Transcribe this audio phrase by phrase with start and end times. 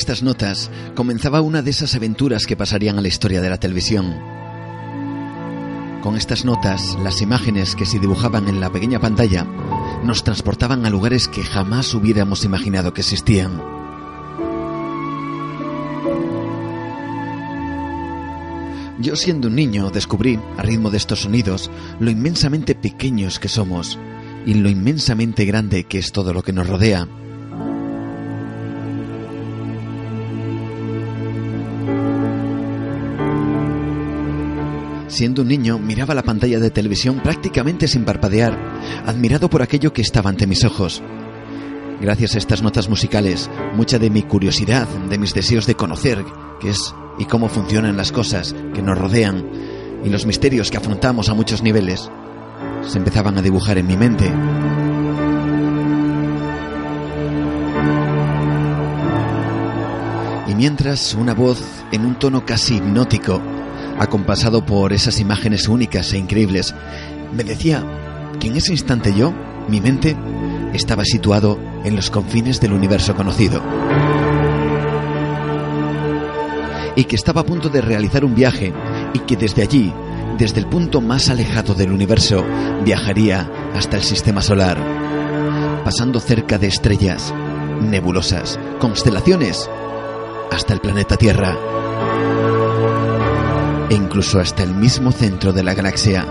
[0.00, 4.16] Estas notas, comenzaba una de esas aventuras que pasarían a la historia de la televisión.
[6.02, 9.44] Con estas notas, las imágenes que se dibujaban en la pequeña pantalla
[10.02, 13.60] nos transportaban a lugares que jamás hubiéramos imaginado que existían.
[19.00, 23.98] Yo siendo un niño descubrí, a ritmo de estos sonidos, lo inmensamente pequeños que somos
[24.46, 27.06] y lo inmensamente grande que es todo lo que nos rodea.
[35.10, 38.56] Siendo un niño, miraba la pantalla de televisión prácticamente sin parpadear,
[39.04, 41.02] admirado por aquello que estaba ante mis ojos.
[42.00, 46.24] Gracias a estas notas musicales, mucha de mi curiosidad, de mis deseos de conocer
[46.60, 49.44] qué es y cómo funcionan las cosas que nos rodean
[50.04, 52.08] y los misterios que afrontamos a muchos niveles,
[52.86, 54.32] se empezaban a dibujar en mi mente.
[60.46, 61.60] Y mientras una voz
[61.90, 63.42] en un tono casi hipnótico
[64.00, 66.74] acompasado por esas imágenes únicas e increíbles,
[67.34, 67.84] me decía
[68.40, 69.34] que en ese instante yo,
[69.68, 70.16] mi mente,
[70.72, 73.62] estaba situado en los confines del universo conocido.
[76.96, 78.72] Y que estaba a punto de realizar un viaje
[79.12, 79.92] y que desde allí,
[80.38, 82.42] desde el punto más alejado del universo,
[82.82, 84.78] viajaría hasta el sistema solar,
[85.84, 87.34] pasando cerca de estrellas,
[87.82, 89.68] nebulosas, constelaciones,
[90.50, 91.79] hasta el planeta Tierra
[93.90, 96.24] e incluso hasta el mismo centro de la galaxia.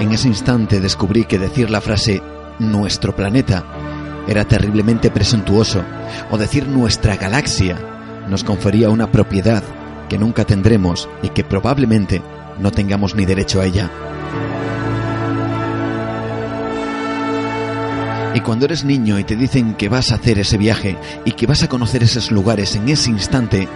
[0.00, 2.20] En ese instante descubrí que decir la frase
[2.58, 3.64] nuestro planeta
[4.26, 5.82] era terriblemente presuntuoso,
[6.30, 7.76] o decir nuestra galaxia
[8.28, 9.62] nos confería una propiedad
[10.08, 12.22] que nunca tendremos y que probablemente
[12.58, 13.90] no tengamos ni derecho a ella.
[18.34, 21.46] Y cuando eres niño y te dicen que vas a hacer ese viaje y que
[21.46, 23.68] vas a conocer esos lugares en ese instante,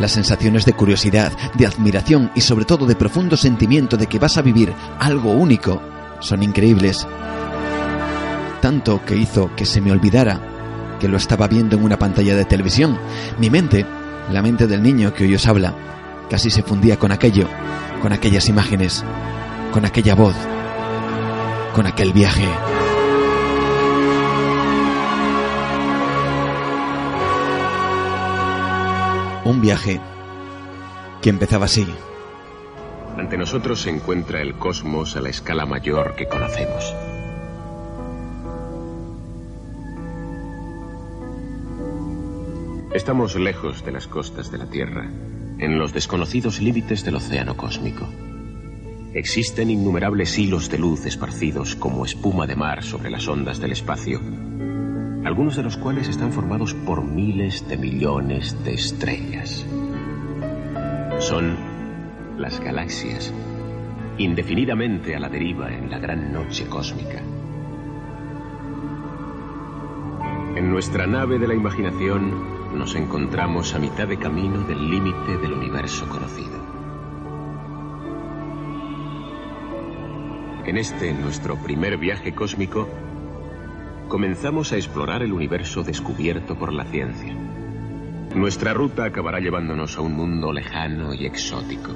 [0.00, 4.38] las sensaciones de curiosidad, de admiración y sobre todo de profundo sentimiento de que vas
[4.38, 5.82] a vivir algo único
[6.20, 7.06] son increíbles.
[8.62, 10.40] Tanto que hizo que se me olvidara
[10.98, 12.98] que lo estaba viendo en una pantalla de televisión.
[13.38, 13.84] Mi mente,
[14.30, 15.74] la mente del niño que hoy os habla,
[16.30, 17.48] casi se fundía con aquello,
[18.00, 19.04] con aquellas imágenes,
[19.72, 20.36] con aquella voz,
[21.74, 22.46] con aquel viaje.
[29.44, 30.00] Un viaje
[31.20, 31.84] que empezaba así.
[33.16, 36.94] Ante nosotros se encuentra el cosmos a la escala mayor que conocemos.
[42.94, 45.10] Estamos lejos de las costas de la Tierra,
[45.58, 48.06] en los desconocidos límites del océano cósmico.
[49.12, 54.20] Existen innumerables hilos de luz esparcidos como espuma de mar sobre las ondas del espacio,
[55.24, 59.64] algunos de los cuales están formados por miles de millones de estrellas.
[61.20, 61.56] Son
[62.38, 63.32] las galaxias,
[64.18, 67.22] indefinidamente a la deriva en la gran noche cósmica.
[70.56, 75.52] En nuestra nave de la imaginación nos encontramos a mitad de camino del límite del
[75.52, 76.60] universo conocido.
[80.66, 82.88] En este nuestro primer viaje cósmico,
[84.12, 87.34] comenzamos a explorar el universo descubierto por la ciencia.
[88.34, 91.92] Nuestra ruta acabará llevándonos a un mundo lejano y exótico.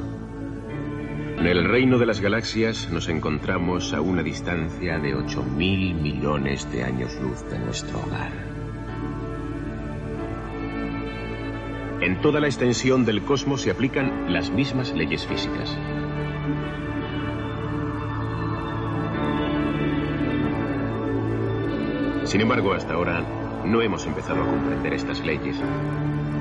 [1.39, 6.85] En el reino de las galaxias nos encontramos a una distancia de 8.000 millones de
[6.85, 8.33] años luz de nuestro hogar.
[12.01, 15.77] En toda la extensión del cosmos se aplican las mismas leyes físicas.
[22.27, 23.25] Sin embargo, hasta ahora
[23.65, 25.57] no hemos empezado a comprender estas leyes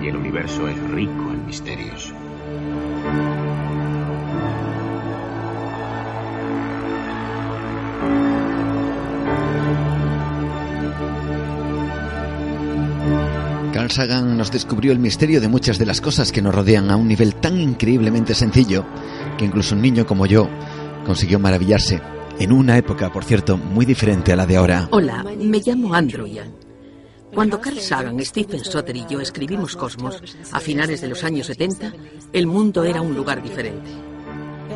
[0.01, 2.11] y el universo es rico en misterios.
[13.71, 16.95] Carl Sagan nos descubrió el misterio de muchas de las cosas que nos rodean a
[16.95, 18.85] un nivel tan increíblemente sencillo
[19.37, 20.49] que incluso un niño como yo
[21.05, 24.87] consiguió maravillarse en una época, por cierto, muy diferente a la de ahora.
[24.91, 26.27] Hola, me llamo Andrew.
[27.33, 30.21] Cuando Carl Sagan, Stephen Soter y yo escribimos Cosmos,
[30.51, 31.93] a finales de los años 70,
[32.31, 33.89] el mundo era un lugar diferente.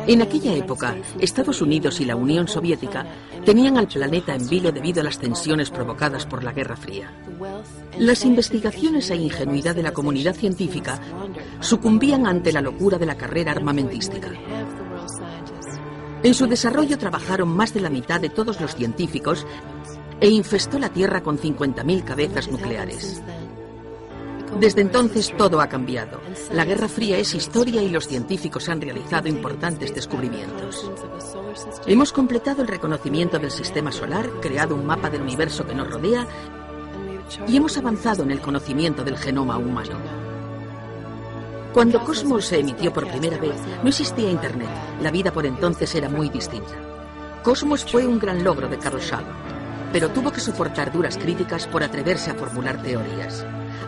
[0.06, 3.06] En aquella época, Estados Unidos y la Unión Soviética
[3.44, 7.12] tenían al planeta en vilo debido a las tensiones provocadas por la Guerra Fría.
[7.98, 11.00] Las investigaciones e ingenuidad de la comunidad científica
[11.60, 14.30] sucumbían ante la locura de la carrera armamentística.
[16.22, 19.46] En su desarrollo trabajaron más de la mitad de todos los científicos
[20.20, 23.22] e infestó la Tierra con 50.000 cabezas nucleares.
[24.58, 26.20] Desde entonces todo ha cambiado.
[26.52, 30.90] La Guerra Fría es historia y los científicos han realizado importantes descubrimientos.
[31.86, 36.26] Hemos completado el reconocimiento del sistema solar, creado un mapa del universo que nos rodea
[37.46, 40.19] y hemos avanzado en el conocimiento del genoma humano.
[41.72, 44.68] Cuando Cosmos se emitió por primera vez, no existía Internet.
[45.00, 46.74] La vida por entonces era muy distinta.
[47.44, 49.36] Cosmos fue un gran logro de Carl Sagan,
[49.92, 53.46] pero tuvo que soportar duras críticas por atreverse a formular teorías.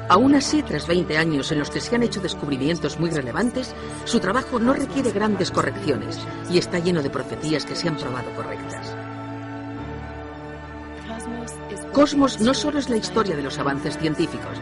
[0.09, 3.75] Aún así, tras 20 años en los que se han hecho descubrimientos muy relevantes,
[4.05, 6.21] su trabajo no requiere grandes correcciones
[6.51, 8.95] y está lleno de profecías que se han probado correctas.
[11.93, 14.59] Cosmos no solo es la historia de los avances científicos,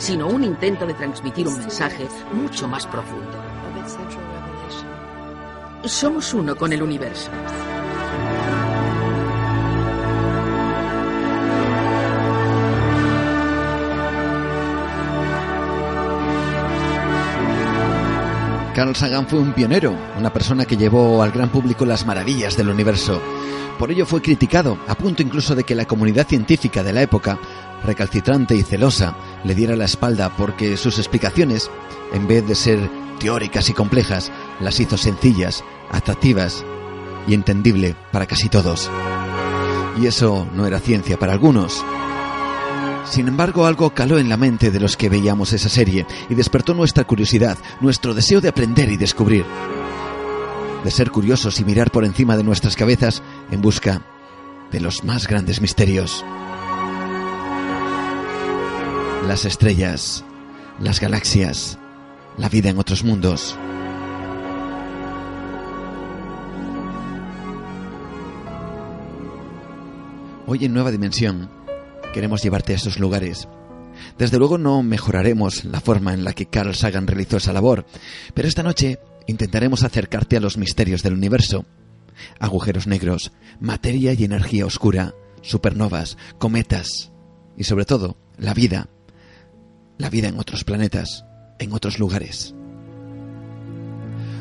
[0.00, 3.38] sino un intento de transmitir un mensaje mucho más profundo.
[5.84, 7.30] Somos uno con el universo.
[18.74, 22.68] Carl Sagan fue un pionero, una persona que llevó al gran público las maravillas del
[22.68, 23.20] universo.
[23.78, 27.38] Por ello fue criticado, a punto incluso de que la comunidad científica de la época,
[27.84, 31.68] recalcitrante y celosa, le diera la espalda porque sus explicaciones,
[32.12, 32.78] en vez de ser
[33.18, 36.64] teóricas y complejas, las hizo sencillas, atractivas
[37.26, 38.88] y entendible para casi todos.
[40.00, 41.84] Y eso no era ciencia para algunos.
[43.10, 46.74] Sin embargo, algo caló en la mente de los que veíamos esa serie y despertó
[46.74, 49.44] nuestra curiosidad, nuestro deseo de aprender y descubrir.
[50.84, 54.02] De ser curiosos y mirar por encima de nuestras cabezas en busca
[54.70, 56.24] de los más grandes misterios.
[59.26, 60.24] Las estrellas,
[60.78, 61.80] las galaxias,
[62.38, 63.58] la vida en otros mundos.
[70.46, 71.59] Hoy en Nueva Dimensión
[72.12, 73.48] queremos llevarte a esos lugares.
[74.18, 77.86] Desde luego no mejoraremos la forma en la que Carl Sagan realizó esa labor,
[78.34, 81.64] pero esta noche intentaremos acercarte a los misterios del universo.
[82.38, 87.12] Agujeros negros, materia y energía oscura, supernovas, cometas
[87.56, 88.88] y sobre todo la vida.
[89.98, 91.24] La vida en otros planetas,
[91.58, 92.54] en otros lugares.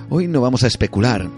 [0.09, 1.29] Hoy no vamos a especular,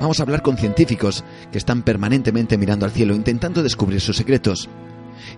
[0.00, 4.68] vamos a hablar con científicos que están permanentemente mirando al cielo intentando descubrir sus secretos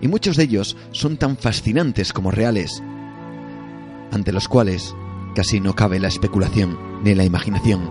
[0.01, 2.81] y muchos de ellos son tan fascinantes como reales,
[4.11, 4.95] ante los cuales
[5.35, 7.89] casi no cabe la especulación ni la imaginación.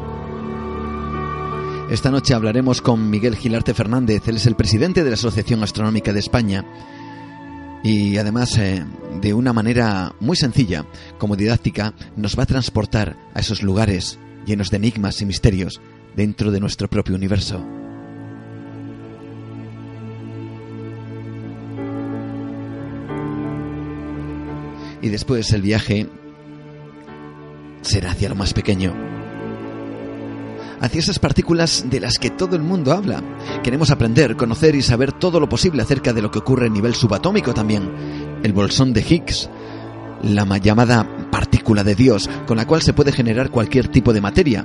[1.90, 6.12] Esta noche hablaremos con Miguel Gilarte Fernández, él es el presidente de la Asociación Astronómica
[6.12, 6.64] de España
[7.82, 8.84] y además eh,
[9.20, 10.87] de una manera muy sencilla,
[11.18, 15.80] como didáctica, nos va a transportar a esos lugares llenos de enigmas y misterios
[16.16, 17.64] dentro de nuestro propio universo.
[25.02, 26.06] Y después el viaje
[27.82, 28.94] será hacia lo más pequeño,
[30.80, 33.23] hacia esas partículas de las que todo el mundo habla.
[33.62, 36.94] Queremos aprender, conocer y saber todo lo posible acerca de lo que ocurre a nivel
[36.94, 37.90] subatómico también.
[38.42, 39.50] El bolsón de Higgs,
[40.23, 44.64] la llamada partícula de Dios, con la cual se puede generar cualquier tipo de materia,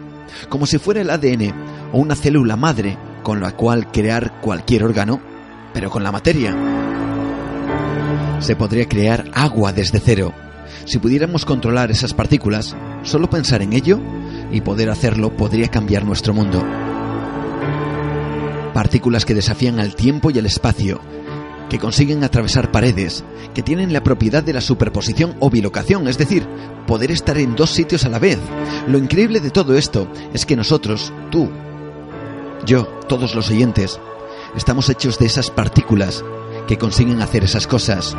[0.49, 1.53] como si fuera el ADN
[1.93, 5.19] o una célula madre con la cual crear cualquier órgano,
[5.73, 6.55] pero con la materia.
[8.39, 10.31] Se podría crear agua desde cero.
[10.85, 13.99] Si pudiéramos controlar esas partículas, solo pensar en ello
[14.51, 16.63] y poder hacerlo podría cambiar nuestro mundo.
[18.73, 21.01] Partículas que desafían al tiempo y al espacio,
[21.67, 23.23] que consiguen atravesar paredes,
[23.55, 26.47] que tienen la propiedad de la superposición o bilocación, es decir,
[26.85, 28.37] poder estar en dos sitios a la vez.
[28.87, 31.49] Lo increíble de todo esto es que nosotros, tú,
[32.65, 33.99] yo, todos los oyentes,
[34.55, 36.23] estamos hechos de esas partículas
[36.67, 38.15] que consiguen hacer esas cosas.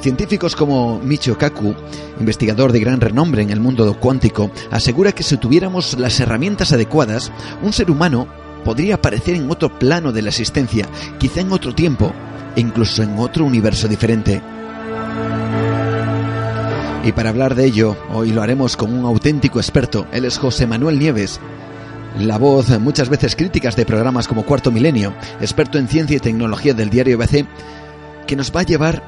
[0.00, 1.74] Científicos como Michio Kaku,
[2.20, 7.32] investigador de gran renombre en el mundo cuántico, asegura que si tuviéramos las herramientas adecuadas,
[7.62, 8.28] un ser humano
[8.64, 10.86] podría aparecer en otro plano de la existencia,
[11.18, 12.12] quizá en otro tiempo,
[12.54, 14.40] e incluso en otro universo diferente.
[17.04, 20.06] Y para hablar de ello, hoy lo haremos con un auténtico experto.
[20.12, 21.40] Él es José Manuel Nieves,
[22.18, 26.74] la voz muchas veces críticas de programas como Cuarto Milenio, experto en ciencia y tecnología
[26.74, 27.46] del diario ABC,
[28.26, 29.02] que nos va a llevar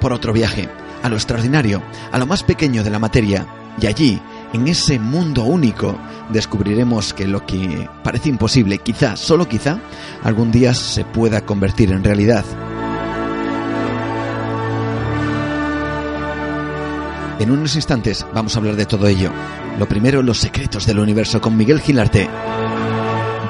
[0.00, 0.68] por otro viaje,
[1.02, 3.46] a lo extraordinario, a lo más pequeño de la materia,
[3.80, 4.20] y allí,
[4.52, 5.98] en ese mundo único,
[6.30, 9.78] descubriremos que lo que parece imposible, quizá, solo quizá,
[10.22, 12.44] algún día se pueda convertir en realidad.
[17.38, 19.30] En unos instantes vamos a hablar de todo ello.
[19.78, 22.30] Lo primero, los secretos del universo con Miguel Gilarte.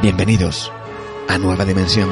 [0.02, 0.72] Bienvenidos
[1.28, 2.08] a Nueva Dimensión.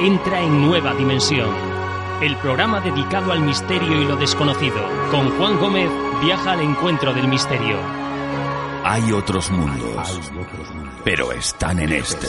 [0.00, 1.48] Entra en Nueva Dimensión,
[2.20, 4.76] el programa dedicado al misterio y lo desconocido.
[5.10, 5.90] Con Juan Gómez
[6.22, 7.97] viaja al encuentro del misterio.
[8.90, 10.32] Hay otros mundos,
[11.04, 12.28] pero están en este.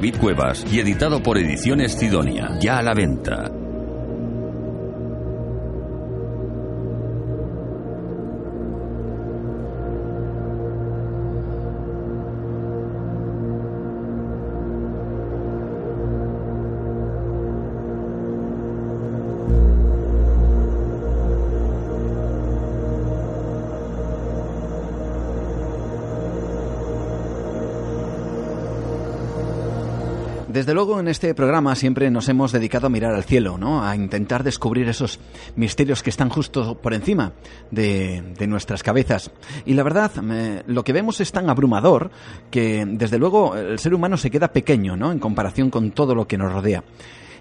[0.00, 2.56] David Cuevas y editado por Ediciones Sidonia.
[2.58, 3.50] Ya a la venta.
[30.60, 33.82] Desde luego en este programa siempre nos hemos dedicado a mirar al cielo, ¿no?
[33.82, 35.18] A intentar descubrir esos
[35.56, 37.32] misterios que están justo por encima
[37.70, 39.30] de, nuestras cabezas.
[39.64, 40.12] Y la verdad,
[40.66, 42.10] lo que vemos es tan abrumador
[42.50, 45.10] que desde luego el ser humano se queda pequeño, ¿no?
[45.12, 46.84] En comparación con todo lo que nos rodea.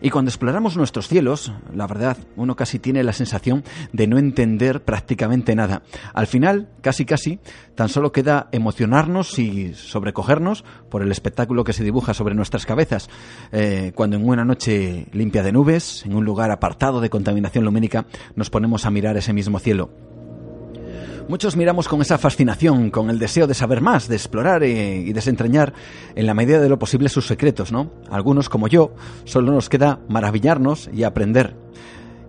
[0.02, 4.84] Y cuando exploramos nuestros cielos, la verdad, uno casi tiene la sensación de no entender
[4.84, 5.84] prácticamente nada.
[6.14, 7.40] Al final, casi casi,
[7.76, 13.10] tan solo queda emocionarnos y sobrecogernos por el espectáculo que se dibuja sobre nuestras cabezas,
[13.52, 18.06] eh, cuando en una noche limpia de nubes, en un lugar apartado de contaminación lumínica,
[18.36, 19.90] nos ponemos a mirar ese mismo cielo.
[21.30, 25.74] Muchos miramos con esa fascinación, con el deseo de saber más, de explorar y desentrañar
[26.16, 27.92] en la medida de lo posible sus secretos, ¿no?
[28.10, 28.96] Algunos, como yo,
[29.26, 31.54] solo nos queda maravillarnos y aprender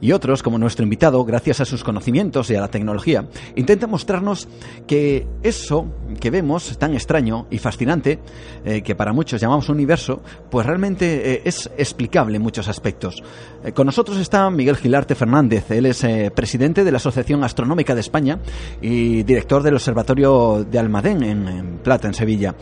[0.01, 3.27] y otros, como nuestro invitado, gracias a sus conocimientos y a la tecnología,
[3.57, 4.49] intenta mostrarnos
[4.87, 5.87] que eso
[6.19, 8.19] que vemos, tan extraño y fascinante,
[8.65, 13.23] eh, que para muchos llamamos universo, pues realmente eh, es explicable en muchos aspectos.
[13.65, 16.05] Eh, con nosotros está Miguel Gilarte Fernández, él es
[16.35, 18.39] presidente de la Asociación Astronómica de España
[18.81, 22.55] y director del Observatorio de Almadén en Plata, en Sevilla.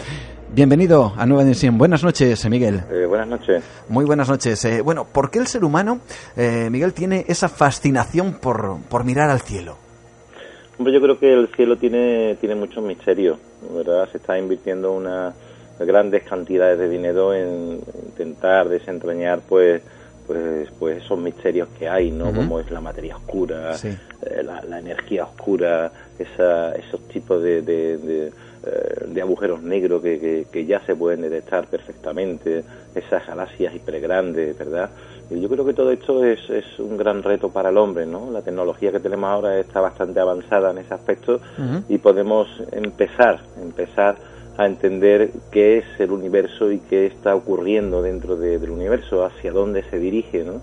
[0.51, 1.77] Bienvenido a Nueva Dimensión.
[1.77, 2.81] Buenas noches, Miguel.
[2.91, 3.63] Eh, buenas noches.
[3.89, 4.65] Muy buenas noches.
[4.65, 6.01] Eh, bueno, ¿por qué el ser humano,
[6.37, 9.77] eh, Miguel, tiene esa fascinación por, por mirar al cielo?
[10.79, 13.39] Hombre, yo creo que el cielo tiene, tiene muchos misterios,
[13.75, 14.09] ¿verdad?
[14.11, 15.35] Se está invirtiendo unas
[15.81, 19.83] grandes cantidades de dinero en intentar desentrañar, pues,
[20.27, 22.33] pues, pues esos misterios que hay, ¿no?
[22.33, 23.77] Como es la materia oscura,
[24.43, 28.33] la, energía oscura, esa, esos tipos de eh, de
[29.21, 34.91] agujeros negros que, que, ya se pueden detectar perfectamente, esas galaxias hipergrandes, ¿verdad?
[35.31, 38.31] Y yo creo que todo esto es, es un gran reto para el hombre, ¿no?
[38.31, 41.41] La tecnología que tenemos ahora está bastante avanzada en ese aspecto
[41.89, 44.17] y podemos empezar, empezar
[44.57, 49.85] a entender qué es el universo y qué está ocurriendo dentro del universo, hacia dónde
[49.85, 50.61] se dirige, ¿no?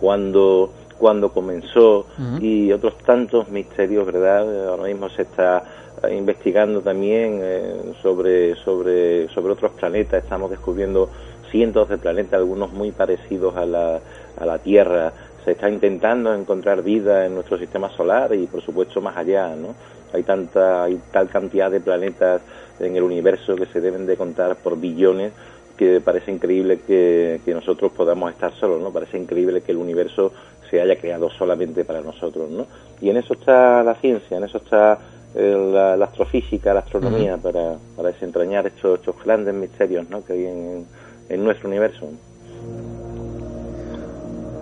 [0.00, 2.06] Cuando, cuando comenzó
[2.40, 4.68] y otros tantos misterios, ¿verdad?
[4.68, 5.62] Ahora mismo se está
[6.10, 11.10] investigando también eh, sobre, sobre, sobre otros planetas, estamos descubriendo
[11.50, 14.00] cientos de planetas, algunos muy parecidos a la,
[14.36, 15.12] a la Tierra,
[15.44, 19.74] se está intentando encontrar vida en nuestro sistema solar y por supuesto más allá, ¿no?
[20.12, 22.42] Hay tanta, hay tal cantidad de planetas
[22.80, 25.32] en el universo que se deben de contar por billones
[25.78, 28.92] que parece increíble que, nosotros podamos estar solos, ¿no?
[28.92, 30.32] Parece increíble que el universo
[30.68, 32.66] se haya creado solamente para nosotros, ¿no?
[33.00, 34.98] Y en eso está la ciencia, en eso está
[35.34, 40.24] eh, la, astrofísica, la astronomía, para, para desentrañar estos, estos grandes misterios, ¿no?
[40.24, 40.86] Que hay en,
[41.28, 42.08] en nuestro universo.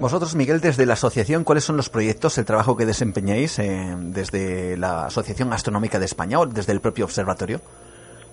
[0.00, 4.76] Vosotros, Miguel, desde la asociación, ¿cuáles son los proyectos, el trabajo que desempeñáis eh, desde
[4.76, 7.60] la Asociación Astronómica de España o desde el propio observatorio?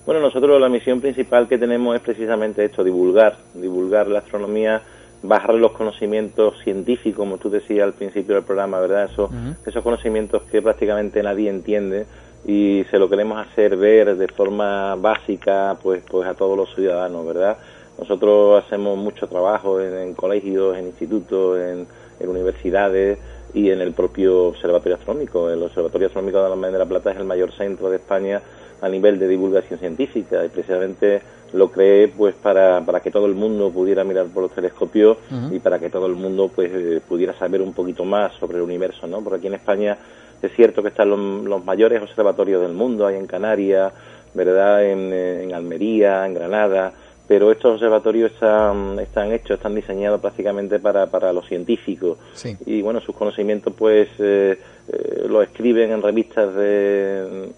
[0.06, 4.82] Bueno, nosotros la misión principal que tenemos es precisamente esto, divulgar, divulgar la astronomía,
[5.22, 9.10] bajar los conocimientos científicos, como tú decías al principio del programa, ¿verdad?
[9.10, 9.32] Esos,
[9.66, 12.06] esos conocimientos que prácticamente nadie entiende
[12.46, 17.26] y se lo queremos hacer ver de forma básica pues, pues a todos los ciudadanos,
[17.26, 17.58] ¿verdad?
[17.98, 21.88] Nosotros hacemos mucho trabajo en, colegios, en institutos, en,
[22.28, 23.20] universidades
[23.54, 25.50] y en el propio Observatorio Astronómico.
[25.50, 28.42] El Observatorio Astronómico de la Medina de la Plata es el mayor centro de España
[28.82, 31.22] a nivel de divulgación científica y precisamente
[31.54, 35.18] lo creé pues para, para que todo el mundo pudiera mirar por los telescopios
[35.52, 38.64] y para que todo el mundo pues eh, pudiera saber un poquito más sobre el
[38.64, 39.22] universo, ¿no?
[39.22, 39.98] Porque aquí en España
[40.44, 43.94] es cierto que están los, mayores observatorios del mundo, hay en Canarias,
[44.34, 44.86] ¿verdad?
[44.86, 46.94] En, en Almería, en Granada,
[47.28, 52.18] pero estos observatorios están, están hechos, están diseñados prácticamente para, para los científicos
[52.66, 57.50] y bueno, sus conocimientos pues eh, eh, lo escriben en revistas de,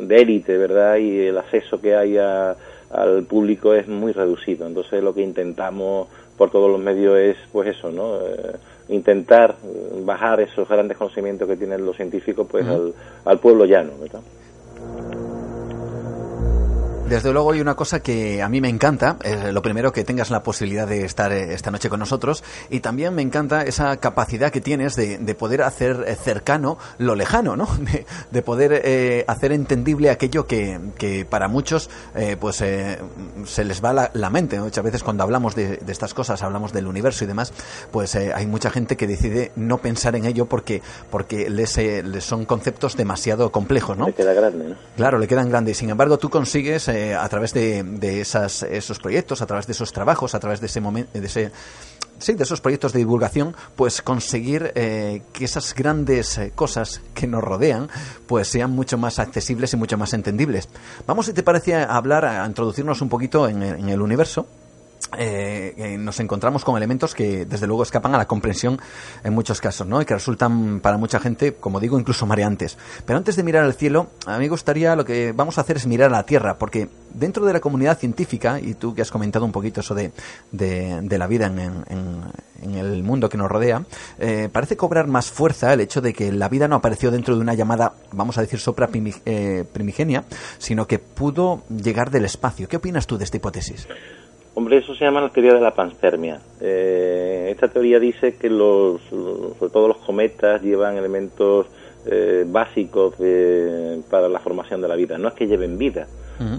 [0.00, 0.96] de élite, ¿verdad?
[0.96, 6.50] Y el acceso que hay al público es muy reducido, entonces lo que intentamos por
[6.50, 8.20] todos los medios es pues eso, ¿no?
[8.26, 8.56] Eh,
[8.88, 9.56] intentar
[10.04, 14.20] bajar esos grandes conocimientos que tienen los científicos pues al, al pueblo llano, ¿verdad?
[17.12, 19.18] Desde luego hay una cosa que a mí me encanta,
[19.52, 23.14] lo primero que tengas la posibilidad de estar eh, esta noche con nosotros y también
[23.14, 27.68] me encanta esa capacidad que tienes de, poder hacer eh, cercano lo lejano, ¿no?
[28.30, 31.90] De, poder eh, hacer entendible aquello que, que para muchos
[32.40, 34.58] pues se les va la, mente.
[34.58, 37.52] Muchas veces cuando hablamos de, estas cosas, hablamos del universo y demás,
[37.90, 42.46] pues hay mucha gente que decide no pensar en ello porque, porque les, les son
[42.46, 44.06] conceptos demasiado complejos, ¿no?
[44.06, 44.76] Le queda grande, ¿no?
[44.96, 45.76] Claro, le quedan grandes.
[45.76, 49.92] Sin embargo, tú consigues a través de, de esas, esos proyectos, a través de esos
[49.92, 51.52] trabajos, a través de ese momento, de ese
[52.22, 57.26] sí, de esos proyectos de divulgación, pues conseguir eh, que esas grandes eh, cosas que
[57.26, 57.88] nos rodean,
[58.26, 60.68] pues sean mucho más accesibles y mucho más entendibles.
[61.06, 64.46] Vamos, si te parece, a hablar, a introducirnos un poquito en el universo
[65.18, 68.80] eh, eh, nos encontramos con elementos que desde luego escapan a la comprensión
[69.22, 70.00] en muchos casos, ¿no?
[70.00, 72.78] Y que resultan para mucha gente, como digo, incluso mareantes.
[73.04, 75.76] Pero antes de mirar al cielo, a mí me gustaría lo que vamos a hacer
[75.76, 79.10] es mirar a la Tierra, porque dentro de la comunidad científica, y tú que has
[79.10, 80.12] comentado un poquito eso de,
[80.50, 83.84] de, la vida en, el mundo que nos rodea,
[84.18, 87.42] eh, parece cobrar más fuerza el hecho de que la vida no apareció dentro de
[87.42, 90.24] una llamada, vamos a decir, sopra primigenia,
[90.58, 92.68] sino que pudo llegar del espacio.
[92.68, 93.86] ¿Qué opinas tú de esta hipótesis?
[94.54, 96.38] Hombre, eso se llama la teoría de la panspermia.
[96.60, 101.66] Eh, esta teoría dice que los, sobre todo los cometas llevan elementos
[102.04, 103.14] eh, básicos
[104.10, 105.16] para la formación de la vida.
[105.16, 106.06] No es que lleven vida,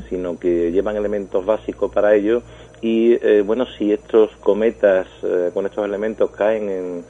[0.09, 2.41] sino que llevan elementos básicos para ello.
[2.81, 5.07] Y eh, bueno, si estos cometas
[5.53, 7.05] con estos elementos caen en,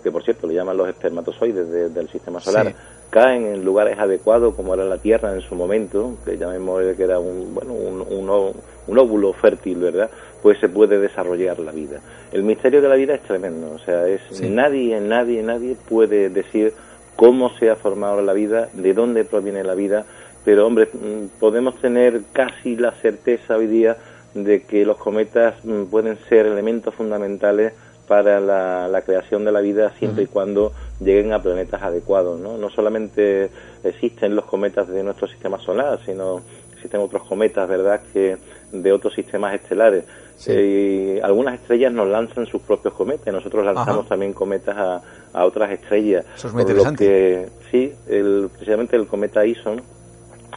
[0.00, 2.72] que por cierto le llaman los espermatozoides del sistema solar,
[3.10, 7.18] caen en lugares adecuados como era la Tierra en su momento, que llamemos que era
[7.18, 8.54] un, bueno, un,
[8.86, 10.10] un, óvulo fértil, ¿verdad?
[10.42, 12.00] Pues se puede desarrollar la vida.
[12.32, 16.72] El misterio de la vida es tremendo, o sea, es nadie, nadie, nadie puede decir
[17.16, 20.04] cómo se ha formado la vida, de dónde proviene la vida,
[20.44, 23.96] pero hombre, mm, podemos tener casi la certeza hoy día
[24.34, 27.72] de que los cometas mm, pueden ser elementos fundamentales
[28.06, 32.38] para la, creación de la vida siempre y cuando lleguen a planetas adecuados.
[32.40, 32.56] ¿no?
[32.58, 33.50] no solamente
[33.82, 38.36] existen los cometas de nuestro sistema solar, sino existen otros cometas, ¿verdad?, que
[38.72, 40.04] de otros sistemas estelares.
[40.46, 45.02] Eh, y algunas estrellas nos lanzan sus propios cometas, nosotros lanzamos también cometas a,
[45.32, 46.26] a, otras estrellas.
[46.36, 47.04] Eso es muy interesante.
[47.04, 49.80] que, sí, el, precisamente el cometa Ison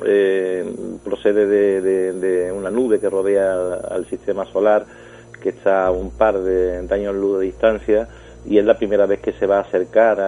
[0.05, 0.65] eh,
[1.03, 3.53] procede de, una nube que rodea
[3.89, 4.85] al, sistema solar,
[5.41, 8.07] que está a un par de, años luz de distancia,
[8.47, 10.19] y es la primera vez que se va a acercar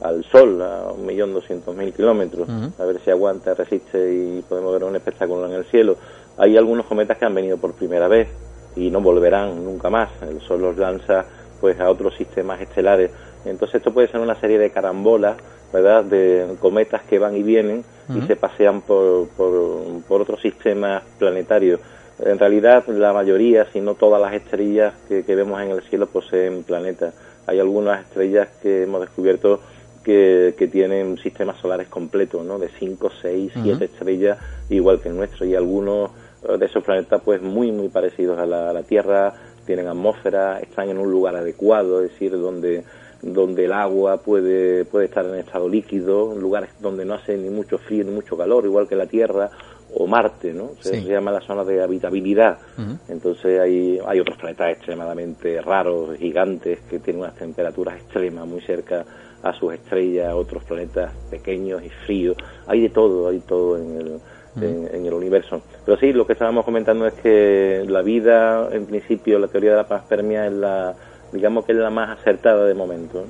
[0.00, 4.72] al Sol, a un millón doscientos mil kilómetros, a ver si aguanta, resiste y podemos
[4.72, 5.96] ver un espectáculo en el cielo.
[6.38, 8.28] Hay algunos cometas que han venido por primera vez
[8.74, 10.10] y no volverán nunca más.
[10.22, 11.24] El Sol los lanza
[11.60, 13.10] pues a otros sistemas estelares.
[13.44, 15.36] Entonces esto puede ser una serie de carambolas,
[15.72, 16.04] ¿verdad?
[16.04, 17.84] De cometas que van y vienen
[18.14, 21.80] y se pasean por, por, otros sistemas planetarios.
[22.18, 26.62] En realidad la mayoría, si no todas las estrellas que, vemos en el cielo poseen
[26.62, 27.14] planetas.
[27.46, 29.60] Hay algunas estrellas que hemos descubierto
[30.04, 32.58] que, que, tienen sistemas solares completos, ¿no?
[32.58, 36.10] De 5, 6, 7 estrellas, igual que el nuestro, y algunos
[36.58, 39.32] de esos planetas pues muy muy parecidos a la, Tierra,
[39.64, 42.84] tienen atmósfera, están en un lugar adecuado, es decir, donde
[43.22, 47.78] donde el agua puede, puede estar en estado líquido, lugares donde no hace ni mucho
[47.78, 49.48] frío ni mucho calor, igual que la Tierra
[49.94, 50.70] o Marte, ¿no?
[50.80, 52.58] Se, llama la zona de habitabilidad.
[53.08, 59.04] Entonces hay, hay otros planetas extremadamente raros, gigantes, que tienen unas temperaturas extremas muy cerca
[59.42, 62.36] a sus estrellas, otros planetas pequeños y fríos.
[62.66, 64.20] Hay de todo, hay todo en el,
[64.60, 65.62] en, el universo.
[65.84, 69.76] Pero sí, lo que estábamos comentando es que la vida, en principio, la teoría de
[69.78, 70.94] la panspermia es la,
[71.32, 73.24] digamos que es la más acertada de momento.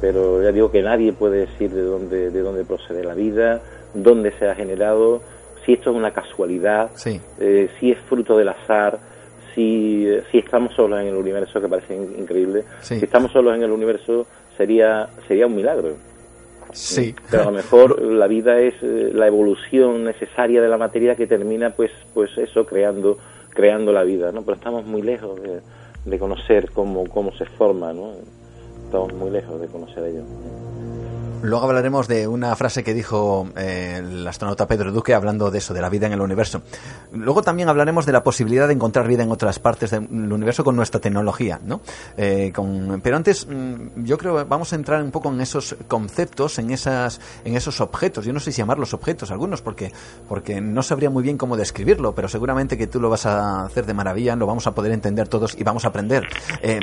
[0.00, 3.62] Pero ya digo que nadie puede decir de dónde, de dónde procede la vida,
[3.94, 5.22] dónde se ha generado,
[5.64, 6.90] si esto es una casualidad,
[7.38, 8.98] eh, si es fruto del azar,
[9.54, 12.64] si, si estamos solos en el universo, que parece increíble.
[12.80, 15.94] Si estamos solos en el universo, sería, sería un milagro.
[16.72, 17.14] Sí.
[17.30, 21.26] Pero a lo mejor la vida es eh, la evolución necesaria de la materia que
[21.26, 23.16] termina, pues, pues eso, creando,
[23.50, 24.42] creando la vida, ¿no?
[24.42, 25.60] Pero estamos muy lejos de,
[26.04, 28.14] de conocer cómo, cómo se forma, ¿no?
[28.86, 30.24] Estamos muy lejos de conocer ello.
[31.44, 35.74] Luego hablaremos de una frase que dijo eh, el astronauta Pedro Duque hablando de eso,
[35.74, 36.62] de la vida en el universo.
[37.12, 40.74] Luego también hablaremos de la posibilidad de encontrar vida en otras partes del universo con
[40.74, 41.82] nuestra tecnología, ¿no?
[42.16, 42.50] Eh,
[43.02, 46.70] pero antes, mm, yo creo que vamos a entrar un poco en esos conceptos, en
[46.70, 48.24] esas, en esos objetos.
[48.24, 49.92] Yo no sé si llamarlos objetos algunos, porque,
[50.26, 53.84] porque no sabría muy bien cómo describirlo, pero seguramente que tú lo vas a hacer
[53.84, 56.26] de maravilla, lo vamos a poder entender todos y vamos a aprender.
[56.62, 56.80] Eh,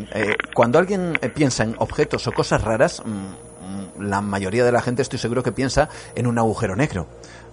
[0.53, 3.50] cuando alguien piensa en objetos o cosas raras, mm,
[4.01, 7.07] la mayoría de la gente estoy seguro que piensa en un agujero negro,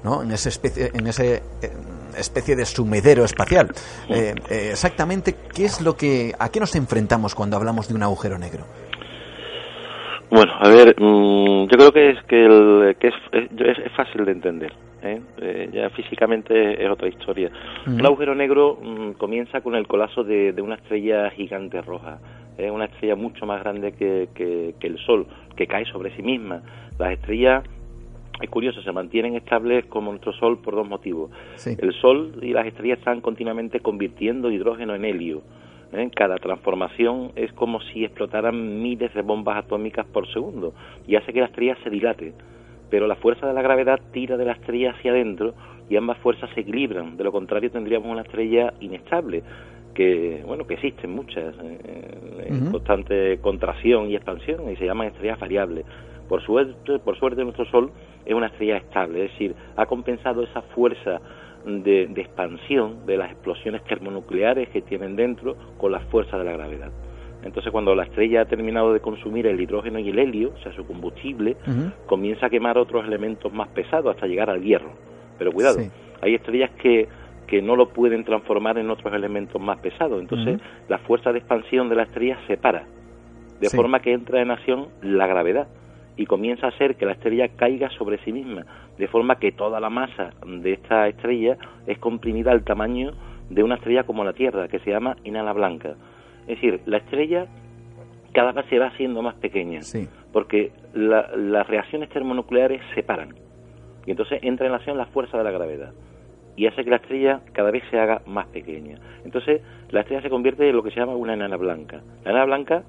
[0.05, 0.23] ¿no?
[0.23, 1.41] En esa especie, en ese eh,
[2.19, 3.69] especie de sumidero espacial.
[4.09, 8.03] Eh, eh, exactamente, ¿qué es lo que, a qué nos enfrentamos cuando hablamos de un
[8.03, 8.65] agujero negro?
[10.31, 14.33] Bueno, a ver, mm, yo creo que es que, el, que es, es, fácil de
[14.33, 14.73] entender.
[15.73, 17.51] ya físicamente es otra historia.
[17.87, 22.19] Un agujero negro mm, comienza con el colapso de, de, una estrella gigante roja.
[22.59, 26.23] Es una estrella mucho más grande que, que, que el Sol que cae sobre sí
[26.23, 26.63] misma.
[26.99, 27.65] Las estrellas
[28.41, 31.31] es curioso, se mantienen estables como nuestro Sol por dos motivos.
[31.67, 35.43] El Sol y las estrellas están continuamente convirtiendo hidrógeno en helio.
[35.93, 36.09] ¿eh?
[36.15, 40.73] Cada transformación es como si explotaran miles de bombas atómicas por segundo
[41.07, 42.33] y hace que la estrella se dilate.
[42.91, 45.55] Pero la fuerza de la gravedad tira de la estrella hacia adentro
[45.91, 47.17] y ambas fuerzas se equilibran.
[47.17, 49.43] De lo contrario tendríamos una estrella inestable
[49.99, 55.41] que bueno que existen muchas eh, en constante contracción y expansión y se llaman estrellas
[55.41, 55.85] variables.
[56.29, 57.91] Por suerte, por suerte nuestro Sol
[58.25, 61.21] es una estrella estable, es decir, ha compensado esa fuerza
[61.67, 66.93] de, expansión de las explosiones termonucleares que tienen dentro con la fuerza de la gravedad.
[67.43, 70.73] Entonces, cuando la estrella ha terminado de consumir el hidrógeno y el helio, o sea,
[70.75, 71.57] su combustible,
[72.07, 74.93] comienza a quemar otros elementos más pesados hasta llegar al hierro.
[75.39, 75.81] Pero cuidado,
[76.21, 77.09] hay estrellas que
[77.49, 80.21] que no lo pueden transformar en otros elementos más pesados.
[80.21, 82.85] Entonces, la fuerza de expansión de la estrella se para,
[83.59, 85.67] de forma que entra en acción la gravedad
[86.17, 88.67] y comienza a hacer que la estrella caiga sobre sí misma,
[88.99, 91.57] de forma que toda la masa de esta estrella
[91.87, 93.13] es comprimida al tamaño
[93.49, 95.95] de una estrella como la Tierra, que se llama enana blanca.
[96.43, 97.47] Es decir, la estrella
[98.33, 99.81] cada vez se va haciendo más pequeña,
[100.33, 103.35] porque las reacciones termonucleares se paran,
[104.05, 105.93] y entonces entra en acción la fuerza de la gravedad
[106.59, 108.99] y hace que la estrella cada vez se haga más pequeña.
[109.25, 112.03] Entonces, la estrella se convierte en lo que se llama una enana blanca.
[112.25, 112.83] La enana blanca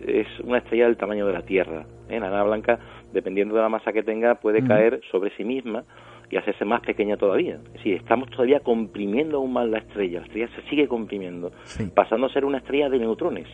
[0.00, 1.84] es una estrella del tamaño de la Tierra.
[2.08, 2.18] ¿eh?
[2.18, 2.78] La enana blanca,
[3.12, 5.84] dependiendo de la masa que tenga, puede caer sobre sí misma
[6.30, 7.56] y hacerse más pequeña todavía.
[7.66, 10.20] Es decir, estamos todavía comprimiendo aún más la estrella.
[10.20, 11.52] La estrella se sigue comprimiendo,
[11.94, 13.48] pasando a ser una estrella de neutrones.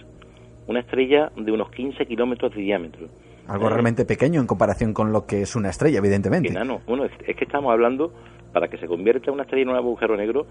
[0.68, 3.09] Una estrella de unos 15 kilómetros de diámetro.
[3.48, 6.50] Algo realmente pequeño en comparación con lo que es una estrella, evidentemente.
[6.50, 6.83] Enano.
[6.87, 8.12] Bueno, es que estamos hablando
[8.53, 10.47] para que se convierta una estrella en un agujero negro,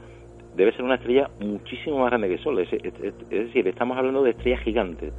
[0.55, 2.59] debe ser una estrella muchísimo más grande que el Sol.
[2.59, 2.71] Es,
[3.29, 5.13] decir, estamos hablando de estrellas gigantes.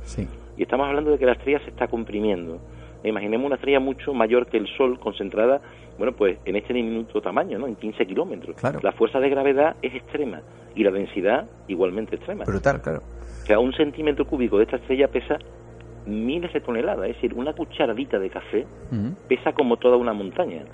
[0.57, 2.59] Y estamos hablando de que la estrella se está comprimiendo.
[3.05, 5.61] imaginemos una estrella mucho mayor que el Sol, concentrada,
[5.99, 7.67] bueno, pues en este diminuto tamaño, ¿no?
[7.67, 8.57] En 15 kilómetros.
[8.83, 10.43] La fuerza de gravedad es extrema
[10.75, 12.45] y la densidad igualmente extrema.
[12.45, 13.03] Brutal, claro.
[13.43, 15.39] O sea, un centímetro cúbico de esta estrella pesa
[16.07, 18.67] miles de toneladas, es decir, una cucharadita de café
[19.29, 20.65] pesa como toda una montaña.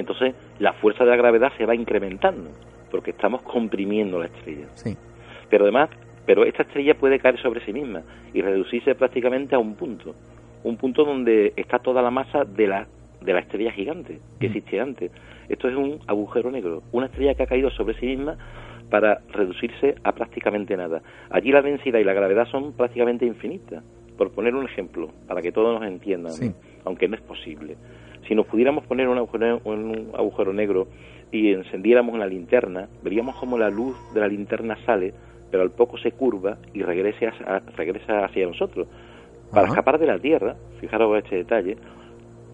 [0.00, 2.50] Entonces, la fuerza de la gravedad se va incrementando,
[2.90, 4.66] porque estamos comprimiendo la estrella.
[4.74, 4.96] Sí.
[5.48, 5.90] Pero además,
[6.26, 8.02] pero esta estrella puede caer sobre sí misma
[8.34, 10.14] y reducirse prácticamente a un punto,
[10.64, 12.86] un punto donde está toda la masa de la
[13.20, 15.10] de la estrella gigante que existía antes.
[15.48, 18.36] Esto es un agujero negro, una estrella que ha caído sobre sí misma
[18.88, 21.02] para reducirse a prácticamente nada.
[21.30, 23.84] Allí la densidad y la gravedad son prácticamente infinitas.
[24.20, 26.34] Por poner un ejemplo, para que todos nos entiendan,
[26.84, 27.78] aunque no es posible.
[28.28, 30.88] Si nos pudiéramos poner un agujero, un agujero negro
[31.32, 35.14] y encendiéramos una linterna, veríamos como la luz de la linterna sale,
[35.50, 37.32] pero al poco se curva y regresa,
[37.78, 38.88] regresa hacia nosotros.
[39.50, 41.78] Para escapar de la Tierra, fijaros este detalle,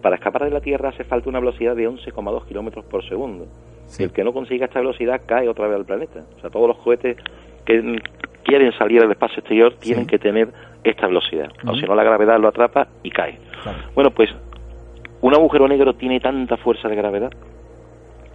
[0.01, 3.45] para escapar de la Tierra hace falta una velocidad de 11,2 kilómetros por segundo.
[3.99, 6.23] El que no consiga esta velocidad cae otra vez al planeta.
[6.37, 7.17] O sea, todos los cohetes
[7.65, 7.99] que
[8.43, 10.47] quieren salir al espacio exterior tienen que tener
[10.89, 11.49] esta velocidad.
[11.65, 13.39] O si no, la gravedad lo atrapa y cae.
[13.95, 14.29] Bueno, pues
[15.21, 17.31] un agujero negro tiene tanta fuerza de gravedad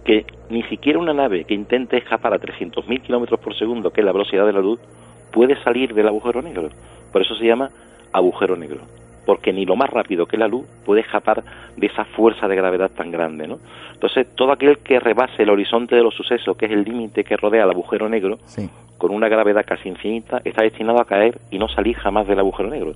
[0.03, 4.05] que ni siquiera una nave que intente escapar a 300.000 kilómetros por segundo, que es
[4.05, 4.79] la velocidad de la luz,
[5.31, 6.69] puede salir del agujero negro.
[7.11, 7.69] Por eso se llama
[8.11, 8.81] agujero negro.
[9.25, 11.43] Porque ni lo más rápido que la luz puede escapar
[11.77, 13.59] de esa fuerza de gravedad tan grande, ¿no?
[13.93, 17.37] Entonces, todo aquel que rebase el horizonte de los sucesos, que es el límite que
[17.37, 18.37] rodea el agujero negro,
[18.97, 22.69] con una gravedad casi infinita, está destinado a caer y no salir jamás del agujero
[22.69, 22.93] negro.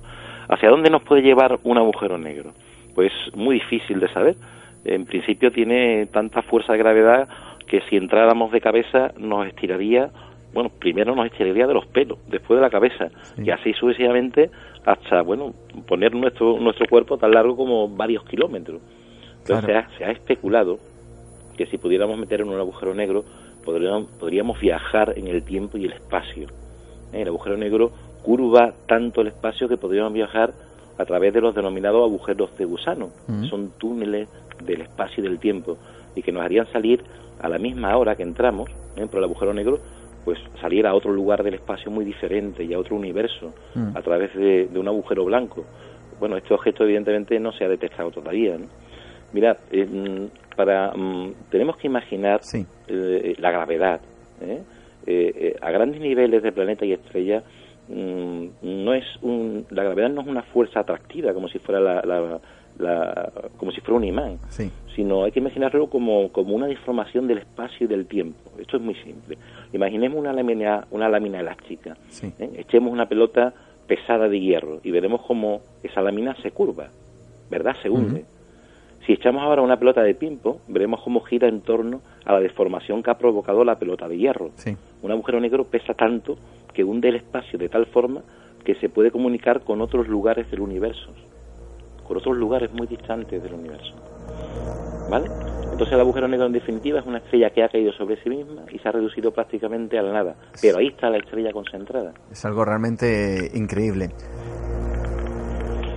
[0.48, 2.52] ¿Hacia dónde nos puede llevar un agujero negro?
[2.94, 4.36] Pues muy difícil de saber.
[4.84, 7.28] En principio tiene tanta fuerza de gravedad
[7.66, 10.10] que si entráramos de cabeza nos estiraría,
[10.52, 14.50] bueno, primero nos estiraría de los pelos, después de la cabeza, y así sucesivamente
[14.84, 15.52] hasta, bueno,
[15.86, 18.80] poner nuestro, nuestro cuerpo tan largo como varios kilómetros.
[19.40, 20.78] Entonces se, ha, especulado
[21.56, 23.24] que si pudiéramos meter en un agujero negro,
[23.64, 26.48] podríamos, podríamos viajar en el tiempo y el espacio.
[27.12, 27.22] ¿Eh?
[27.22, 30.52] El agujero negro curva tanto el espacio que podríamos viajar
[30.98, 33.10] a través de los denominados agujeros de gusano,
[33.48, 34.28] son túneles
[34.64, 35.78] del espacio y del tiempo,
[36.16, 37.04] y que nos harían salir
[37.40, 39.06] a la misma hora que entramos, ¿eh?
[39.06, 39.78] por el agujero negro,
[40.24, 43.96] pues salir a otro lugar del espacio muy diferente y a otro universo, mm.
[43.96, 45.64] a través de, un agujero blanco.
[46.18, 48.58] Bueno, este objeto evidentemente no se ha detectado todavía.
[48.58, 48.66] ¿no?
[49.32, 52.40] Mirad, eh, para, mm, tenemos que imaginar
[52.88, 54.00] eh, la gravedad.
[55.60, 57.42] a grandes niveles de planeta y estrella,
[57.88, 62.38] Mm, no es un, la gravedad no es una fuerza atractiva como si fuera la,
[63.56, 64.38] como si fuera un imán,
[64.94, 68.50] sino hay que imaginarlo como, como una deformación del espacio y del tiempo.
[68.58, 69.38] Esto es muy simple.
[69.72, 72.50] Imaginemos una lámina, una lámina elástica, ¿eh?
[72.56, 73.52] echemos una pelota
[73.86, 76.88] pesada de hierro y veremos cómo esa lámina se curva,
[77.50, 77.74] ¿verdad?
[77.82, 78.24] Se hunde.
[79.06, 83.02] Si echamos ahora una pelota de pimpo, veremos cómo gira en torno a la deformación
[83.02, 84.50] que ha provocado la pelota de hierro.
[85.02, 86.36] Un agujero negro pesa tanto
[86.74, 88.22] que hunde el espacio de tal forma
[88.64, 91.10] que se puede comunicar con otros lugares del universo,
[92.08, 93.94] con otros lugares muy distantes del universo.
[95.10, 95.26] ¿Vale?
[95.70, 98.62] Entonces el agujero negro en definitiva es una estrella que ha caído sobre sí misma
[98.72, 100.34] y se ha reducido prácticamente a la nada.
[100.60, 102.12] Pero ahí está la estrella concentrada.
[102.32, 104.08] Es algo realmente increíble.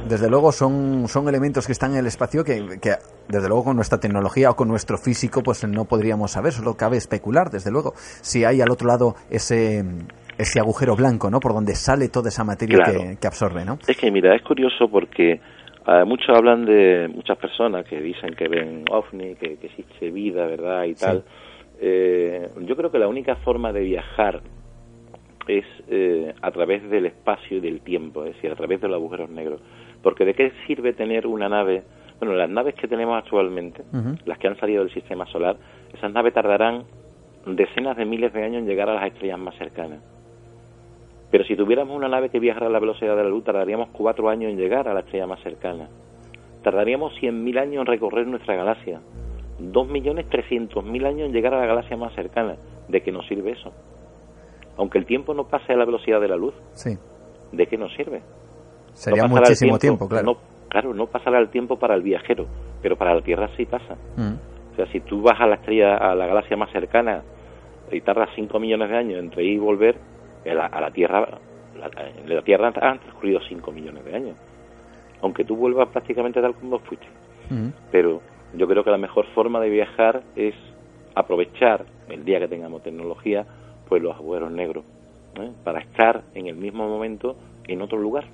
[0.08, 2.96] Desde luego son, son elementos que están en el espacio que, que,
[3.30, 6.98] desde luego con nuestra tecnología o con nuestro físico pues no podríamos saber, solo cabe
[6.98, 9.84] especular, desde luego, si hay al otro lado ese,
[10.38, 11.40] ese agujero blanco, ¿no?
[11.40, 12.80] Por donde sale toda esa materia
[13.20, 13.78] que, absorbe, ¿no?
[13.88, 15.40] Es que, mira, es curioso porque
[15.88, 20.86] uh, muchos hablan de muchas personas que dicen que ven ovni, que, existe vida, ¿verdad?
[20.86, 21.24] Y tal.
[21.80, 24.42] Eh, yo creo que la única forma de viajar
[25.48, 28.98] es eh, a través del espacio y del tiempo, es decir, a través de los
[28.98, 29.62] agujeros negros.
[30.04, 31.84] Porque ¿de qué sirve tener una nave?
[32.20, 33.84] Bueno, las naves que tenemos actualmente,
[34.26, 35.58] las que han salido del sistema solar,
[35.92, 36.84] esas naves tardarán
[37.48, 40.00] decenas de miles de años en llegar a las estrellas más cercanas.
[41.32, 44.30] Pero si tuviéramos una nave que viajara a la velocidad de la luz, tardaríamos cuatro
[44.30, 45.88] años en llegar a la estrella más cercana.
[46.62, 49.00] Tardaríamos 100.000 años en recorrer nuestra galaxia.
[49.60, 52.58] 2.300.000 años en llegar a la galaxia más cercana.
[52.90, 53.72] ¿De qué nos sirve eso?
[54.78, 56.98] Aunque el tiempo no pase a la velocidad de la luz, sí.
[57.52, 58.22] ¿de qué nos sirve?
[58.94, 60.26] Sería muchísimo tiempo, claro.
[60.26, 62.48] No, claro, no pasará el tiempo para el viajero,
[62.82, 63.96] pero para la Tierra sí pasa.
[64.18, 64.34] Mm.
[64.74, 67.24] O sea, si tú vas a la estrella, a la galaxia más cercana
[67.92, 69.98] y tardas 5 millones de años entre ir y volver,
[70.46, 71.28] a la Tierra,
[71.78, 71.90] la,
[72.26, 74.38] la Tierra han transcurrido 5 millones de años.
[75.22, 77.08] Aunque tú vuelvas prácticamente tal como fuiste.
[77.92, 78.22] Pero
[78.56, 80.56] yo creo que la mejor forma de viajar es
[81.16, 83.46] aprovechar el día que tengamos tecnología,
[83.90, 84.86] pues los agujeros negros,
[85.36, 85.52] ¿eh?
[85.64, 87.36] para estar en el mismo momento
[87.68, 88.26] en otro lugar.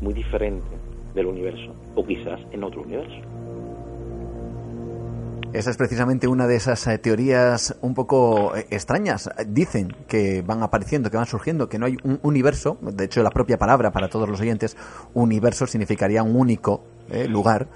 [0.00, 0.76] muy diferente
[1.14, 3.20] del universo, o quizás en otro universo.
[5.52, 9.28] Esa es precisamente una de esas eh, teorías un poco eh, extrañas.
[9.46, 12.78] Dicen que van apareciendo, que van surgiendo, que no hay un universo.
[12.80, 14.78] De hecho, la propia palabra para todos los oyentes,
[15.12, 17.66] universo, significaría un único eh, lugar.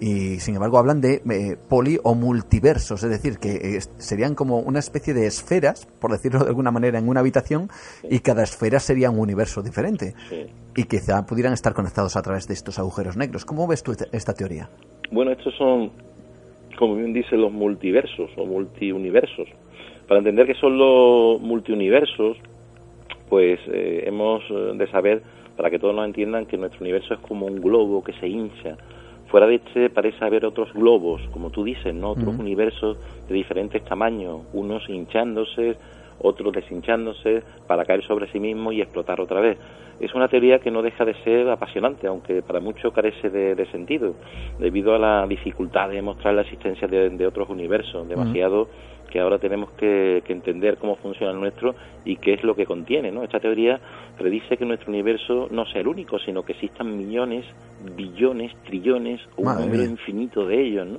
[0.00, 5.12] y sin embargo, hablan de poli o multiversos, es decir, que serían como una especie
[5.12, 7.68] de esferas, por decirlo de alguna manera, en una habitación,
[8.02, 10.14] y cada esfera sería un universo diferente.
[10.74, 13.44] Y quizá pudieran estar conectados a través de estos agujeros negros.
[13.44, 14.70] ¿Cómo ves tú esta teoría?
[15.12, 15.90] Bueno, estos son
[16.80, 19.46] como bien dice, los multiversos o multiuniversos.
[20.08, 22.38] Para entender qué son los multiuniversos,
[23.28, 25.22] pues eh, hemos eh, de saber,
[25.58, 28.78] para que todos nos entiendan, que nuestro universo es como un globo que se hincha.
[29.26, 32.12] Fuera de este parece haber otros globos, como tú dices, ¿no?
[32.12, 32.96] Otros universos
[33.28, 35.76] de diferentes tamaños, unos hinchándose,
[36.20, 39.58] otros deshinchándose para caer sobre sí mismo y explotar otra vez
[40.00, 44.14] es una teoría que no deja de ser apasionante, aunque para muchos carece de, sentido,
[44.58, 48.68] debido a la dificultad de demostrar la existencia de, otros universos, demasiado
[49.10, 53.10] que ahora tenemos que, entender cómo funciona el nuestro y qué es lo que contiene.
[53.10, 53.22] ¿no?
[53.22, 53.78] Esta teoría
[54.16, 57.44] predice que nuestro universo no sea el único, sino que existan millones,
[57.94, 60.98] billones, trillones, un número infinito de ellos, ¿no?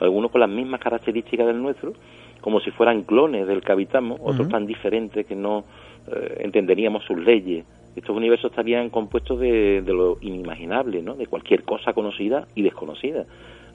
[0.00, 1.92] algunos con las mismas características del nuestro,
[2.40, 5.64] como si fueran clones del que habitamos, otros tan diferentes que no
[6.10, 7.64] eh, entenderíamos sus leyes
[7.96, 11.14] estos universos estarían compuestos de, lo inimaginable, ¿no?
[11.14, 13.24] de cualquier cosa conocida y desconocida.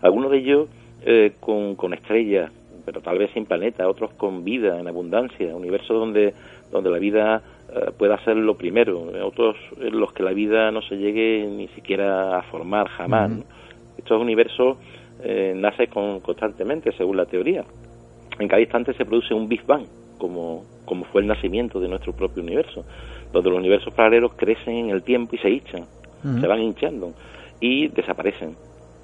[0.02, 0.70] Algunos de ellos
[1.06, 2.52] eh, con, estrellas,
[2.86, 6.34] pero tal vez sin planeta, otros con vida en abundancia, universos donde,
[6.72, 7.42] donde la vida
[7.74, 11.68] eh, pueda ser lo primero, otros en los que la vida no se llegue ni
[11.70, 13.32] siquiera a formar jamás.
[13.98, 14.78] Estos universos
[15.24, 17.66] eh, nacen constantemente, según la teoría.
[18.40, 19.86] En cada instante se produce un Big Bang,
[20.18, 22.86] como, como fue el nacimiento de nuestro propio universo
[23.36, 25.86] donde los universos paralelos crecen en el tiempo y se hinchan,
[26.40, 27.14] se van hinchando
[27.60, 28.56] y desaparecen,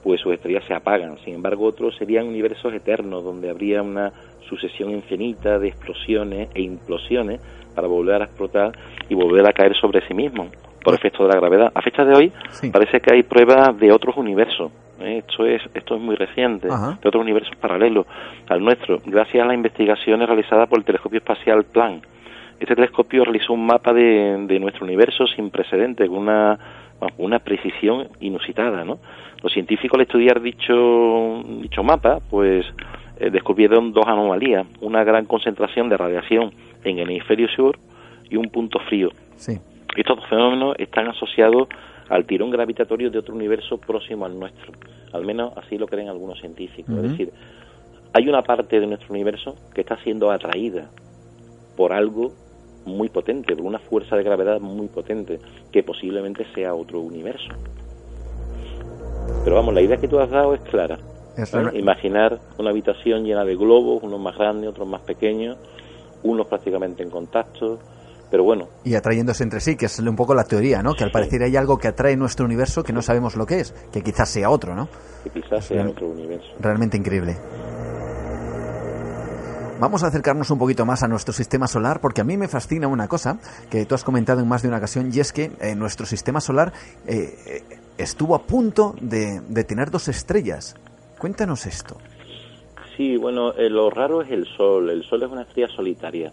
[0.04, 1.17] pues sus estrellas se apagan.
[1.24, 4.12] Sin embargo, otros serían universos eternos, donde habría una
[4.50, 7.41] sucesión infinita de explosiones e implosiones
[7.76, 8.72] para volver a explotar
[9.08, 10.48] y volver a caer sobre sí mismos
[10.84, 11.72] por efecto de la gravedad.
[11.76, 12.32] A fecha de hoy
[12.72, 14.72] parece que hay pruebas de otros universos.
[15.04, 18.06] Esto es esto es muy reciente, de otros universos paralelos
[18.50, 22.06] al nuestro, gracias a las investigaciones realizadas por el telescopio espacial Planck
[22.62, 26.60] este telescopio realizó un mapa de, nuestro universo sin precedentes, con una,
[27.18, 29.00] una precisión inusitada, ¿no?
[29.42, 32.64] Los científicos al estudiar dicho, dicho mapa, pues
[33.20, 36.52] eh, descubrieron dos anomalías, una gran concentración de radiación
[36.84, 37.80] en el hemisferio sur
[38.30, 39.10] y un punto frío.
[39.98, 41.68] Estos dos fenómenos están asociados
[42.12, 44.74] al tirón gravitatorio de otro universo próximo al nuestro.
[45.13, 46.93] Al menos así lo creen algunos científicos.
[46.97, 47.32] Es decir,
[48.12, 50.89] hay una parte de nuestro universo que está siendo atraída
[51.78, 52.34] por algo
[52.86, 55.39] muy potente, por una fuerza de gravedad muy potente,
[55.71, 57.47] que posiblemente sea otro universo.
[59.45, 61.00] Pero vamos, la idea que tú has dado es clara.
[61.74, 65.58] Imaginar una habitación llena de globos, unos más grandes, otros más pequeños,
[66.24, 67.80] unos prácticamente en contacto,
[68.32, 68.70] pero bueno.
[68.86, 70.96] Y atrayéndose entre sí, que es un poco la teoría, ¿no?
[70.96, 73.74] Que al parecer hay algo que atrae nuestro universo que no sabemos lo que es,
[73.91, 74.88] que quizás sea otro, ¿no?
[75.24, 76.48] Que quizás sea otro universo.
[76.60, 77.38] Realmente increíble.
[79.82, 82.88] Vamos a acercarnos un poquito más a nuestro sistema solar porque a mí me fascina
[82.88, 83.39] una cosa
[83.70, 86.39] que tú has comentado en más de una ocasión y es que eh, nuestro sistema
[86.39, 86.72] solar
[87.08, 87.63] eh,
[87.98, 90.76] estuvo a punto de, tener dos estrellas.
[91.17, 91.98] Cuéntanos esto.
[92.96, 94.89] Sí, bueno, eh, lo raro es el Sol.
[94.89, 96.32] El Sol es una estrella solitaria.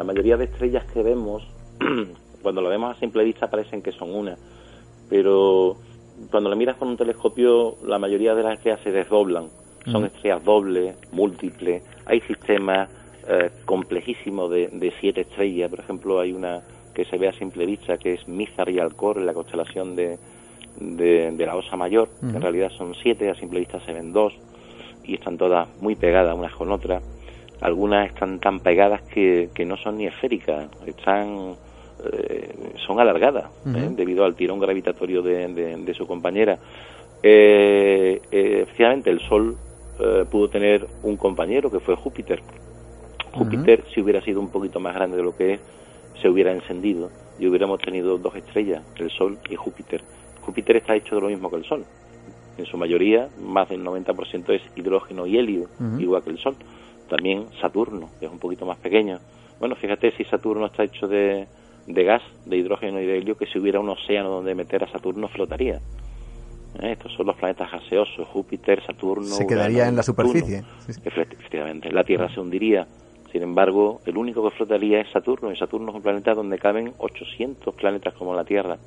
[0.00, 1.46] La mayoría de estrellas que vemos,
[2.42, 4.34] cuando la vemos a simple vista, parecen que son una.
[5.10, 5.76] Pero
[6.30, 9.50] cuando la miras con un telescopio, la mayoría de las estrellas se desdoblan.
[9.84, 12.88] Son estrellas dobles, múltiples, hay sistemas
[13.28, 16.62] eh, complejísimos de, siete estrellas, por ejemplo hay una
[16.94, 20.18] que se ve a simple vista que es Mizar y Alcor en la constelación de,
[20.78, 24.32] de, la Osa Mayor, que en realidad son siete, a simple vista se ven dos
[25.04, 27.02] y están todas muy pegadas unas con otras.
[27.60, 31.56] Algunas están tan pegadas que, que no son ni esféricas, están
[32.12, 33.88] eh, son alargadas ¿eh?
[33.90, 36.58] debido al tirón gravitatorio de, de su compañera.
[37.22, 39.56] Eh, efectivamente, el Sol
[40.00, 42.40] eh, pudo tener un compañero que fue Júpiter.
[43.32, 45.60] Júpiter, si hubiera sido un poquito más grande de lo que es,
[46.20, 50.02] se hubiera encendido y hubiéramos tenido dos estrellas, el Sol y Júpiter.
[50.40, 51.84] Júpiter está hecho de lo mismo que el Sol.
[52.58, 56.56] En su mayoría, más del 90% es hidrógeno y helio, igual que el Sol.
[57.10, 59.18] También Saturno, que es un poquito más pequeño.
[59.58, 61.48] Bueno, fíjate si Saturno está hecho de,
[61.86, 64.88] de gas, de hidrógeno y de helio, que si hubiera un océano donde meter a
[64.92, 65.80] Saturno flotaría.
[66.80, 66.92] ¿eh?
[66.92, 69.26] Estos son los planetas gaseosos, Júpiter, Saturno.
[69.26, 70.62] Se quedaría en la superficie.
[71.04, 72.86] Efectivamente, la Tierra se hundiría.
[73.32, 76.94] Sin embargo, el único que flotaría es Saturno, y Saturno es un planeta donde caben
[76.98, 78.78] 800 planetas como la Tierra.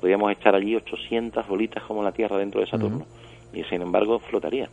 [0.00, 3.06] Podríamos echar allí 800 bolitas como la Tierra dentro de Saturno.
[3.52, 4.68] Y sin embargo flotaría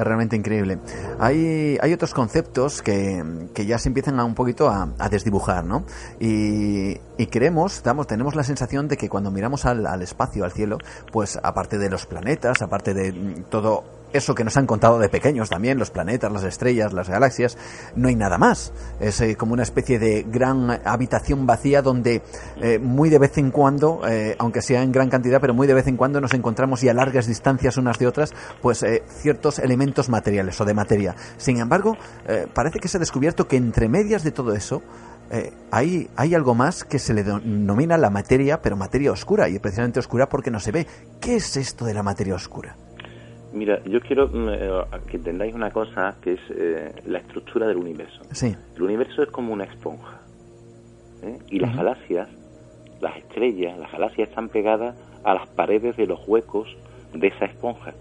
[0.00, 0.78] es realmente increíble.
[1.18, 3.22] Hay, hay otros conceptos que,
[3.54, 5.84] que ya se empiezan a un poquito a, desdibujar, ¿no?
[6.18, 10.52] Y, y creemos, damos, tenemos la sensación de que cuando miramos al, al espacio, al
[10.52, 10.78] cielo,
[11.12, 13.12] pues aparte de los planetas, aparte de
[13.50, 17.56] todo eso que nos han contado de pequeños también, los planetas, las estrellas, las galaxias,
[17.94, 18.72] no hay nada más.
[19.00, 22.22] Es eh, como una especie de gran habitación vacía donde
[22.60, 25.74] eh, muy de vez en cuando, eh, aunque sea en gran cantidad, pero muy de
[25.74, 28.84] vez en cuando nos encontramos y a largas distancias unas de otras, pues
[29.20, 31.14] ciertos elementos materiales o de materia.
[31.36, 31.96] Sin embargo,
[32.54, 34.82] parece que se ha descubierto que entre medias de todo eso,
[35.70, 40.00] hay, hay algo más que se le denomina la materia, pero materia oscura, y precisamente
[40.00, 40.86] oscura porque no se ve.
[41.20, 42.76] ¿Qué es esto de la materia oscura?
[43.52, 44.70] Mira, yo quiero mm, eh,
[45.08, 48.22] que entendáis una cosa que es eh, la estructura del universo.
[48.32, 48.54] Sí.
[48.76, 50.20] El universo es como una esponja.
[51.22, 51.38] ¿eh?
[51.48, 52.28] Y las galaxias,
[53.00, 54.94] las estrellas, las galaxias están pegadas
[55.24, 56.76] a las paredes de los huecos
[57.12, 57.92] de esa esponja.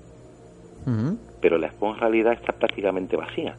[1.39, 3.55] Pero la esponja en realidad está prácticamente vacía.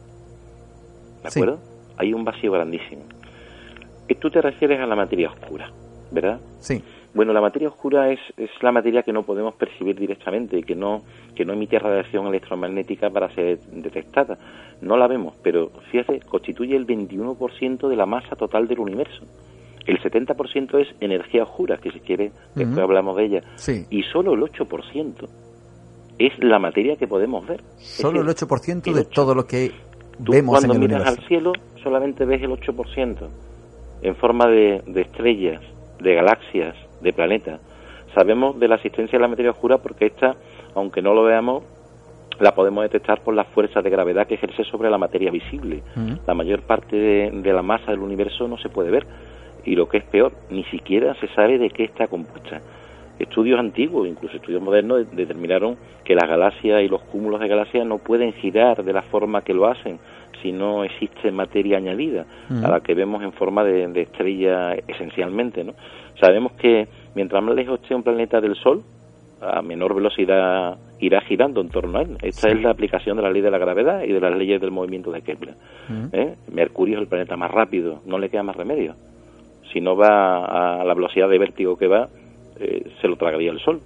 [1.21, 1.59] ¿De acuerdo?
[1.97, 3.03] Hay un vacío grandísimo.
[4.07, 5.71] Y tú te refieres a la materia oscura,
[6.11, 6.41] ¿verdad?
[6.59, 6.83] Sí.
[7.13, 10.75] Bueno, la materia oscura es, es la materia que no podemos percibir directamente y que
[10.75, 11.01] no,
[11.35, 14.37] que no emite radiación electromagnética para ser detectada.
[14.81, 19.25] No la vemos, pero fíjate, constituye el 21% de la masa total del universo.
[19.85, 23.41] El 70% es energía oscura, que si quiere, después hablamos de ella.
[23.89, 25.27] Y solo el 8%
[26.17, 27.61] es la materia que podemos ver.
[27.77, 29.71] Solo el 8%, de todo lo que
[30.19, 31.51] vemos en el miras al cielo
[31.81, 33.27] solamente ves el 8%
[34.03, 35.61] en forma de, de estrellas,
[35.99, 37.59] de galaxias, de planeta.
[38.13, 40.35] Sabemos de la existencia de la materia oscura porque esta,
[40.75, 41.63] aunque no lo veamos,
[42.39, 45.83] la podemos detectar por las fuerzas de gravedad que ejerce sobre la materia visible.
[46.25, 49.05] La mayor parte de, la masa del universo no se puede ver
[49.63, 52.61] y lo que es peor, ni siquiera se sabe de qué está compuesta.
[53.19, 57.99] Estudios antiguos, incluso estudios modernos, determinaron que las galaxias y los cúmulos de galaxias no
[57.99, 59.99] pueden girar de la forma que lo hacen
[60.41, 62.25] si no existe materia añadida
[62.63, 65.63] a la que vemos en forma de, de estrella esencialmente.
[65.63, 65.73] ¿no?
[66.19, 68.83] Sabemos que mientras más lejos esté un planeta del Sol,
[69.41, 72.17] a menor velocidad irá girando en torno a él.
[72.21, 74.71] Esta es la aplicación de la ley de la gravedad y de las leyes del
[74.71, 75.55] movimiento de Kepler.
[76.13, 76.35] ¿Eh?
[76.51, 78.93] Mercurio es el planeta más rápido, no le queda más remedio.
[79.73, 82.07] Si no va a la velocidad de vértigo que va,
[82.59, 83.81] eh, se lo tragaría el Sol.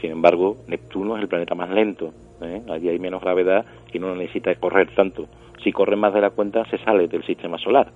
[0.00, 2.12] Sin embargo, Neptuno es el planeta más lento.
[2.42, 2.60] ¿eh?
[2.68, 5.26] Allí hay menos gravedad y no necesita correr tanto.
[5.62, 7.88] Si corre más de la cuenta, se sale del sistema solar.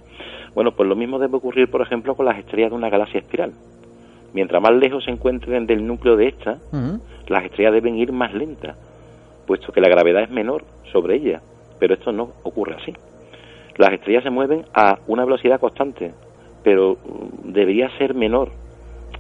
[0.55, 3.53] Bueno, pues lo mismo debe ocurrir, por ejemplo, con las estrellas de una galaxia espiral.
[4.33, 6.59] Mientras más lejos se encuentren del núcleo de esta,
[7.27, 8.77] las estrellas deben ir más lentas,
[9.47, 11.43] puesto que la gravedad es menor sobre ellas.
[11.79, 12.95] Pero esto no ocurre así.
[13.77, 16.13] Las estrellas se mueven a una velocidad constante,
[16.63, 18.51] pero mm, debería ser menor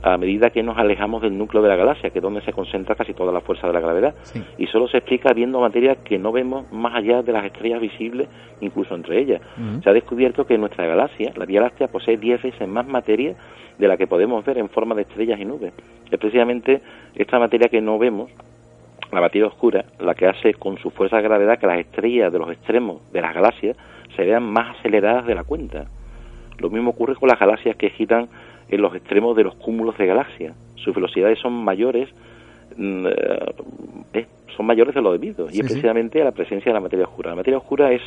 [0.03, 2.95] a medida que nos alejamos del núcleo de la galaxia, que es donde se concentra
[2.95, 4.14] casi toda la fuerza de la gravedad.
[4.59, 8.28] Y solo se explica viendo materia que no vemos más allá de las estrellas visibles,
[8.61, 9.41] incluso entre ellas.
[9.82, 13.34] Se ha descubierto que nuestra galaxia, la Vía Láctea, posee 10 veces más materia
[13.78, 15.72] de la que podemos ver en forma de estrellas y nubes.
[16.11, 16.80] Es precisamente
[17.14, 18.30] esta materia que no vemos,
[19.12, 22.39] la materia oscura, la que hace con su fuerza de gravedad que las estrellas de
[22.39, 23.76] los extremos de las galaxias
[24.14, 25.87] se vean más aceleradas de la cuenta.
[26.59, 28.28] Lo mismo ocurre con las galaxias que giran
[28.68, 30.56] en los extremos de los cúmulos de galaxias.
[30.76, 32.08] Sus velocidades son mayores,
[32.76, 33.06] mm,
[34.12, 37.30] eh, son mayores de lo debido, y precisamente a la presencia de la materia oscura.
[37.30, 38.02] La materia oscura es,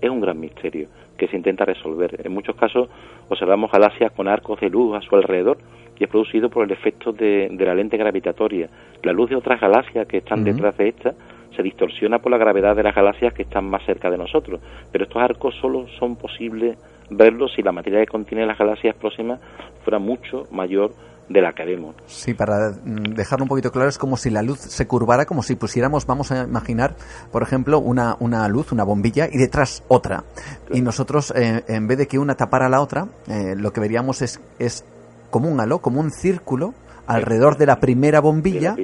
[0.00, 2.20] es un gran misterio que se intenta resolver.
[2.24, 2.88] En muchos casos
[3.28, 5.58] observamos galaxias con arcos de luz a su alrededor
[5.98, 8.68] y es producido por el efecto de, la lente gravitatoria.
[9.02, 11.14] La luz de otras galaxias que están detrás de esta
[11.54, 14.60] se distorsiona por la gravedad de las galaxias que están más cerca de nosotros,
[14.90, 16.76] pero estos arcos solo son posibles
[17.10, 19.40] verlo si la materia que contiene las galaxias próximas
[19.82, 20.92] fuera mucho mayor
[21.28, 21.96] de la que vemos.
[22.06, 25.42] Sí, para mm, dejarlo un poquito claro, es como si la luz se curvara, como
[25.42, 26.94] si pusiéramos, vamos a imaginar,
[27.32, 30.24] por ejemplo, una, una luz, una bombilla, y detrás otra.
[30.70, 34.22] Y nosotros, eh, en vez de que una tapara la otra, eh, lo que veríamos
[34.22, 34.84] es, es
[35.30, 36.74] como un halo, como un círculo,
[37.06, 38.76] alrededor de la primera bombilla,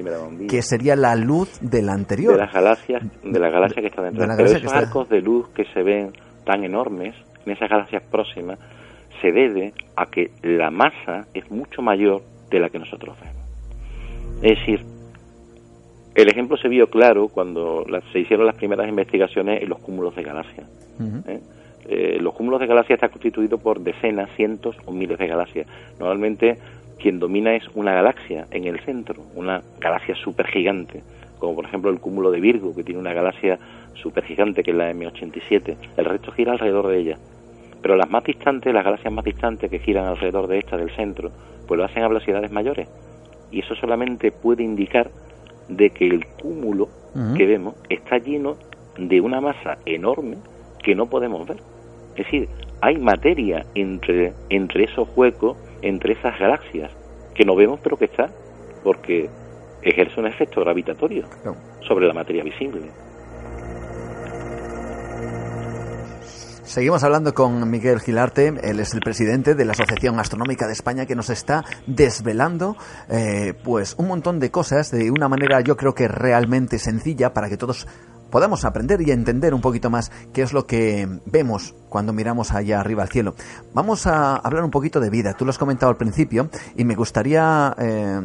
[0.48, 2.34] que sería la luz de la anterior.
[2.34, 4.26] De las galaxias, de la galaxia que está dentro.
[4.26, 6.12] De Pero esos arcos de luz que se ven
[6.44, 7.14] tan enormes,
[7.44, 8.58] en esas galaxias próximas
[9.20, 13.36] se debe a que la masa es mucho mayor de la que nosotros vemos.
[14.42, 14.84] Es decir,
[16.14, 20.22] el ejemplo se vio claro cuando se hicieron las primeras investigaciones en los cúmulos de
[20.22, 20.66] galaxias.
[21.26, 21.40] ¿eh?
[21.88, 25.66] Eh, los cúmulos de galaxias están constituidos por decenas, cientos o miles de galaxias.
[25.98, 26.58] Normalmente
[26.98, 31.02] quien domina es una galaxia en el centro, una galaxia supergigante,
[31.38, 33.58] como por ejemplo el cúmulo de Virgo, que tiene una galaxia
[33.94, 35.76] supergigante que es la M87.
[35.96, 37.18] El resto gira alrededor de ella.
[37.82, 41.30] Pero las más distantes, las galaxias más distantes que giran alrededor de esta, del centro,
[41.66, 42.88] pues lo hacen a velocidades mayores.
[43.50, 45.10] Y eso solamente puede indicar
[45.68, 46.88] de que el cúmulo
[47.36, 48.56] que vemos está lleno
[48.96, 50.36] de una masa enorme
[50.82, 51.58] que no podemos ver.
[52.16, 52.48] Es decir,
[52.80, 56.90] hay materia entre, entre esos huecos, entre esas galaxias,
[57.34, 58.30] que no vemos pero que está,
[58.82, 59.28] porque
[59.82, 61.24] ejerce un efecto gravitatorio
[61.86, 62.90] sobre la materia visible.
[66.70, 71.04] Seguimos hablando con Miguel Gilarte, él es el presidente de la Asociación Astronómica de España
[71.04, 72.76] que nos está desvelando
[73.08, 77.48] eh, pues un montón de cosas de una manera yo creo que realmente sencilla para
[77.48, 77.88] que todos
[78.30, 82.80] podamos aprender y entender un poquito más qué es lo que vemos cuando miramos allá
[82.80, 83.34] arriba al cielo.
[83.74, 85.34] Vamos a hablar un poquito de vida.
[85.34, 88.20] Tú lo has comentado al principio y me gustaría, eh,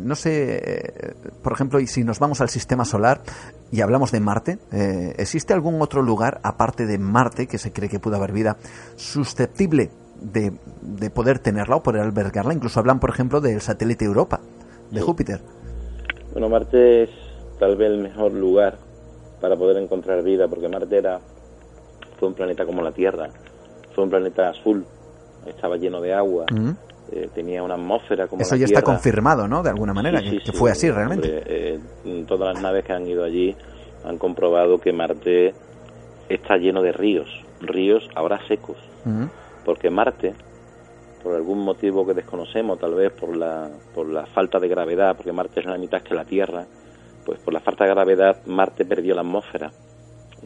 [0.00, 3.22] no sé, eh, por ejemplo, y si nos vamos al sistema solar
[3.70, 7.88] y hablamos de Marte, eh, ¿existe algún otro lugar aparte de Marte que se cree
[7.88, 8.56] que pudo haber vida
[8.96, 9.90] susceptible
[10.20, 10.52] de,
[10.82, 12.52] de poder tenerla o poder albergarla?
[12.52, 14.40] Incluso hablan, por ejemplo, del satélite Europa,
[14.90, 15.40] de Júpiter.
[16.32, 17.10] Bueno, Marte es
[17.60, 18.83] tal vez el mejor lugar
[19.44, 21.20] para poder encontrar vida, porque Marte era,
[22.18, 23.28] fue un planeta como la Tierra,
[23.94, 24.86] fue un planeta azul,
[25.46, 26.46] estaba lleno de agua,
[27.12, 29.62] eh, tenía una atmósfera como Eso ya está confirmado, ¿no?
[29.62, 31.42] De alguna manera, que, fue así realmente.
[31.44, 31.78] Eh,
[32.26, 33.54] todas las naves que han ido allí
[34.02, 35.52] han comprobado que Marte
[36.30, 37.28] está lleno de ríos,
[37.60, 38.78] ríos ahora secos,
[39.62, 40.32] porque Marte,
[41.22, 45.32] por algún motivo que desconocemos, tal vez por la, por la falta de gravedad, porque
[45.32, 46.64] Marte es la mitad que la Tierra,
[47.24, 49.72] pues por la falta de gravedad Marte perdió la atmósfera.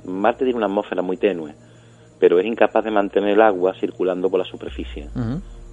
[0.04, 1.54] Marte tiene una atmósfera muy tenue,
[2.18, 5.08] pero es incapaz de mantener el agua circulando por la superficie.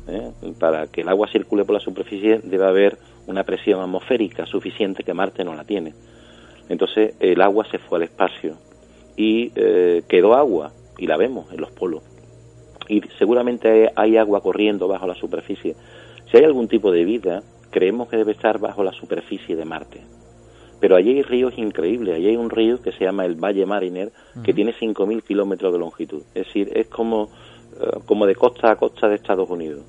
[0.07, 0.31] ¿eh?
[0.59, 2.97] Para que el agua circule por la superficie debe haber
[3.27, 5.93] una presión atmosférica suficiente que Marte no la tiene.
[6.69, 8.57] Entonces el agua se fue al espacio
[9.15, 12.03] y eh, quedó agua y la vemos en los polos.
[12.87, 15.75] Y seguramente hay agua corriendo bajo la superficie.
[16.29, 17.41] Si hay algún tipo de vida,
[17.71, 20.01] creemos que debe estar bajo la superficie de Marte.
[20.79, 22.15] Pero allí hay ríos increíbles.
[22.15, 24.11] Allí hay un río que se llama el Valle Mariner,
[24.43, 26.21] que tiene 5.000 kilómetros de longitud.
[26.33, 27.29] Es decir, es como,
[27.79, 29.83] eh, como de costa a costa de Estados Unidos.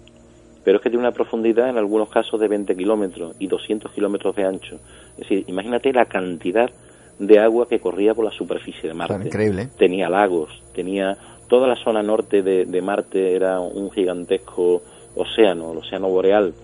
[0.65, 4.35] Pero es que tiene una profundidad en algunos casos de 20 kilómetros y 200 kilómetros
[4.37, 4.77] de ancho.
[5.13, 6.71] Es decir, imagínate la cantidad
[7.19, 9.27] de agua que corría por la superficie de Marte.
[9.27, 9.69] increíble.
[9.79, 11.17] Tenía lagos, tenía
[11.49, 14.83] toda la zona norte de, Marte era un gigantesco
[15.15, 16.55] océano, el océano boreal.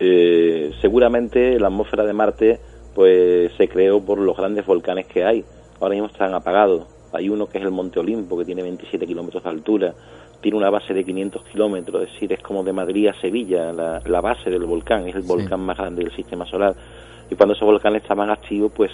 [0.00, 2.60] Eh, seguramente la atmósfera de Marte
[2.94, 5.44] pues se creó por los grandes volcanes que hay.
[5.80, 6.86] Ahora mismo están apagados.
[7.12, 9.94] Hay uno que es el Monte Olimpo, que tiene 27 kilómetros de altura,
[10.40, 14.20] tiene una base de 500 kilómetros, es decir, es como de Madrid a Sevilla, la,
[14.20, 16.74] base del volcán, es el volcán más grande del sistema solar.
[17.30, 18.90] Y cuando esos volcanes estaban activos, pues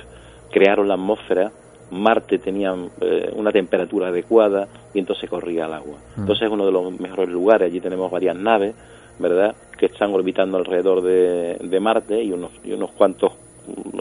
[0.50, 1.50] crearon la atmósfera,
[1.90, 5.96] Marte tenía eh, una temperatura adecuada y entonces corría el agua.
[6.16, 6.20] Mm.
[6.20, 8.74] Entonces es uno de los mejores lugares, allí tenemos varias naves,
[9.18, 13.32] ¿verdad?, que están orbitando alrededor de, de Marte y unos, y unos cuantos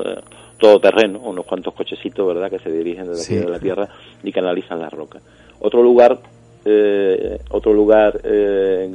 [0.05, 0.22] eh,
[0.57, 3.89] todo terreno, unos cuantos cochecitos, ¿verdad?, que se dirigen desde aquí de la Tierra
[4.24, 5.22] y que analizan las rocas.
[5.59, 6.20] Otro lugar,
[6.65, 8.89] eh, otro lugar eh,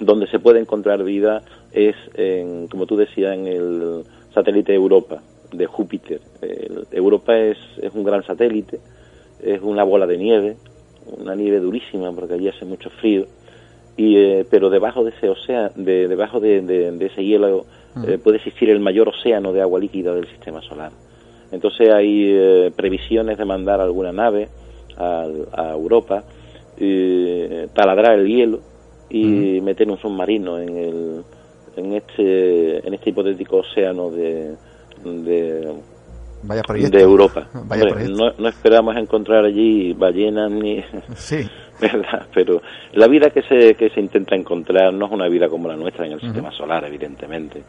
[0.00, 1.42] donde se puede encontrar vida
[1.72, 5.22] es, en, como tú decías, en el satélite Europa
[5.52, 6.20] de Júpiter.
[6.90, 8.78] Europa es, es un gran satélite,
[9.42, 10.56] es una bola de nieve,
[11.18, 13.26] una nieve durísima porque allí hace mucho frío,
[13.96, 17.64] y, pero debajo de ese océano, de, debajo de, de ese hielo
[18.04, 20.92] eh, puede existir el mayor océano de agua líquida del sistema solar.
[21.50, 24.48] Entonces hay eh, previsiones de mandar alguna nave
[24.98, 25.26] a,
[25.72, 26.24] Europa,
[26.78, 28.60] eh, taladrar el hielo
[29.08, 31.22] y meter un submarino en, el,
[31.76, 34.54] en, este, en este hipotético océano de,
[35.04, 35.74] de,
[36.42, 37.48] de Europa.
[38.10, 40.82] no, no, esperamos encontrar allí ballenas ni...
[41.16, 41.46] Sí.
[41.80, 42.26] ¿verdad?
[42.34, 42.62] Pero
[42.94, 46.06] la vida que se, que se intenta encontrar no es una vida como la nuestra
[46.06, 47.62] en el sistema solar, evidentemente.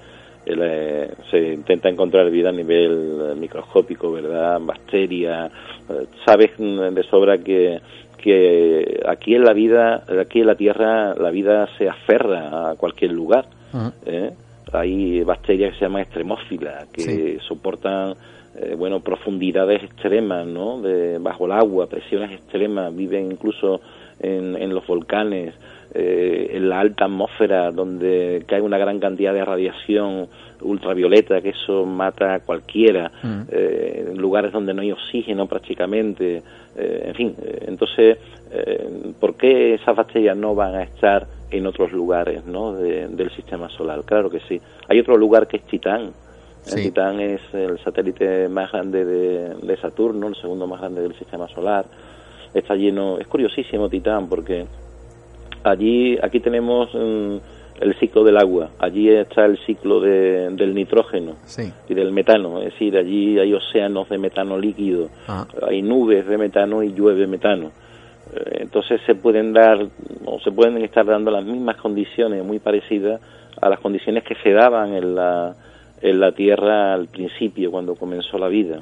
[0.50, 4.60] Eh, se intenta encontrar vida a nivel microscópico, ¿verdad?
[4.62, 5.52] Bacterias.
[5.89, 7.80] Eh, sabes de sobra que,
[8.18, 13.12] que aquí en la vida, aquí en la Tierra, la vida se aferra a cualquier
[13.12, 13.45] lugar.
[14.06, 14.32] ¿eh?
[14.72, 18.16] Hay bacterias que se llaman extremófilas, que soportan
[18.76, 20.82] bueno, profundidades extremas, ¿no?
[20.82, 23.82] De, bajo el agua, presiones extremas, viven incluso
[24.20, 25.54] en, en los volcanes,
[25.94, 30.28] eh, en la alta atmósfera donde cae una gran cantidad de radiación
[30.62, 33.42] ultravioleta, que eso mata a cualquiera, mm.
[33.50, 36.44] eh, en lugares donde no hay oxígeno prácticamente,
[36.76, 37.36] eh, en fin,
[37.68, 38.18] entonces,
[39.20, 42.74] ¿por qué esas bacterias no van a estar en otros lugares ¿no?
[42.74, 44.04] del sistema solar?
[44.06, 44.60] Claro que sí.
[44.88, 46.12] Hay otro lugar que es Titán.
[46.64, 51.48] Titán es el satélite más grande de, de Saturno, el segundo más grande del sistema
[51.48, 51.86] solar
[52.54, 54.66] está lleno, es curiosísimo Titán porque
[55.64, 57.38] allí, aquí tenemos mm,
[57.82, 61.36] el ciclo del agua, allí está el ciclo del nitrógeno
[61.88, 65.45] y del metano, es decir, allí hay océanos de metano líquido, ah.
[65.68, 67.72] hay nubes de metano y llueve metano.
[68.34, 69.86] Eh, entonces se pueden dar
[70.26, 73.22] o se pueden estar dando las mismas condiciones muy parecidas
[73.62, 75.55] a las condiciones que se daban en la,
[76.01, 78.80] en la Tierra al principio, cuando comenzó la vida.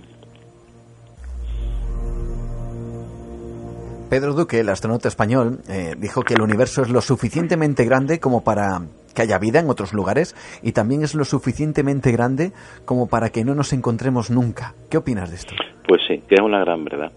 [4.09, 8.43] Pedro Duque, el astronauta español, eh, dijo que el universo es lo suficientemente grande como
[8.43, 8.81] para
[9.15, 12.51] que haya vida en otros lugares y también es lo suficientemente grande
[12.85, 14.75] como para que no nos encontremos nunca.
[14.91, 15.55] ¿Qué opinas de esto?
[15.87, 17.11] Pues sí, que es una gran verdad.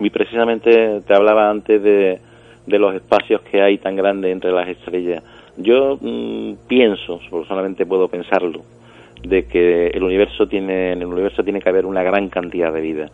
[0.00, 2.20] Y precisamente te hablaba antes de,
[2.66, 5.22] de los espacios que hay tan grandes entre las estrellas.
[5.56, 8.62] Yo mm, pienso, solamente puedo pensarlo,
[9.22, 12.80] de que el universo tiene, en el universo tiene que haber una gran cantidad de
[12.80, 13.10] vida.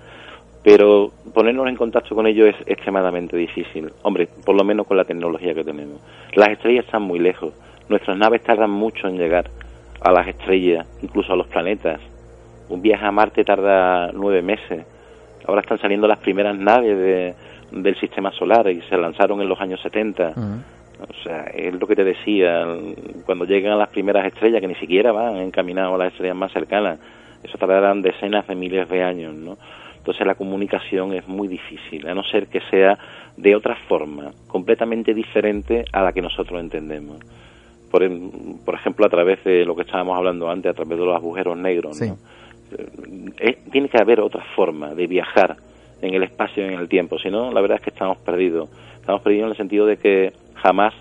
[0.63, 3.91] Pero ponernos en contacto con ello es extremadamente difícil.
[4.03, 6.01] Hombre, por lo menos con la tecnología que tenemos.
[6.35, 7.55] Las estrellas están muy lejos.
[7.89, 9.51] Nuestras naves tardan mucho en llegar
[10.01, 12.01] a las estrellas, incluso a los planetas.
[12.69, 14.85] Un viaje a Marte tarda nueve meses.
[15.47, 17.35] Ahora están saliendo las primeras naves
[17.73, 20.35] del sistema solar y se lanzaron en los años 70.
[21.01, 22.67] O sea, es lo que te decía,
[23.25, 26.53] cuando llegan a las primeras estrellas, que ni siquiera van encaminados a las estrellas más
[26.53, 27.01] cercanas,
[27.43, 29.57] eso tardarán decenas de miles de años, ¿no?
[30.01, 32.99] Entonces la comunicación es muy difícil, a no ser que sea
[33.37, 37.19] de otra forma, completamente diferente a la que nosotros entendemos.
[37.91, 38.03] Por,
[38.65, 41.57] por ejemplo, a través de lo que estábamos hablando antes, a través de los agujeros
[41.59, 42.17] negros, ¿no?
[43.39, 45.57] Eh, tiene que haber otra forma de viajar
[46.01, 48.71] en el espacio y en el tiempo, si no, la verdad es que estamos perdidos.
[48.95, 50.95] Estamos perdidos en el sentido de que jamás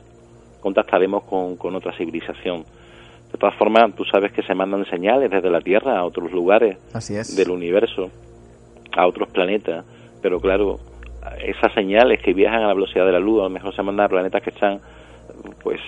[0.59, 2.65] contactaremos con, con otra civilización.
[3.31, 6.77] De todas formas, tú sabes que se mandan señales desde la Tierra a otros lugares
[7.35, 8.09] del universo,
[8.95, 9.85] a otros planetas,
[10.21, 10.77] pero claro,
[11.43, 14.05] esas señales que viajan a la velocidad de la luz, a lo mejor se mandan
[14.05, 14.79] a planetas que están
[15.63, 15.79] pues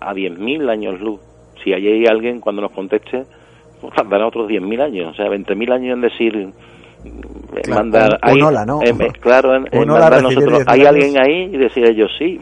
[0.00, 1.20] a 10.000 años luz.
[1.62, 3.24] Si hay alguien cuando nos conteste,
[3.80, 6.52] pues tardará otros 10.000 años, o sea, 20.000 años en decir
[7.02, 8.80] Claro, mandar ahí, ¿no?
[9.20, 12.38] claro, nosotros, hay alguien ahí y decir ellos sí.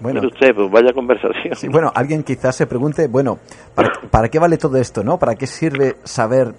[0.00, 1.54] Bueno, usted, pues vaya conversación.
[1.54, 3.38] Sí, bueno, alguien quizás se pregunte, bueno,
[3.74, 5.18] ¿para, ¿para qué vale todo esto, no?
[5.18, 6.54] ¿Para qué sirve saber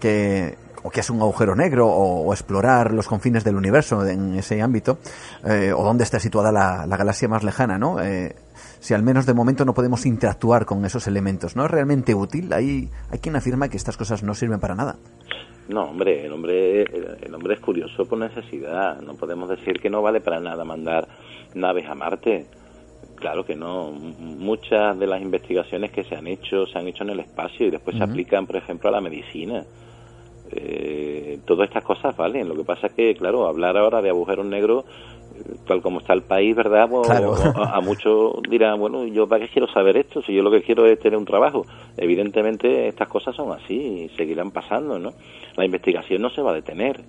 [0.00, 4.62] que o que es un agujero negro o, explorar los confines del universo en ese
[4.62, 4.98] ámbito
[5.44, 8.00] eh, o dónde está situada la, galaxia más lejana, ¿no?
[8.00, 8.34] Eh,
[8.78, 12.52] si al menos de momento no podemos interactuar con esos elementos, ¿no es realmente útil?
[12.52, 14.96] Hay, hay quien afirma que estas cosas no sirven para nada.
[15.70, 19.00] No, hombre, el hombre, el hombre es curioso por necesidad.
[19.02, 21.06] No podemos decir que no vale para nada mandar
[21.54, 22.46] naves a Marte.
[23.14, 23.92] Claro que no.
[23.92, 27.70] Muchas de las investigaciones que se han hecho se han hecho en el espacio y
[27.70, 29.64] después se aplican, por ejemplo, a la medicina.
[30.52, 32.48] Eh, todas estas cosas valen.
[32.48, 34.84] Lo que pasa es que, claro, hablar ahora de agujeros negros
[35.66, 36.88] tal como está el país, ¿verdad?
[36.88, 37.08] Pues,
[37.54, 40.86] a, muchos dirán, bueno, yo para qué quiero saber esto, si yo lo que quiero
[40.86, 41.66] es tener un trabajo.
[41.96, 45.12] Evidentemente estas cosas son así y seguirán pasando, ¿no?
[45.56, 47.00] La investigación no se va a detener,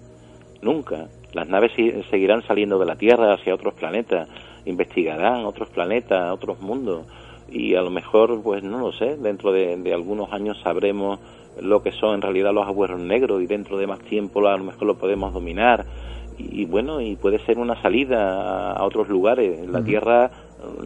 [0.61, 1.07] nunca.
[1.33, 1.71] Las naves
[2.09, 4.27] seguirán saliendo de la Tierra hacia otros planetas,
[4.65, 7.05] investigarán otros planetas, otros mundos
[7.49, 11.19] y a lo mejor, pues no lo sé, dentro de, de algunos años sabremos
[11.59, 14.63] lo que son en realidad los agujeros negros y dentro de más tiempo a lo
[14.63, 15.85] mejor lo podemos dominar
[16.49, 19.67] y bueno, y puede ser una salida a otros lugares.
[19.69, 20.31] La Tierra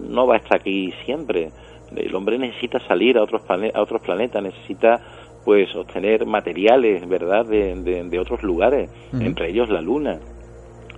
[0.09, 1.51] no va a estar aquí siempre.
[1.95, 4.99] El hombre necesita salir a otros, a otros planetas, necesita
[5.43, 7.75] pues obtener materiales, ¿verdad?, de,
[8.09, 10.19] de, otros lugares, entre ellos la Luna.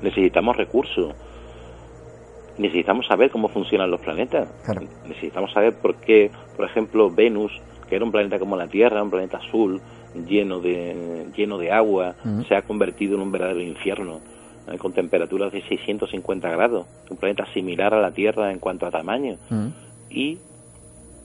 [0.02, 1.14] Necesitamos recursos.
[2.58, 4.50] Necesitamos saber cómo funcionan los planetas.
[5.06, 7.52] Necesitamos saber por qué, por ejemplo, Venus,
[7.88, 9.82] que era un planeta como la Tierra, un planeta azul,
[10.28, 12.16] lleno de, lleno de agua,
[12.48, 14.20] se ha convertido en un verdadero infierno
[14.68, 18.92] eh, con temperaturas de 650 grados, un planeta similar a la Tierra en cuanto a
[18.92, 19.38] tamaño.
[20.10, 20.40] Y,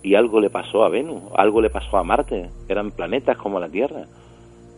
[0.03, 3.69] y algo le pasó a Venus, algo le pasó a Marte, eran planetas como la
[3.69, 4.05] Tierra.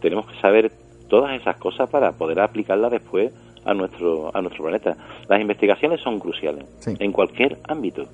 [0.01, 0.73] Tenemos que saber
[1.09, 3.33] todas esas cosas para poder aplicarlas después
[3.65, 4.97] a nuestro, a nuestro planeta.
[5.29, 6.65] Las investigaciones son cruciales
[6.99, 8.07] en cualquier ámbito.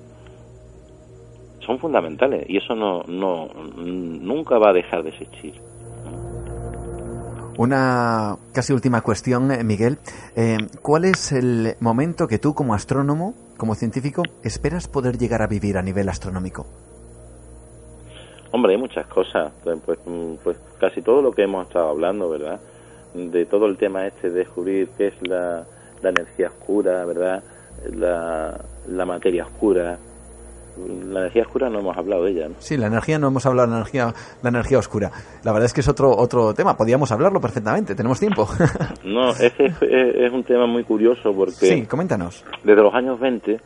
[1.65, 5.53] Son fundamentales y eso no, no, nunca va a dejar de existir.
[7.57, 9.99] Una casi última cuestión, eh, Miguel.
[10.35, 15.47] Eh, ¿Cuál es el momento que tú como astrónomo, como científico, esperas poder llegar a
[15.47, 16.65] vivir a nivel astronómico?
[18.51, 19.51] Hombre, hay muchas cosas.
[19.63, 19.99] Pues, pues,
[20.43, 22.59] pues, casi todo lo que hemos estado hablando, ¿verdad?
[23.13, 25.65] De todo el tema este de descubrir qué es la,
[26.03, 27.43] energía oscura, ¿verdad?
[27.93, 29.99] La, la materia oscura,
[30.87, 32.49] la energía oscura no hemos hablado de ella.
[32.49, 32.55] ¿no?
[32.59, 35.11] Sí, la energía no hemos hablado de la energía, la energía oscura.
[35.43, 36.75] La verdad es que es otro otro tema.
[36.77, 37.95] Podríamos hablarlo perfectamente.
[37.95, 38.47] Tenemos tiempo.
[39.03, 41.65] no, es que es, un tema muy curioso porque.
[41.65, 42.43] Sí, coméntanos.
[42.63, 43.59] Desde los años 20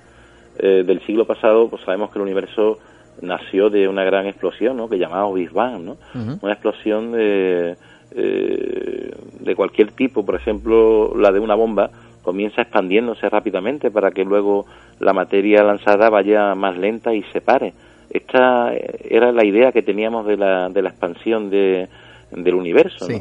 [0.57, 2.79] eh, del siglo pasado, pues sabemos que el universo
[3.21, 4.89] nació de una gran explosión, ¿no?
[4.89, 5.97] Que llamamos Big Bang, ¿no?
[6.41, 7.77] Una explosión de
[8.17, 11.91] eh, de cualquier tipo, por ejemplo, la de una bomba
[12.25, 14.65] comienza expandiéndose rápidamente para que luego
[14.99, 17.73] la materia lanzada vaya más lenta y se pare.
[18.09, 21.87] Esta era la idea que teníamos de la, de la expansión de,
[22.31, 23.07] del universo.
[23.07, 23.17] ¿no?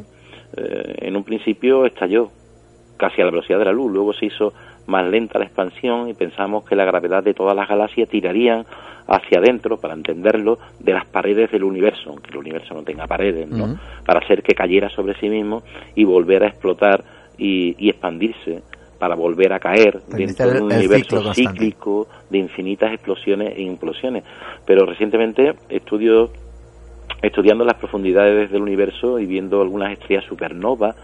[0.57, 2.31] Eh, en un principio estalló
[2.97, 4.55] casi a la velocidad de la luz, luego se hizo
[4.87, 8.65] más lenta la expansión y pensamos que la gravedad de todas las galaxias tirarían
[9.07, 13.49] hacia adentro, para entenderlo, de las paredes del universo, aunque el universo no tenga paredes,
[13.49, 13.79] ¿no?
[14.07, 15.63] Para hacer que cayera sobre sí mismo
[15.95, 17.05] y volver a explotar
[17.37, 18.63] y, y expandirse
[19.05, 24.25] para volver a caer dentro de un universo cíclico de infinitas explosiones e implosiones.
[24.65, 26.31] Pero recientemente estudio,
[27.21, 30.97] estudiando las profundidades del universo y viendo algunas estrellas supernovas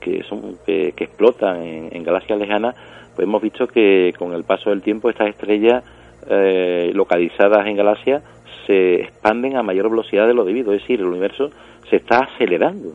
[0.00, 2.74] que son que, explotan en, galaxias lejanas,
[3.14, 5.84] pues hemos visto que con el paso del tiempo estas estrellas
[6.28, 8.24] eh, localizadas en galaxias
[8.66, 11.50] se expanden a mayor velocidad de lo debido, es decir, el universo
[11.88, 12.94] se está acelerando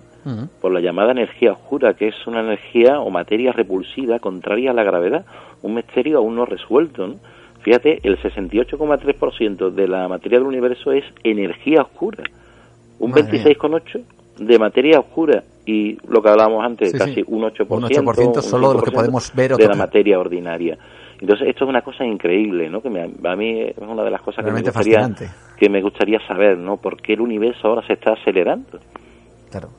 [0.62, 4.84] por la llamada energía oscura, que es una energía o materia repulsiva contraria a la
[4.84, 5.26] gravedad,
[5.62, 7.16] un misterio aún no resuelto.
[7.62, 12.24] Fíjate, el 68,3% de la materia del universo es energía oscura,
[13.00, 14.04] un 26,8%
[14.40, 18.76] de materia oscura y lo que hablábamos antes, casi un 8%, un 8% solo de
[18.76, 20.78] lo que podemos ver de la materia ordinaria.
[21.20, 22.82] Entonces esto es una cosa increíble, ¿no?
[22.82, 25.10] Que a mí es una de las cosas que me gustaría
[25.58, 26.78] que me gustaría saber, ¿no?
[26.78, 28.80] ¿Por qué el universo ahora se está acelerando?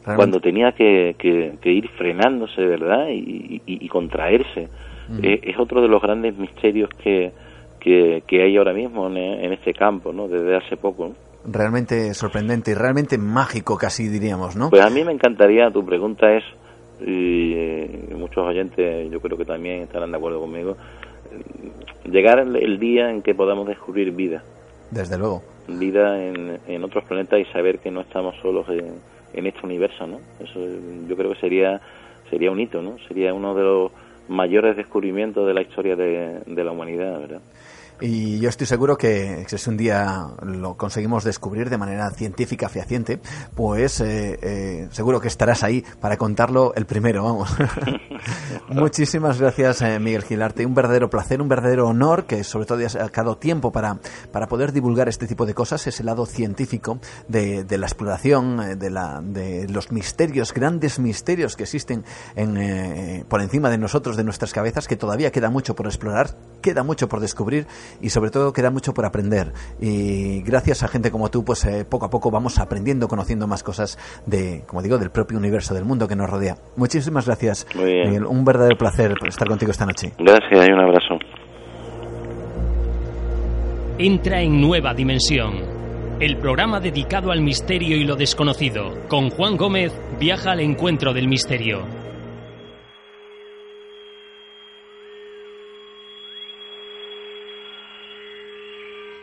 [0.05, 3.07] Cuando tenía que, que, ir frenándose, ¿verdad?
[3.11, 4.69] Y, contraerse.
[5.23, 7.33] es, otro de los grandes misterios que,
[7.81, 10.29] que, hay ahora mismo en, en, este campo, ¿no?
[10.29, 11.13] Desde hace poco.
[11.45, 14.71] Realmente sorprendente y realmente mágico, casi diríamos, ¿no?
[14.71, 16.45] Pues a mí me encantaría, tu pregunta es,
[17.01, 20.77] y eh, muchos oyentes yo creo que también estarán de acuerdo conmigo,
[22.05, 24.43] llegar el, día en que podamos descubrir vida.
[24.91, 25.43] Desde luego.
[25.69, 28.97] Vida en, en otros planetas y saber que no estamos solos en,
[29.33, 30.21] en este universo, ¿no?
[30.41, 30.61] Eso
[31.09, 31.81] yo creo que sería
[32.31, 32.97] sería un hito, ¿no?
[33.09, 33.93] Sería uno de los
[34.29, 37.41] mayores descubrimientos de la historia de, de la humanidad, ¿verdad?
[38.01, 43.21] Y yo estoy seguro que si un día lo conseguimos descubrir de manera científica fehaciente,
[43.55, 47.51] pues eh, eh, seguro que estarás ahí para contarlo el primero, vamos.
[48.69, 50.65] Muchísimas gracias, eh, Miguel Gilarte.
[50.65, 53.99] Un verdadero placer, un verdadero honor que sobre todo hayas sacado tiempo para,
[54.33, 58.91] para poder divulgar este tipo de cosas, ese lado científico de, de la exploración, de,
[58.91, 64.53] la, de los misterios, grandes misterios que existen en, por encima de nosotros, de nuestras
[64.53, 67.67] cabezas, que todavía queda mucho por explorar, queda mucho por descubrir
[68.01, 69.53] y sobre todo queda mucho por aprender.
[69.81, 73.63] Y gracias a gente como tú, pues eh, poco a poco vamos aprendiendo, conociendo más
[73.63, 76.57] cosas de, como digo, del propio universo, del mundo que nos rodea.
[76.77, 78.25] Muchísimas gracias, Miguel.
[78.27, 80.13] Un verdadero placer estar contigo esta noche.
[80.19, 81.19] Gracias y un abrazo.
[83.99, 85.81] Entra en Nueva Dimensión.
[86.21, 88.95] El programa dedicado al misterio y lo desconocido.
[89.09, 92.00] Con Juan Gómez viaja al encuentro del misterio.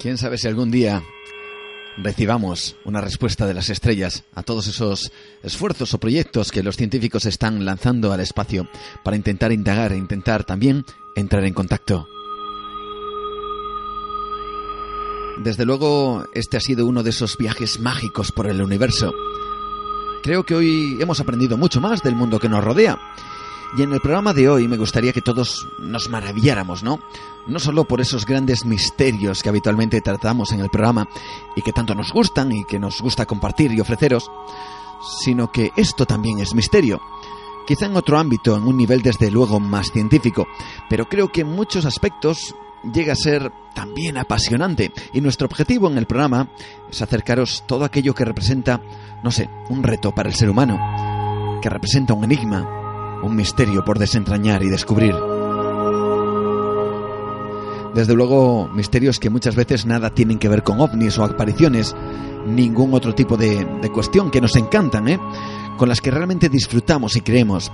[0.07, 1.03] Quién sabe si algún día
[1.97, 5.11] recibamos una respuesta de las estrellas a todos esos
[5.43, 8.69] esfuerzos o proyectos que los científicos están lanzando al espacio
[9.03, 10.85] para intentar indagar e intentar también
[11.17, 12.07] entrar en contacto.
[15.43, 19.11] Desde luego, este ha sido uno de esos viajes mágicos por el universo.
[20.23, 22.97] Creo que hoy hemos aprendido mucho más del mundo que nos rodea
[23.75, 26.99] y en el programa de hoy me gustaría que todos nos maravilláramos, ¿no?
[27.47, 31.07] No solo por esos grandes misterios que habitualmente tratamos en el programa
[31.55, 34.31] y que tanto nos gustan y que nos gusta compartir y ofreceros,
[35.21, 37.01] sino que esto también es misterio.
[37.65, 40.47] Quizá en otro ámbito, en un nivel desde luego más científico,
[40.89, 42.55] pero creo que en muchos aspectos
[42.93, 46.49] llega a ser también apasionante y nuestro objetivo en el programa
[46.89, 48.81] es acercaros todo aquello que representa,
[49.23, 52.86] no sé, un reto para el ser humano, que representa un enigma,
[53.23, 55.15] un misterio por desentrañar y descubrir.
[57.93, 61.95] Desde luego, misterios que muchas veces nada tienen que ver con ovnis o apariciones,
[62.45, 65.19] ningún otro tipo de, cuestión que nos encantan, ¿eh?
[65.77, 67.71] con las que realmente disfrutamos y creemos.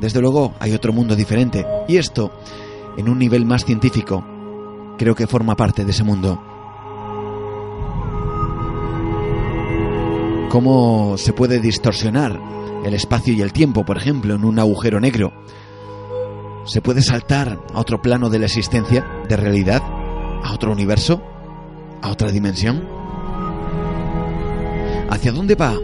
[0.00, 2.32] Desde luego, hay otro mundo diferente, y esto,
[2.96, 4.24] en un nivel más científico,
[4.98, 6.42] creo que forma parte de ese mundo.
[10.48, 12.40] ¿Cómo se puede distorsionar
[12.84, 15.32] el espacio y el tiempo, por ejemplo, en un agujero negro.
[16.64, 19.82] ¿Se puede saltar a otro plano de la existencia, de realidad,
[20.42, 21.22] a otro universo?
[22.02, 22.86] a otra dimensión?
[25.10, 25.76] ¿Hacia dónde va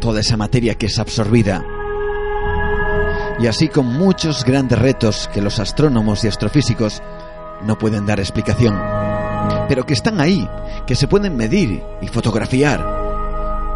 [0.00, 1.64] toda esa materia que es absorbida?
[3.38, 7.02] Y así con muchos grandes retos que los astrónomos y astrofísicos
[7.64, 8.80] no pueden dar explicación,
[9.68, 10.48] pero que están ahí,
[10.86, 13.03] que se pueden medir y fotografiar.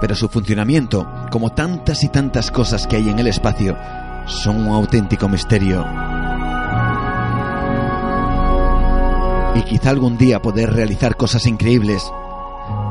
[0.00, 3.76] Pero su funcionamiento, como tantas y tantas cosas que hay en el espacio,
[4.26, 5.84] son un auténtico misterio.
[9.54, 12.02] Y quizá algún día poder realizar cosas increíbles.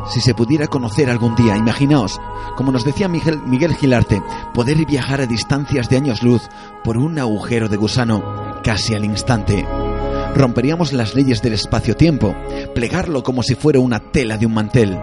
[0.09, 2.19] Si se pudiera conocer algún día, imaginaos,
[2.55, 4.21] como nos decía Miguel, Miguel Gilarte,
[4.53, 6.49] poder viajar a distancias de años luz
[6.83, 8.23] por un agujero de gusano
[8.63, 9.65] casi al instante.
[10.35, 12.35] Romperíamos las leyes del espacio-tiempo,
[12.73, 14.97] plegarlo como si fuera una tela de un mantel.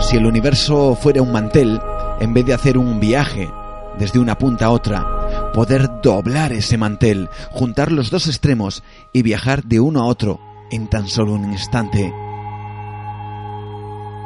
[0.00, 1.80] Si el universo fuera un mantel,
[2.20, 3.50] en vez de hacer un viaje
[3.98, 8.82] desde una punta a otra, poder doblar ese mantel, juntar los dos extremos
[9.12, 10.40] y viajar de uno a otro
[10.70, 12.12] en tan solo un instante.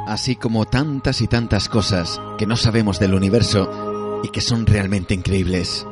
[0.07, 5.13] Así como tantas y tantas cosas que no sabemos del universo y que son realmente
[5.13, 5.85] increíbles.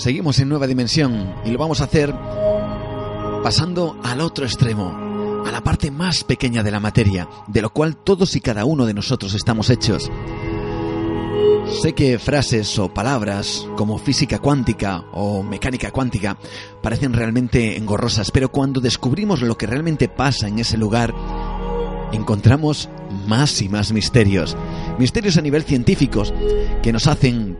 [0.00, 2.14] Seguimos en Nueva Dimensión y lo vamos a hacer
[3.42, 7.98] pasando al otro extremo, a la parte más pequeña de la materia, de lo cual
[7.98, 10.10] todos y cada uno de nosotros estamos hechos.
[11.82, 16.38] Sé que frases o palabras como física cuántica o mecánica cuántica
[16.82, 21.14] parecen realmente engorrosas, pero cuando descubrimos lo que realmente pasa en ese lugar,
[22.12, 22.88] encontramos
[23.26, 24.56] más y más misterios.
[24.98, 26.32] Misterios a nivel científicos
[26.82, 27.58] que nos hacen,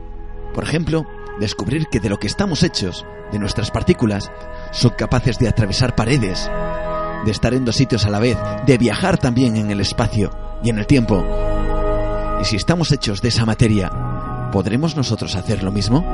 [0.54, 1.04] por ejemplo,
[1.40, 4.30] descubrir que de lo que estamos hechos, de nuestras partículas,
[4.70, 6.48] son capaces de atravesar paredes,
[7.24, 10.30] de estar en dos sitios a la vez, de viajar también en el espacio
[10.62, 11.26] y en el tiempo.
[12.40, 13.90] Y si estamos hechos de esa materia,
[14.52, 16.04] ¿podremos nosotros hacer lo mismo?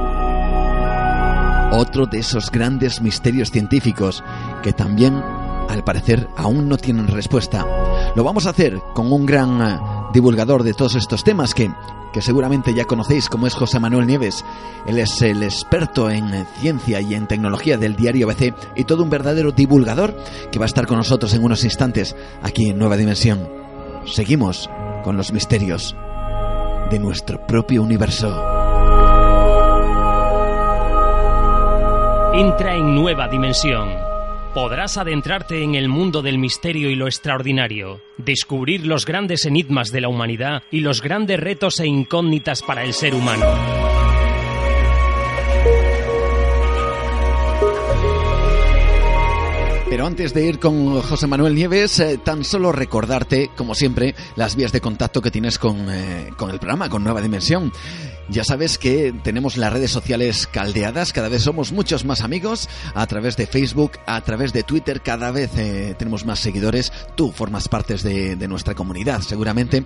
[1.72, 4.22] Otro de esos grandes misterios científicos
[4.62, 5.22] que también,
[5.68, 7.66] al parecer, aún no tienen respuesta.
[8.14, 9.78] Lo vamos a hacer con un gran eh,
[10.12, 11.70] divulgador de todos estos temas que,
[12.12, 14.44] que seguramente ya conocéis, como es José Manuel Nieves.
[14.86, 19.10] Él es el experto en ciencia y en tecnología del diario ABC y todo un
[19.10, 20.16] verdadero divulgador
[20.50, 23.48] que va a estar con nosotros en unos instantes aquí en Nueva Dimensión.
[24.06, 24.70] Seguimos
[25.04, 25.96] con los misterios
[26.90, 28.28] de nuestro propio universo.
[32.32, 34.05] Entra en Nueva Dimensión
[34.56, 40.00] podrás adentrarte en el mundo del misterio y lo extraordinario, descubrir los grandes enigmas de
[40.00, 43.44] la humanidad y los grandes retos e incógnitas para el ser humano.
[49.96, 54.54] Pero antes de ir con José Manuel Nieves, eh, tan solo recordarte, como siempre, las
[54.54, 57.72] vías de contacto que tienes con, eh, con el programa, con Nueva Dimensión.
[58.28, 63.06] Ya sabes que tenemos las redes sociales caldeadas, cada vez somos muchos más amigos, a
[63.06, 67.68] través de Facebook, a través de Twitter, cada vez eh, tenemos más seguidores, tú formas
[67.68, 69.84] parte de, de nuestra comunidad seguramente,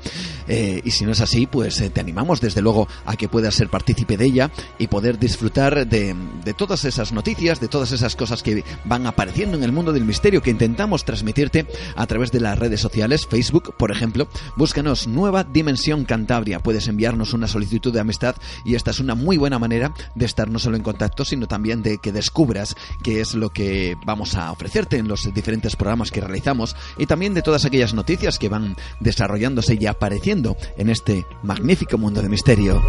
[0.48, 3.54] eh, y si no es así, pues eh, te animamos desde luego a que puedas
[3.54, 8.16] ser partícipe de ella y poder disfrutar de, de todas esas noticias, de todas esas
[8.16, 12.40] cosas que van apareciendo en el mundo del misterio que intentamos transmitirte a través de
[12.40, 18.00] las redes sociales, Facebook, por ejemplo, búscanos Nueva Dimensión Cantabria, puedes enviarnos una solicitud de
[18.00, 18.34] amistad
[18.64, 21.82] y esta es una muy buena manera de estar no solo en contacto, sino también
[21.82, 26.22] de que descubras qué es lo que vamos a ofrecerte en los diferentes programas que
[26.22, 31.98] realizamos y también de todas aquellas noticias que van desarrollándose y apareciendo en este magnífico
[31.98, 32.82] mundo de misterio.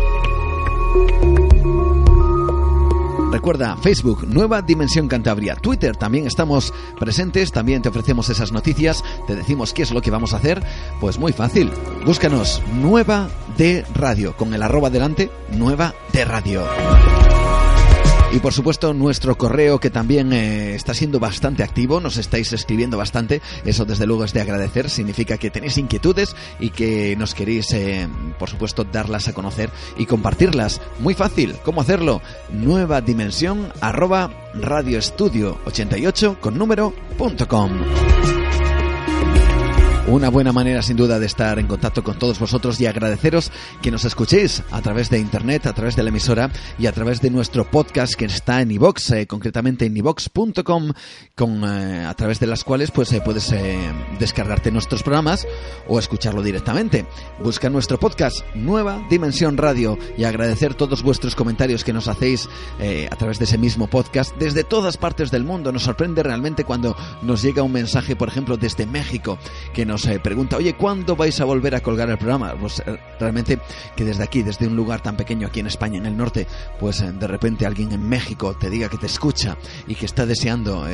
[3.42, 9.36] Recuerda, Facebook, Nueva Dimensión Cantabria, Twitter, también estamos presentes, también te ofrecemos esas noticias, te
[9.36, 10.64] decimos qué es lo que vamos a hacer,
[11.00, 11.72] pues muy fácil,
[12.06, 16.62] búscanos Nueva de Radio, con el arroba delante, Nueva de Radio.
[18.34, 22.98] Y por supuesto nuestro correo que también eh, está siendo bastante activo, nos estáis escribiendo
[22.98, 27.74] bastante, eso desde luego es de agradecer, significa que tenéis inquietudes y que nos queréis
[27.74, 28.08] eh,
[28.40, 30.82] por supuesto darlas a conocer y compartirlas.
[31.00, 32.22] Muy fácil, ¿cómo hacerlo?
[32.50, 37.70] Nueva dimensión arroba radioestudio 88 con número punto com.
[40.12, 43.50] Una buena manera sin duda de estar en contacto con todos vosotros y agradeceros
[43.82, 47.22] que nos escuchéis a través de internet, a través de la emisora y a través
[47.22, 50.92] de nuestro podcast que está en iVox, eh, concretamente en iVox.com,
[51.34, 53.80] con eh, a través de las cuales pues eh, puedes eh,
[54.20, 55.48] descargarte nuestros programas
[55.88, 57.06] o escucharlo directamente.
[57.42, 62.50] Busca nuestro podcast Nueva Dimensión Radio y agradecer todos vuestros comentarios que nos hacéis
[62.80, 65.72] eh, a través de ese mismo podcast desde todas partes del mundo.
[65.72, 69.40] Nos sorprende realmente cuando nos llega un mensaje, por ejemplo, desde México,
[69.74, 72.56] que nos nos eh, pregunta, oye, ¿cuándo vais a volver a colgar el programa?
[72.56, 73.60] Pues eh, realmente
[73.96, 76.48] que desde aquí, desde un lugar tan pequeño aquí en España, en el norte,
[76.80, 80.26] pues eh, de repente alguien en México te diga que te escucha y que está
[80.26, 80.86] deseando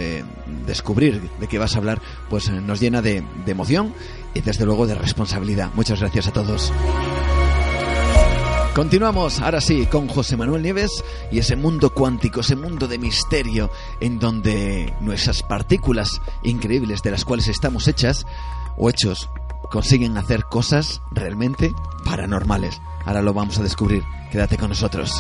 [0.66, 3.94] descubrir de qué vas a hablar, pues nos llena de, de emoción
[4.34, 5.72] y desde luego de responsabilidad.
[5.74, 6.74] Muchas gracias a todos.
[8.78, 13.72] Continuamos ahora sí con José Manuel Nieves y ese mundo cuántico, ese mundo de misterio
[14.00, 18.28] en donde nuestras partículas increíbles de las cuales estamos hechas
[18.78, 19.30] o hechos
[19.70, 21.74] consiguen hacer cosas realmente
[22.06, 22.82] paranormales.
[23.06, 24.04] Ahora lo vamos a descubrir.
[24.32, 25.12] Quédate con nosotros.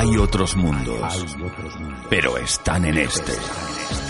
[0.00, 1.36] Hay otros mundos,
[2.08, 3.34] pero están en este.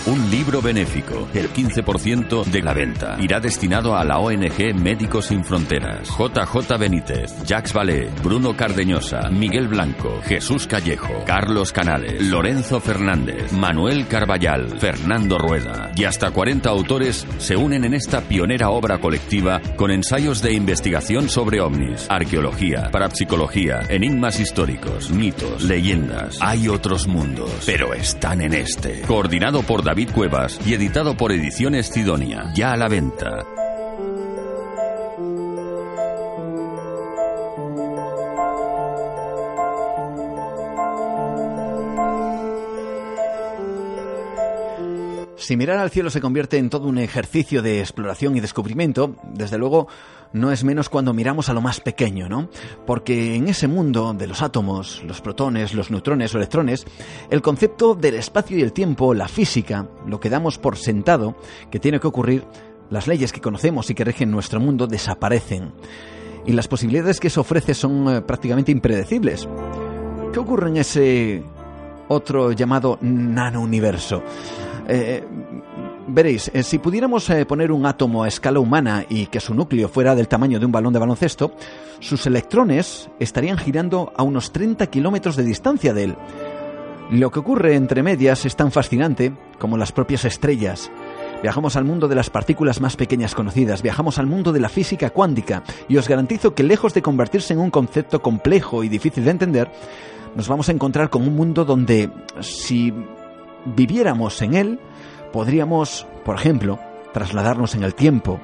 [0.07, 5.43] Un libro benéfico, el 15% de la venta, irá destinado a la ONG Médicos Sin
[5.43, 6.09] Fronteras.
[6.17, 14.07] JJ Benítez, Jacques Vallée, Bruno Cardeñosa, Miguel Blanco, Jesús Callejo, Carlos Canales, Lorenzo Fernández, Manuel
[14.07, 19.91] Carballal, Fernando Rueda y hasta 40 autores se unen en esta pionera obra colectiva con
[19.91, 25.80] ensayos de investigación sobre ovnis, arqueología, parapsicología, enigmas históricos, mitos, leyendas.
[26.41, 29.01] Hay otros mundos, pero están en este.
[29.01, 32.51] Coordinado por David Cuevas y editado por Ediciones Sidonia.
[32.53, 33.60] Ya a la venta.
[45.41, 49.57] Si mirar al cielo se convierte en todo un ejercicio de exploración y descubrimiento, desde
[49.57, 49.87] luego
[50.33, 52.47] no es menos cuando miramos a lo más pequeño, ¿no?
[52.85, 56.85] Porque en ese mundo de los átomos, los protones, los neutrones o electrones,
[57.31, 61.35] el concepto del espacio y el tiempo, la física, lo que damos por sentado
[61.71, 62.45] que tiene que ocurrir,
[62.91, 65.73] las leyes que conocemos y que rigen nuestro mundo desaparecen.
[66.45, 69.49] Y las posibilidades que se ofrece son eh, prácticamente impredecibles.
[70.31, 71.43] ¿Qué ocurre en ese
[72.09, 74.21] otro llamado nanouniverso?
[74.93, 75.23] Eh,
[76.07, 79.87] Veréis, eh, si pudiéramos eh, poner un átomo a escala humana y que su núcleo
[79.87, 81.53] fuera del tamaño de un balón de baloncesto,
[81.99, 86.15] sus electrones estarían girando a unos 30 kilómetros de distancia de él.
[87.11, 90.91] Lo que ocurre entre medias es tan fascinante como las propias estrellas.
[91.41, 95.11] Viajamos al mundo de las partículas más pequeñas conocidas, viajamos al mundo de la física
[95.11, 99.31] cuántica y os garantizo que lejos de convertirse en un concepto complejo y difícil de
[99.31, 99.71] entender,
[100.35, 102.09] nos vamos a encontrar con un mundo donde
[102.41, 102.93] si
[103.65, 104.79] viviéramos en él,
[105.31, 106.79] podríamos, por ejemplo,
[107.13, 108.39] trasladarnos en el tiempo,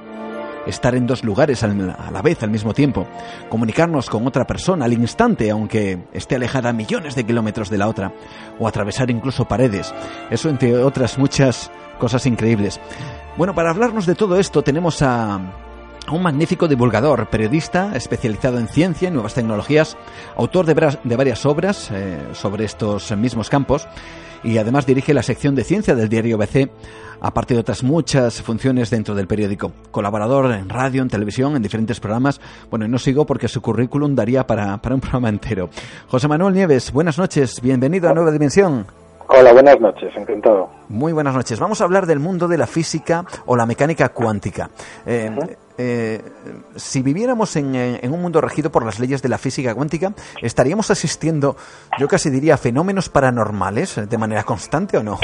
[0.65, 3.07] estar en dos lugares a la vez al mismo tiempo,
[3.49, 8.13] comunicarnos con otra persona al instante, aunque esté alejada millones de kilómetros de la otra,
[8.59, 9.93] o atravesar incluso paredes.
[10.29, 12.79] Eso entre otras muchas cosas increíbles.
[13.37, 15.39] Bueno, para hablarnos de todo esto tenemos a,
[16.11, 19.97] un magnífico divulgador, periodista especializado en ciencia y nuevas tecnologías,
[20.35, 23.87] autor de, varias obras eh, sobre estos mismos campos
[24.43, 26.69] y además dirige la sección de ciencia del diario BC,
[27.21, 29.71] aparte de otras muchas funciones dentro del periódico.
[29.91, 32.39] Colaborador en radio, en televisión, en diferentes programas.
[32.69, 35.69] Bueno, no sigo porque su currículum daría para, para un programa entero.
[36.07, 38.85] José Manuel Nieves, buenas noches, bienvenido a Nueva Dimensión.
[39.29, 40.69] Hola, buenas noches, encantado.
[40.87, 41.59] Muy buenas noches.
[41.59, 44.69] Vamos a hablar del mundo de la física o la mecánica cuántica.
[45.05, 45.29] Eh,
[45.77, 46.21] eh,
[46.75, 50.91] si viviéramos en, en, un mundo regido por las leyes de la física cuántica, ¿estaríamos
[50.91, 51.55] asistiendo,
[51.99, 55.19] yo casi diría, a fenómenos paranormales de manera constante o no?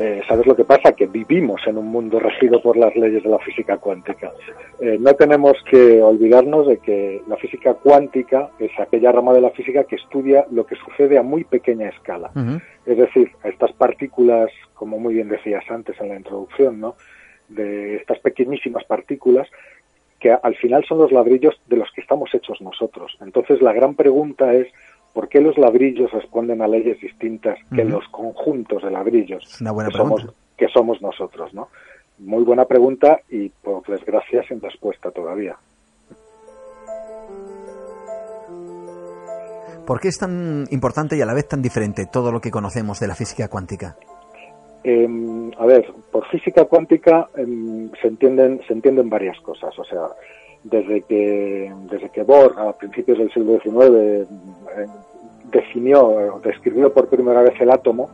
[0.00, 0.92] Eh, ¿Sabes lo que pasa?
[0.92, 4.32] Que vivimos en un mundo regido por las leyes de la física cuántica.
[4.80, 9.50] Eh, no tenemos que olvidarnos de que la física cuántica es aquella rama de la
[9.50, 12.30] física que estudia lo que sucede a muy pequeña escala.
[12.86, 16.96] Es decir, a estas partículas, como muy bien decías antes en la introducción, ¿no?
[17.54, 19.48] De estas pequeñísimas partículas
[20.18, 23.16] que al final son los ladrillos de los que estamos hechos nosotros.
[23.20, 24.68] Entonces la gran pregunta es
[25.12, 30.26] ¿Por qué los ladrillos responden a leyes distintas que los conjuntos de ladrillos que, somos,
[30.56, 31.52] que somos nosotros?
[31.52, 31.68] ¿no?
[32.18, 35.56] Muy buena pregunta y, por desgracia, sin respuesta todavía.
[39.86, 42.98] ¿Por qué es tan importante y a la vez tan diferente todo lo que conocemos
[43.00, 43.96] de la física cuántica?
[44.84, 49.78] Em, a ver, por física cuántica em, se entienden se entienden varias cosas.
[49.78, 50.08] O sea,
[50.64, 54.26] desde que, desde que Bohr, a principios del siglo XIX,
[54.76, 54.86] eh,
[55.52, 58.10] definió, describió por primera vez el átomo,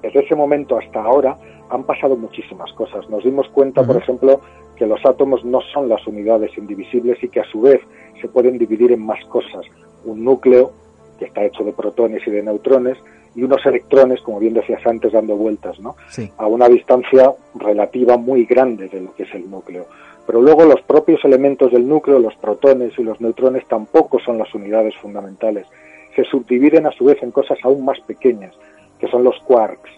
[0.00, 1.36] desde ese momento hasta ahora
[1.70, 3.08] han pasado muchísimas cosas.
[3.08, 4.40] Nos dimos cuenta, por ejemplo,
[4.76, 7.80] que los átomos no son las unidades indivisibles y que a su vez
[8.20, 9.64] se pueden dividir en más cosas.
[10.04, 10.72] Un núcleo,
[11.18, 12.98] que está hecho de protones y de neutrones,
[13.34, 15.96] y unos electrones, como bien decías antes, dando vueltas, ¿no?
[16.36, 19.86] A una distancia relativa muy grande de lo que es el núcleo.
[20.26, 24.54] Pero luego los propios elementos del núcleo, los protones y los neutrones, tampoco son las
[24.54, 25.66] unidades fundamentales.
[26.14, 28.54] Se subdividen a su vez en cosas aún más pequeñas,
[29.00, 29.90] que son los quarks.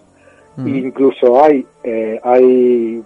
[0.57, 3.03] Incluso hay, eh, hay,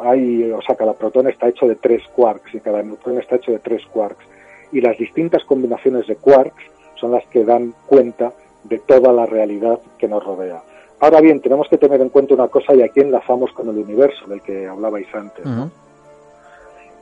[0.00, 3.52] hay, o sea, cada protón está hecho de tres quarks y cada neutrón está hecho
[3.52, 4.26] de tres quarks.
[4.72, 6.64] Y las distintas combinaciones de quarks
[6.96, 8.32] son las que dan cuenta
[8.64, 10.62] de toda la realidad que nos rodea.
[11.00, 14.26] Ahora bien, tenemos que tener en cuenta una cosa y aquí enlazamos con el universo
[14.26, 15.44] del que hablabais antes,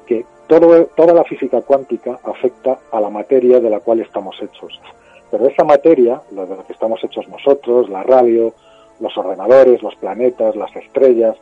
[0.07, 4.81] que todo, toda la física cuántica afecta a la materia de la cual estamos hechos.
[5.31, 8.53] Pero esa materia, la de la que estamos hechos nosotros, la radio,
[9.01, 11.37] los ordenadores, los planetas, las estrellas,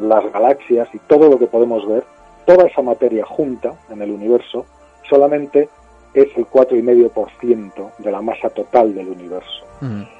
[0.00, 2.04] las galaxias y todo lo que podemos ver,
[2.46, 4.66] toda esa materia junta en el universo
[5.08, 5.68] solamente
[6.14, 9.64] es el 4,5% de la masa total del universo.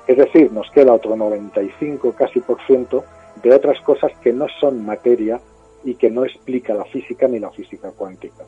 [0.08, 3.04] Es decir, nos queda otro 95 casi por ciento
[3.42, 5.40] de otras cosas que no son materia
[5.84, 8.42] y que no explica la física ni la física cuántica.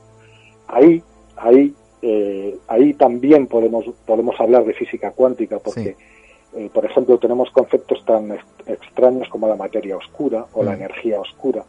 [0.67, 1.03] Ahí,
[1.37, 1.73] ahí,
[2.03, 5.97] eh, ahí también podemos, podemos hablar de física cuántica porque
[6.57, 8.31] eh, por ejemplo, tenemos conceptos tan
[8.67, 11.65] extraños como la materia oscura o la energía oscura.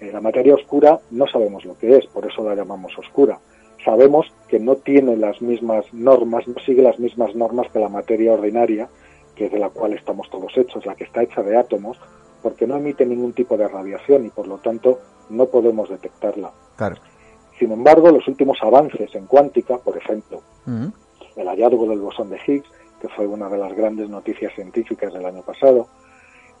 [0.00, 3.38] Eh, la materia oscura no sabemos lo que es, por eso la llamamos oscura.
[3.86, 8.32] Sabemos que no tiene las mismas normas, no sigue las mismas normas que la materia
[8.32, 8.88] ordinaria,
[9.36, 11.96] que es de la cual estamos todos hechos, la que está hecha de átomos,
[12.42, 14.98] porque no emite ningún tipo de radiación y por lo tanto
[15.30, 16.50] no podemos detectarla.
[17.60, 20.42] Sin embargo, los últimos avances en cuántica, por ejemplo,
[21.36, 22.68] el hallazgo del bosón de Higgs,
[23.00, 25.86] que fue una de las grandes noticias científicas del año pasado,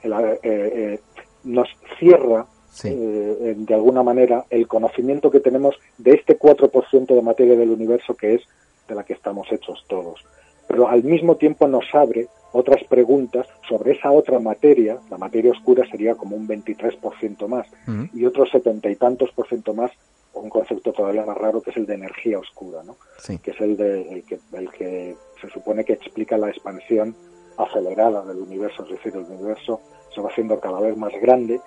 [0.04, 1.00] eh, eh,
[1.42, 1.68] nos
[1.98, 2.46] cierra
[2.84, 8.14] eh, de alguna manera el conocimiento que tenemos de este 4% de materia del universo
[8.14, 8.42] que es
[8.88, 10.24] de la que estamos hechos todos.
[10.68, 15.84] Pero al mismo tiempo nos abre otras preguntas sobre esa otra materia, la materia oscura
[15.90, 17.66] sería como un 23% más,
[18.14, 19.90] y otros setenta y tantos por ciento más
[20.32, 22.96] un concepto todavía más raro que es el de energía oscura, ¿no?
[23.38, 27.14] que es el, de, que, el que se supone que explica la expansión
[27.56, 29.80] acelerada del universo, es decir, el universo
[30.14, 31.60] se va haciendo cada vez más grande,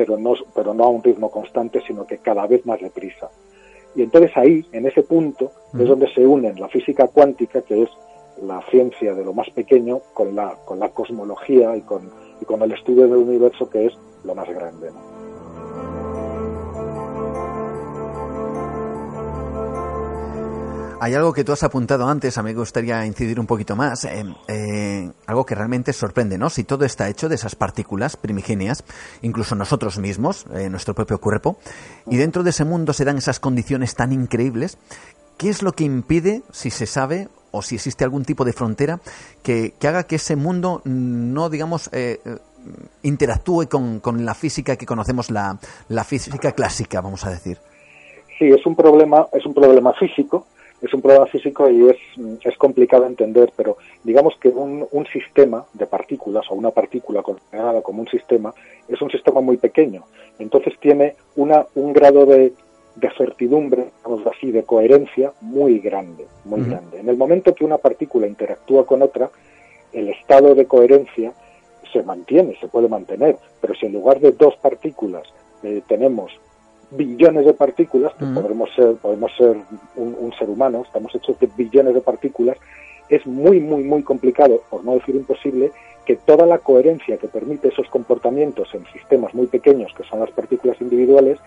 [0.00, 3.28] pero no, pero no a un ritmo constante, sino que cada vez más deprisa.
[3.94, 7.90] Y entonces ahí, en ese punto, es donde se unen la física cuántica, que es
[8.42, 12.62] la ciencia de lo más pequeño, con la, con la cosmología y con, y con
[12.62, 13.92] el estudio del universo, que es
[14.24, 14.90] lo más grande.
[14.90, 15.19] ¿no?
[21.02, 24.04] Hay algo que tú has apuntado antes, a mí me gustaría incidir un poquito más,
[24.04, 26.50] eh, eh, algo que realmente sorprende, ¿no?
[26.50, 28.84] Si todo está hecho de esas partículas primigenias,
[29.22, 31.56] incluso nosotros mismos, eh, nuestro propio cuerpo,
[32.06, 34.76] y dentro de ese mundo se dan esas condiciones tan increíbles,
[35.38, 39.00] ¿qué es lo que impide, si se sabe, o si existe algún tipo de frontera,
[39.42, 41.88] que, haga que ese mundo no, digamos,
[43.02, 47.56] interactúe con, la física que conocemos, la, la física clásica, vamos a decir?
[48.38, 50.46] Sí, es un problema, es un problema físico,
[50.82, 51.96] es un problema físico y es,
[52.42, 57.82] es complicado entender, pero digamos que un, un, sistema de partículas o una partícula considerada
[57.82, 58.54] como un sistema
[58.88, 60.04] es un sistema muy pequeño.
[60.38, 62.54] Entonces tiene una, un grado de,
[62.96, 67.00] de certidumbre, digamos así, de coherencia muy grande, muy grande.
[67.00, 69.30] En el momento que una partícula interactúa con otra,
[69.92, 71.32] el estado de coherencia
[71.92, 75.24] se mantiene, se puede mantener, pero si en lugar de dos partículas
[75.62, 76.32] eh, tenemos
[76.90, 79.56] billones de partículas, que podemos ser, podemos ser
[79.96, 82.56] un, ser humano, estamos hechos de billones de partículas,
[83.08, 85.72] es muy, muy, muy complicado, por no decir imposible,
[86.04, 90.30] que toda la coherencia que permite esos comportamientos en sistemas muy pequeños, que son las
[90.30, 91.38] partículas individuales,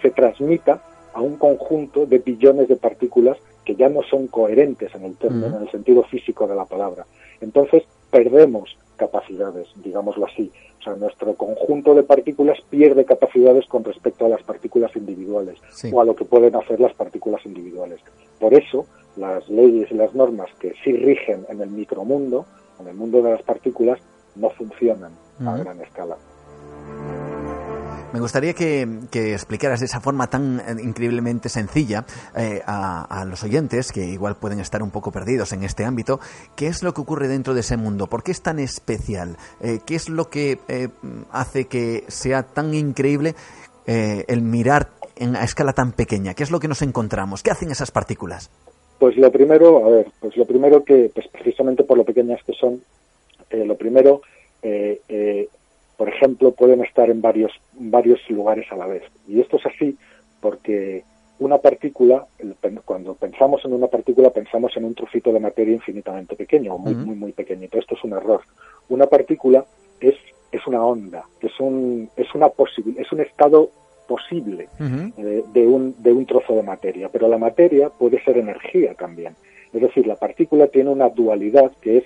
[0.00, 0.80] se transmita
[1.14, 5.56] a un conjunto de billones de partículas que ya no son coherentes en el término,
[5.56, 7.06] en el sentido físico de la palabra.
[7.40, 10.52] Entonces, perdemos capacidades, digámoslo así.
[10.78, 15.58] O sea, nuestro conjunto de partículas pierde capacidades con respecto a las partículas individuales
[15.90, 18.00] o a lo que pueden hacer las partículas individuales.
[18.38, 18.86] Por eso,
[19.16, 22.44] las leyes y las normas que sí rigen en el micromundo,
[22.80, 23.98] en el mundo de las partículas,
[24.36, 25.12] no funcionan
[25.44, 26.16] a gran escala.
[28.12, 28.82] Me gustaría que,
[29.32, 32.04] explicaras de esa forma tan eh, increíblemente sencilla
[32.36, 36.20] eh, a, los oyentes, que igual pueden estar un poco perdidos en este ámbito,
[36.54, 39.78] qué es lo que ocurre dentro de ese mundo, por qué es tan especial, eh,
[39.86, 40.58] qué es lo que
[41.30, 43.34] hace que sea tan increíble
[43.86, 47.70] el mirar en, a escala tan pequeña, qué es lo que nos encontramos, qué hacen
[47.70, 48.50] esas partículas.
[48.98, 52.52] Pues lo primero, a ver, pues lo primero que, pues precisamente por lo pequeñas que
[52.52, 52.82] son,
[53.50, 54.20] lo primero,
[56.02, 59.04] por ejemplo, pueden estar en varios, varios lugares a la vez.
[59.28, 59.96] Y esto es así
[60.40, 61.04] porque
[61.38, 62.26] una partícula,
[62.84, 67.14] cuando pensamos en una partícula, pensamos en un trocito de materia infinitamente pequeño, muy, muy,
[67.14, 67.78] muy pequeñito.
[67.78, 68.40] Esto es un error.
[68.88, 69.64] Una partícula
[70.00, 70.16] es,
[70.50, 72.50] es una onda, es un, es una
[72.96, 73.70] es un estado
[74.08, 78.94] posible eh, de, un, de un trozo de materia, pero la materia puede ser energía
[78.94, 79.36] también.
[79.72, 82.04] Es decir, la partícula tiene una dualidad que es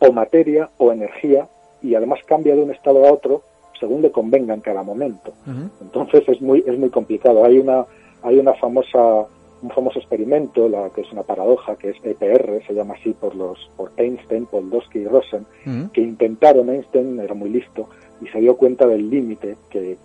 [0.00, 1.48] o materia o energía
[1.82, 3.42] y además cambia de un estado a otro
[3.78, 5.32] según le convenga en cada momento.
[5.80, 7.44] Entonces es muy, es muy complicado.
[7.44, 7.86] Hay una,
[8.22, 9.26] hay una famosa,
[9.62, 13.34] un famoso experimento, la que es una paradoja, que es EPR, se llama así por
[13.34, 15.46] los, por Einstein, Podolsky y Rosen,
[15.92, 17.88] que intentaron, Einstein era muy listo,
[18.20, 19.96] y se dio cuenta del límite que,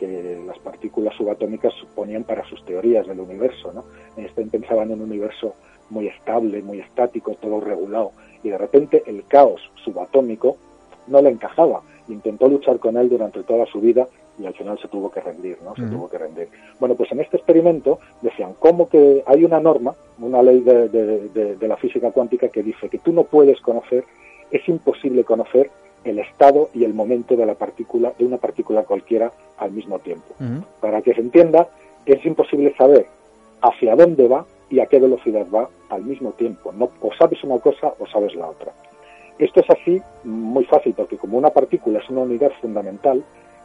[0.45, 3.71] las partículas subatómicas suponían para sus teorías del universo.
[3.73, 3.85] ¿no?
[4.17, 5.55] Einstein pensaba en un universo
[5.89, 8.11] muy estable, muy estático, todo regulado,
[8.43, 10.57] y de repente el caos subatómico
[11.07, 11.81] no le encajaba.
[12.07, 14.07] Intentó luchar con él durante toda su vida
[14.39, 15.75] y al final se tuvo que rendir, ¿no?
[15.75, 16.49] Se tuvo que rendir.
[16.79, 21.67] Bueno, pues en este experimento decían, ¿cómo que hay una norma, una ley de, de,
[21.67, 24.03] la física cuántica que dice que tú no puedes conocer,
[24.51, 25.69] es imposible conocer
[26.03, 30.33] el estado y el momento de la partícula, de una partícula cualquiera al mismo tiempo.
[30.81, 31.69] Para que se entienda,
[32.05, 33.05] es imposible saber
[33.61, 36.71] hacia dónde va y a qué velocidad va al mismo tiempo.
[36.73, 38.73] No, o sabes una cosa o sabes la otra.
[39.39, 43.23] Esto es así muy fácil porque como una partícula es una unidad fundamental,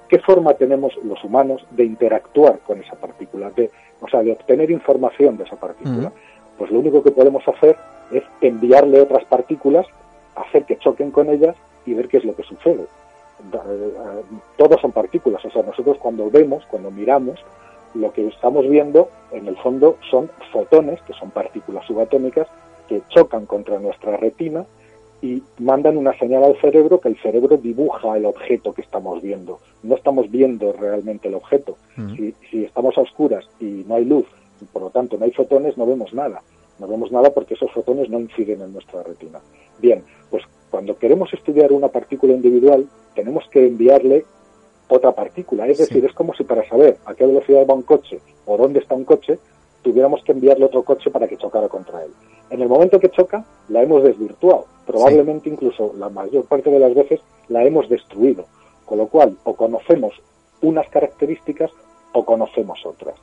[0.09, 3.51] ¿qué forma tenemos los humanos de interactuar con esa partícula?
[3.51, 3.71] De,
[4.01, 6.13] o sea, de obtener información de esa partícula.
[6.57, 7.77] Pues lo único que podemos hacer
[8.11, 9.87] es enviarle otras partículas,
[10.35, 11.55] hacer que choquen con ellas
[11.87, 12.87] y ver qué es lo que sucede.
[14.57, 17.39] Todos son partículas, o sea, nosotros cuando vemos, cuando miramos,
[17.95, 22.49] lo que estamos viendo en el fondo son fotones, que son partículas subatómicas,
[22.89, 24.65] que chocan contra nuestra retina
[25.21, 29.59] y mandan una señal al cerebro que el cerebro dibuja el objeto que estamos viendo.
[29.83, 31.77] No estamos viendo realmente el objeto.
[31.97, 32.15] Mm.
[32.15, 34.27] Si, si, estamos a oscuras y no hay luz,
[34.61, 36.43] y por lo tanto no hay fotones, no vemos nada.
[36.79, 39.41] No vemos nada porque esos fotones no inciden en nuestra retina.
[39.81, 44.25] Bien, pues cuando queremos estudiar una partícula individual, tenemos que enviarle
[44.89, 45.67] otra partícula.
[45.67, 48.81] Es decir, es como si para saber a qué velocidad va un coche o dónde
[48.81, 49.39] está un coche,
[49.83, 52.11] tuviéramos que enviarle otro coche para que chocara contra él.
[52.51, 54.67] En el momento que choca, la hemos desvirtuado.
[54.87, 58.47] Probablemente incluso la mayor parte de las veces la hemos destruido.
[58.85, 60.15] Con lo cual, o conocemos
[60.63, 61.71] unas características
[62.13, 63.15] o conocemos otras.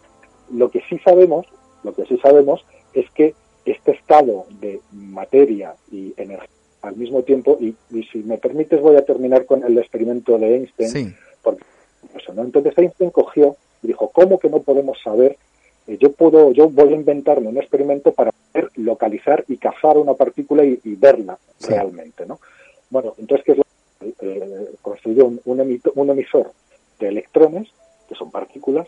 [0.52, 1.48] Lo que sí sabemos,
[1.84, 2.64] lo que sí sabemos
[2.94, 3.34] es que
[3.66, 6.50] este estado de materia y energía
[6.84, 7.76] al mismo tiempo, y,
[8.12, 11.64] si me permites voy a terminar con el experimento de Einstein, porque
[12.16, 12.44] eso, ¿no?
[12.44, 15.38] Entonces Einstein cogió y dijo, ¿cómo que no podemos saber
[15.88, 20.64] yo puedo, yo voy a inventarme un experimento para poder localizar y cazar una partícula
[20.64, 22.40] y, verla realmente, ¿no?
[22.90, 23.66] Bueno, entonces, ¿qué es lo
[24.22, 26.52] eh, construyó un, emisor
[27.00, 27.70] de electrones,
[28.08, 28.88] que son partículas,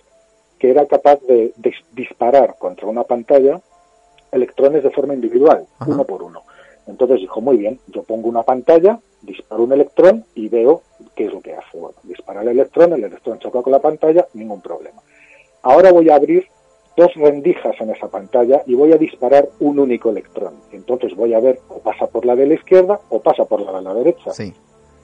[0.60, 1.54] que era capaz de,
[1.94, 3.62] disparar contra una pantalla
[4.32, 6.44] electrones de forma individual, uno por uno.
[6.86, 10.84] Entonces dijo, muy bien, yo pongo una pantalla, disparo un electrón y veo
[11.16, 11.78] qué es lo que hace.
[11.78, 15.02] Bueno, dispara el electrón, el electrón choca con la pantalla, ningún problema.
[15.64, 16.48] Ahora voy a abrir
[16.98, 20.56] dos rendijas en esa pantalla y voy a disparar un único electrón.
[20.72, 23.72] Entonces voy a ver o pasa por la de la izquierda o pasa por la
[23.72, 24.32] de la derecha.
[24.32, 24.52] Sí.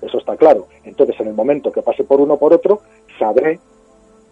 [0.02, 0.68] Eso está claro.
[0.84, 2.82] Entonces en el momento que pase por uno o por otro,
[3.20, 3.60] sabré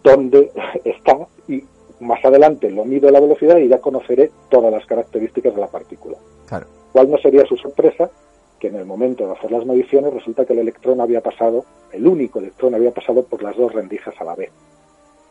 [0.02, 0.50] dónde
[0.84, 1.16] está
[1.46, 1.62] y
[2.00, 6.18] más adelante lo mido la velocidad y ya conoceré todas las características de la partícula.
[6.48, 6.66] Claro.
[6.92, 8.10] ¿Cuál no sería su sorpresa?
[8.58, 12.08] Que en el momento de hacer las mediciones resulta que el electrón había pasado, el
[12.08, 14.50] único electrón había pasado por las dos rendijas a la vez.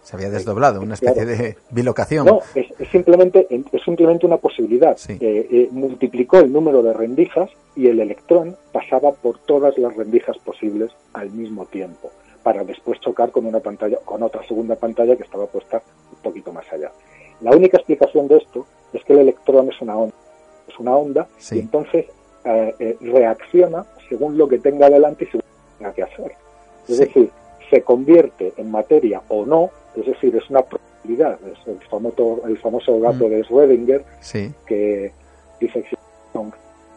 [0.03, 2.26] Se había desdoblado, una especie de bilocación.
[2.26, 4.98] No, es, simplemente, es simplemente una posibilidad.
[5.07, 10.38] Eh, eh, multiplicó el número de rendijas y el electrón pasaba por todas las rendijas
[10.40, 12.10] posibles al mismo tiempo,
[12.44, 16.52] para después chocar con una pantalla, con otra segunda pantalla que estaba puesta un poquito
[16.52, 16.91] más allá.
[17.41, 20.15] La única explicación de esto es que el electrón es una onda,
[20.68, 22.07] es una onda y entonces
[22.44, 26.32] eh, reacciona según lo que tenga delante y según lo que tenga que hacer.
[26.88, 27.32] Es decir,
[27.72, 31.39] se convierte en materia o no es decir, es una probabilidad.
[31.45, 33.30] Es el famoso, el famoso gato mm.
[33.30, 34.03] de Schrödinger
[34.65, 35.11] que
[35.60, 35.98] dice que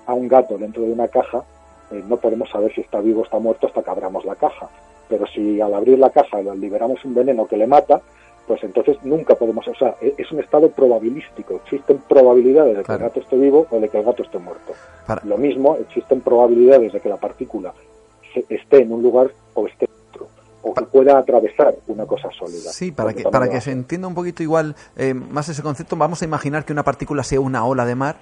[0.07, 1.43] a un gato dentro de una caja
[1.91, 4.69] eh, no podemos saber si está vivo o está muerto hasta que abramos la caja.
[5.09, 8.01] Pero si al abrir la caja liberamos un veneno que le mata,
[8.47, 11.57] pues entonces nunca podemos, o sea, e, es un estado probabilístico.
[11.65, 14.73] Existen probabilidades de que el gato esté vivo o de que el gato esté muerto.
[15.25, 17.75] Lo mismo, existen probabilidades de que la partícula
[18.49, 19.87] esté en un lugar o esté
[20.65, 22.71] o que pueda atravesar una cosa sólida.
[22.73, 26.23] Sí, para que, para que se entienda un poquito igual eh, más ese concepto, vamos
[26.23, 28.17] a imaginar que una partícula sea una ola de mar,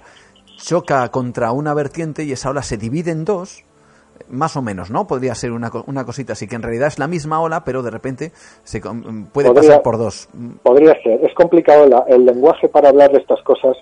[0.57, 3.63] choca contra una vertiente y esa ola se divide en dos,
[4.29, 5.07] más o menos, ¿no?
[5.07, 7.91] Podría ser una, una cosita así, que en realidad es la misma ola, pero de
[7.91, 8.31] repente
[8.63, 8.81] se
[9.31, 10.27] puede pasar por dos.
[10.61, 11.23] Podría ser.
[11.25, 12.05] Es complicado.
[12.07, 13.77] el lenguaje para hablar de estas cosas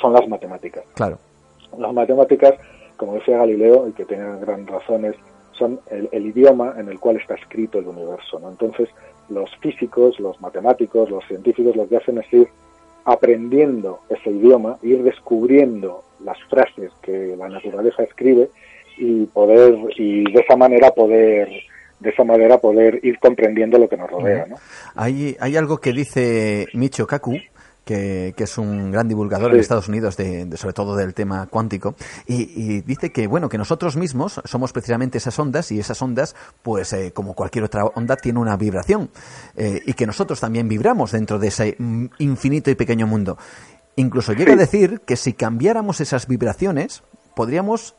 [0.00, 0.84] son las matemáticas.
[0.94, 1.18] Claro.
[1.76, 2.54] Las matemáticas,
[2.96, 5.16] como decía Galileo, y que tiene gran razones,
[5.58, 8.38] son el, idioma en el cual está escrito el universo.
[8.38, 8.48] ¿no?
[8.48, 8.88] Entonces,
[9.28, 12.48] los físicos, los matemáticos, los científicos lo que hacen es ir
[13.04, 18.50] aprendiendo ese idioma, ir descubriendo las frases que la naturaleza escribe
[18.96, 21.48] y poder y de esa manera poder
[22.00, 24.46] de esa manera poder ir comprendiendo lo que nos rodea.
[24.46, 24.56] ¿no?
[24.94, 27.38] Hay, hay algo que dice Micho Kaku,
[27.88, 31.94] que, es un gran divulgador en Estados Unidos, de, sobre todo del tema cuántico,
[32.26, 36.92] y, dice que, bueno, que nosotros mismos somos precisamente esas ondas y esas ondas, pues
[36.92, 39.10] eh, como cualquier otra onda, tiene una vibración
[39.56, 43.38] eh, y que nosotros también vibramos dentro de ese mm, infinito y pequeño mundo.
[43.96, 47.02] Incluso llega a decir que si cambiáramos esas vibraciones,
[47.34, 47.94] podríamos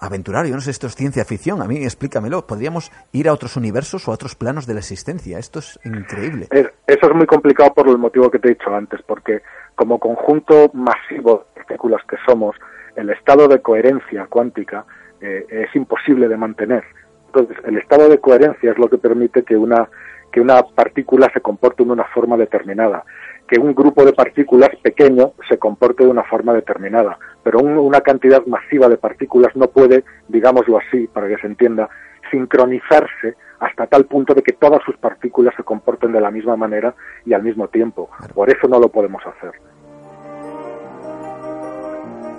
[0.00, 3.56] aventurar, yo no sé, esto es ciencia ficción, a mí explícamelo, podríamos ir a otros
[3.56, 6.48] universos o a otros planos de la existencia, esto es increíble.
[6.50, 9.42] eso es muy complicado por el motivo que te he dicho antes, porque
[9.74, 12.56] como conjunto masivo de partículas que somos,
[12.96, 14.84] el estado de coherencia cuántica
[15.20, 16.84] eh, es imposible de mantener.
[17.26, 19.88] Entonces, el estado de coherencia es lo que permite que una,
[20.32, 23.04] que una partícula se comporte de una forma determinada
[23.50, 28.46] que un grupo de partículas pequeño se comporte de una forma determinada, pero una cantidad
[28.46, 31.88] masiva de partículas no puede, digámoslo así, para que se entienda,
[32.30, 36.94] sincronizarse hasta tal punto de que todas sus partículas se comporten de la misma manera
[37.26, 38.08] y al mismo tiempo.
[38.34, 39.52] Por eso no lo podemos hacer.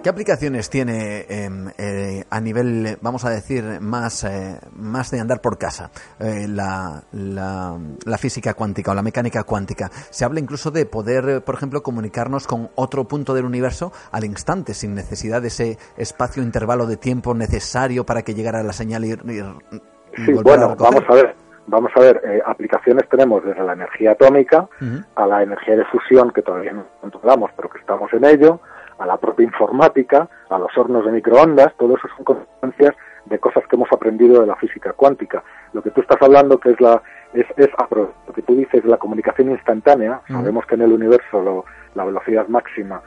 [0.04, 5.42] ¿Qué aplicaciones tiene em, eh, a nivel, vamos a decir, más, eh, más de andar
[5.42, 9.90] por casa eh, la, la, física cuántica o la mecánica cuántica?
[10.10, 14.74] Se habla incluso de poder, por ejemplo, comunicarnos con otro punto del universo al instante,
[14.74, 19.12] sin necesidad de ese espacio intervalo de tiempo necesario para que llegara la señal y,
[19.12, 21.36] sí, bueno, vamos a ver.
[21.68, 24.68] Vamos a ver, aplicaciones tenemos desde la energía atómica
[25.16, 28.60] a la energía de fusión, que todavía no controlamos, pero que estamos en ello,
[29.02, 32.96] a la propia informática, a los hornos de microondas, todo eso son consecuencias
[33.26, 35.44] de cosas que hemos aprendido de la física cuántica.
[35.74, 37.02] Lo que tú estás hablando, que es la
[37.34, 41.66] es, es lo que tú dices, la comunicación instantánea, sabemos que en el universo
[41.96, 43.02] la velocidad máxima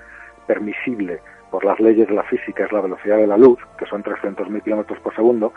[0.46, 4.02] permisible por las leyes de la física es la velocidad de la luz, que son
[4.02, 5.52] 300.000 kilómetros por segundo,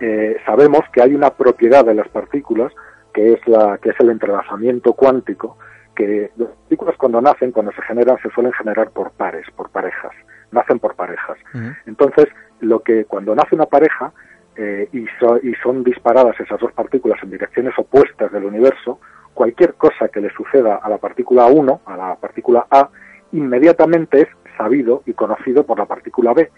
[0.00, 2.72] eh, sabemos que hay una propiedad de las partículas
[3.14, 5.56] que es la que es el entrelazamiento cuántico
[5.96, 10.12] que los partículas cuando nacen, cuando se generan, se suelen generar por pares, por parejas,
[10.52, 11.38] nacen por parejas.
[11.86, 12.26] Entonces,
[12.60, 14.12] lo que cuando nace una pareja
[14.54, 19.00] eh, y, y son disparadas esas dos partículas en direcciones opuestas del universo,
[19.34, 22.88] cualquier cosa que le suceda a la partícula 1, a la partícula A,
[23.32, 26.50] inmediatamente es sabido y conocido por la partícula B,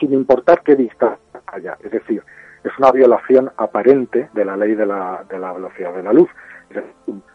[0.00, 1.76] sin importar qué distancia haya.
[1.82, 2.22] Es decir,
[2.64, 6.28] es una violación aparente de la ley de la, de la velocidad de la luz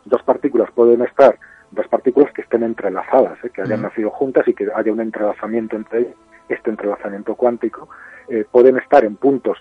[0.05, 1.37] dos partículas pueden estar,
[1.71, 3.49] dos partículas que estén entrelazadas, ¿eh?
[3.49, 6.15] que hayan nacido juntas y que haya un entrelazamiento entre ellas,
[6.49, 7.89] este entrelazamiento cuántico,
[8.27, 9.57] eh, pueden estar en puntos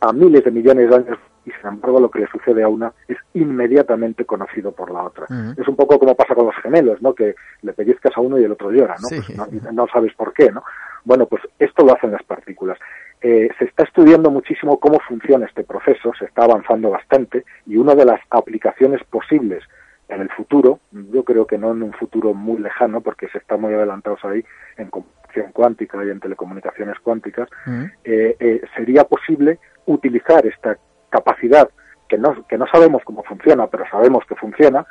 [0.00, 2.92] a miles de millones de años y sin embargo lo que le sucede a una
[3.06, 5.26] es inmediatamente conocido por la otra.
[5.56, 7.14] Es un poco como pasa con los gemelos, ¿no?
[7.14, 9.08] Que le pellizcas a uno y el otro llora, ¿no?
[9.08, 10.62] Pues no, no, sabes por qué, ¿no?
[11.04, 12.78] Bueno, pues esto lo hacen las partículas.
[13.20, 17.94] Eh, se está estudiando muchísimo cómo funciona este proceso, se está avanzando bastante y una
[17.94, 19.62] de las aplicaciones posibles
[20.08, 23.56] en el futuro, yo creo que no en un futuro muy lejano, porque se está
[23.56, 24.44] muy adelantados ahí
[24.76, 27.84] en computación cuántica y en telecomunicaciones cuánticas, mm.
[28.04, 30.76] eh, eh, sería posible utilizar esta
[31.10, 31.68] capacidad
[32.08, 34.84] que no, que no sabemos cómo funciona, pero sabemos que funciona,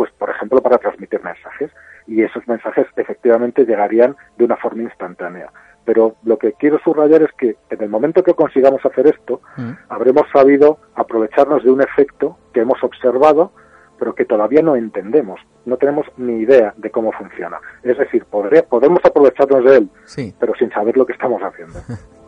[0.00, 1.70] pues por ejemplo para transmitir mensajes
[2.06, 5.52] y esos mensajes efectivamente llegarían de una forma instantánea.
[5.84, 9.72] Pero lo que quiero subrayar es que en el momento que consigamos hacer esto, mm.
[9.90, 13.52] habremos sabido aprovecharnos de un efecto que hemos observado,
[13.98, 15.38] pero que todavía no entendemos.
[15.66, 17.60] No tenemos ni idea de cómo funciona.
[17.82, 19.90] Es decir, podemos aprovecharnos de él,
[20.38, 21.78] pero sin saber lo que estamos haciendo.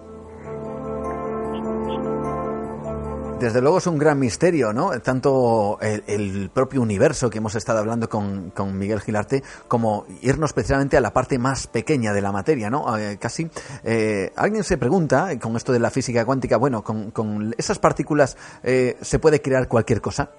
[3.43, 4.93] Desde luego es un gran misterio, ¿no?
[5.01, 11.01] Tanto el, propio universo que hemos estado hablando con, Miguel Gilarte, como irnos precisamente a
[11.01, 12.97] la parte más pequeña de la materia, ¿no?
[12.97, 13.51] Eh, casi.
[13.82, 18.97] Eh, alguien se pregunta, con esto de la física cuántica, bueno, con, esas partículas, eh,
[19.01, 20.31] ¿se puede crear cualquier cosa?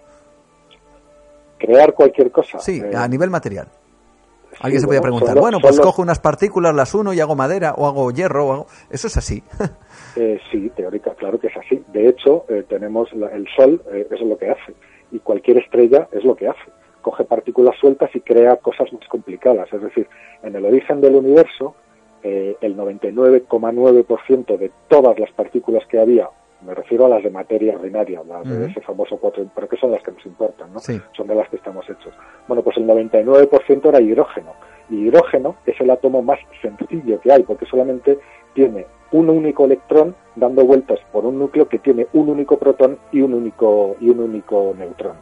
[1.58, 2.60] ¿Crear cualquier cosa?
[2.60, 3.68] Sí, a nivel material.
[4.60, 7.88] Alguien se podría preguntar, bueno, pues cojo unas partículas, las uno y hago madera, o
[7.88, 8.68] hago hierro, o hago...
[8.90, 9.44] eso es así.
[10.16, 11.84] Eh, sí, teórica, claro que es así.
[11.92, 14.76] De hecho, eh, tenemos el Sol, eh, eso es lo que hace,
[15.12, 16.62] y cualquier estrella es lo que hace.
[17.02, 19.74] Coge partículas sueltas y crea cosas más complicadas.
[19.74, 20.08] Es decir,
[20.44, 21.74] en el origen del universo,
[22.22, 26.30] el 99,9% de todas las partículas que había,
[26.66, 29.92] me refiero a las de materia ordinaria, las de ese famoso 4, pero que son
[29.92, 30.80] las que nos importan, ¿no?
[30.80, 32.14] Son de las que estamos hechos.
[32.48, 34.54] Bueno, pues el 99% era hidrógeno.
[34.90, 38.20] Y hidrógeno es el átomo más sencillo que hay, porque solamente
[38.54, 43.22] tiene un único electrón dando vueltas por un núcleo que tiene un único protón y
[43.22, 45.16] un único, y un único neutrón.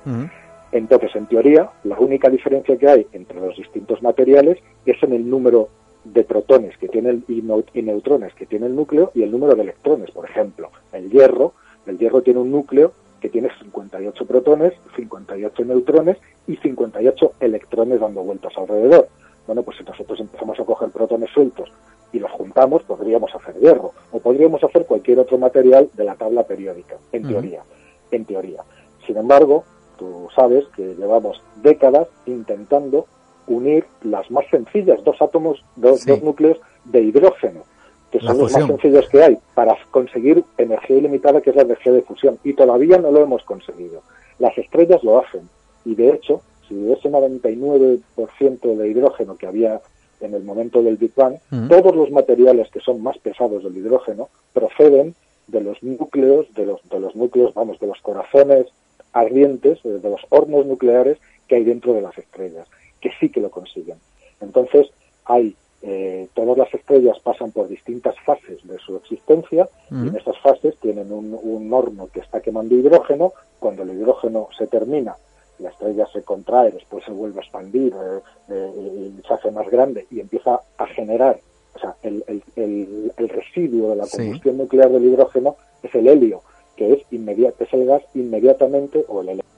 [0.71, 5.29] Entonces, en teoría, la única diferencia que hay entre los distintos materiales es en el
[5.29, 5.69] número
[6.03, 7.41] de protones que tiene el, y,
[7.81, 10.11] neutrones que tiene el núcleo y el número de electrones.
[10.11, 11.53] Por ejemplo, el hierro,
[11.85, 16.17] el hierro tiene un núcleo que tiene 58 protones, 58 neutrones
[16.47, 19.07] y 58 electrones dando vueltas alrededor.
[19.45, 21.71] Bueno, pues si nosotros empezamos a coger protones sueltos
[22.11, 26.43] y los juntamos, podríamos hacer hierro o podríamos hacer cualquier otro material de la tabla
[26.43, 27.63] periódica, en teoría,
[28.11, 28.63] en teoría.
[29.05, 29.63] Sin embargo,
[29.97, 33.05] tú sabes que llevamos décadas intentando
[33.51, 37.63] unir las más sencillas, dos átomos, dos, núcleos de hidrógeno,
[38.11, 41.93] que son los más sencillos que hay, para conseguir energía ilimitada, que es la energía
[41.93, 42.39] de fusión.
[42.43, 44.01] Y todavía no lo hemos conseguido.
[44.39, 45.49] Las estrellas lo hacen.
[45.85, 49.81] Y de hecho, si ese 99% de hidrógeno que había
[50.19, 51.35] en el momento del Big Bang,
[51.67, 55.15] todos los materiales que son más pesados del hidrógeno proceden
[55.47, 58.67] de los núcleos, de los, de los núcleos, vamos, de los corazones
[59.13, 61.17] ardientes, de los hornos nucleares
[61.47, 62.67] que hay dentro de las estrellas,
[63.01, 63.97] que sí que lo consiguen.
[64.39, 64.87] Entonces,
[65.25, 70.37] hay eh, todas las estrellas pasan por distintas fases de su existencia y en esas
[70.37, 73.33] fases tienen un, un, horno que está quemando hidrógeno.
[73.59, 75.15] Cuando el hidrógeno se termina,
[75.57, 78.19] la estrella se contrae, después se vuelve a expandir eh,
[78.49, 81.39] eh, y se hace más grande y empieza a generar,
[81.75, 86.41] o sea, el, el, el, residuo de la combustión nuclear del hidrógeno es el helio,
[86.75, 89.51] que es, inmediato, es el gas inmediatamente, o el elemento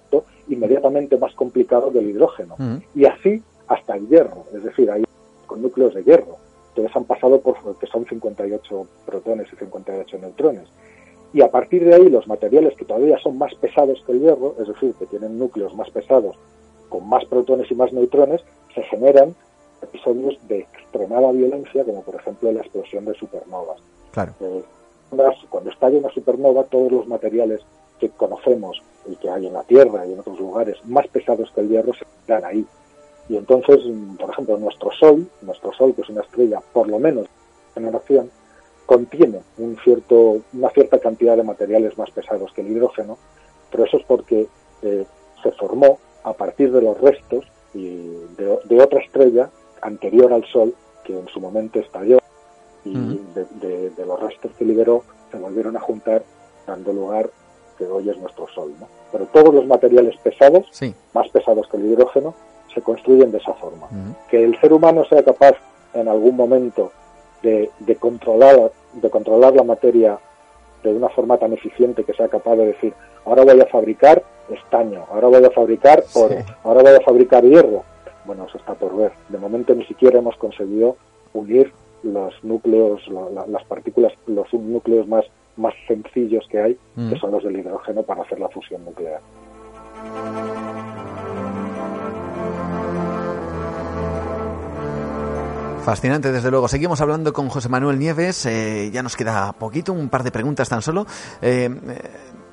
[0.48, 2.56] inmediatamente más complicado del hidrógeno.
[2.96, 5.04] Y así hasta el hierro, es decir, hay
[5.46, 6.38] con núcleos de hierro.
[6.70, 10.68] Entonces han pasado por que son 58 protones y 58 neutrones.
[11.34, 14.56] Y a partir de ahí los materiales que todavía son más pesados que el hierro,
[14.60, 16.36] es decir, que tienen núcleos más pesados
[16.90, 18.42] con más protones y más neutrones,
[18.76, 19.36] se generan
[19.82, 23.80] episodios de extremada violencia, como por ejemplo la explosión de supernovas.
[24.12, 24.34] Claro.
[24.40, 24.64] Eh,
[25.50, 27.62] cuando estalla una supernova, todos los materiales
[28.10, 31.62] que conocemos y que hay en la Tierra y en otros lugares más pesados que
[31.62, 32.66] el hierro se quedan ahí.
[33.30, 33.80] Y entonces,
[34.20, 38.30] por ejemplo, nuestro Sol, nuestro Sol, que es una estrella por lo menos de generación,
[38.86, 43.18] contiene un cierto, una cierta cantidad de materiales más pesados que el hidrógeno,
[43.72, 44.48] pero eso es porque
[44.82, 45.06] eh,
[45.42, 49.50] se formó a partir de los restos y de, otra estrella
[49.82, 50.76] anterior al Sol
[51.06, 52.20] que en su momento estalló
[52.86, 56.24] y de, los restos que liberó se volvieron a juntar
[56.68, 57.30] dando lugar
[57.78, 58.72] que hoy es nuestro Sol.
[58.80, 58.88] ¿no?
[59.12, 60.66] Pero todos los materiales pesados,
[61.14, 62.34] más pesados que el hidrógeno,
[62.74, 63.88] se construyen de esa forma.
[64.30, 65.56] Que el ser humano sea capaz
[65.94, 66.92] en algún momento
[67.42, 70.18] de, de, controlar, de controlar la materia
[70.84, 72.94] de una forma tan eficiente que sea capaz de decir,
[73.26, 77.84] ahora voy a fabricar estaño, ahora voy a fabricar oro, ahora voy a fabricar hierro.
[78.26, 79.12] Bueno, eso está por ver.
[79.30, 80.98] De momento ni siquiera hemos conseguido
[81.34, 81.72] unir
[82.04, 83.02] los núcleos,
[83.48, 85.26] las partículas, los núcleos más,
[85.58, 89.22] más sencillos que hay, que son los del hidrógeno, para hacer la fusión nuclear.
[95.84, 96.70] Fascinante, desde luego.
[96.70, 98.46] Seguimos hablando con José Manuel Nieves.
[98.46, 101.06] Eh, ya nos queda poquito, un par de preguntas tan solo.
[101.42, 101.70] Eh,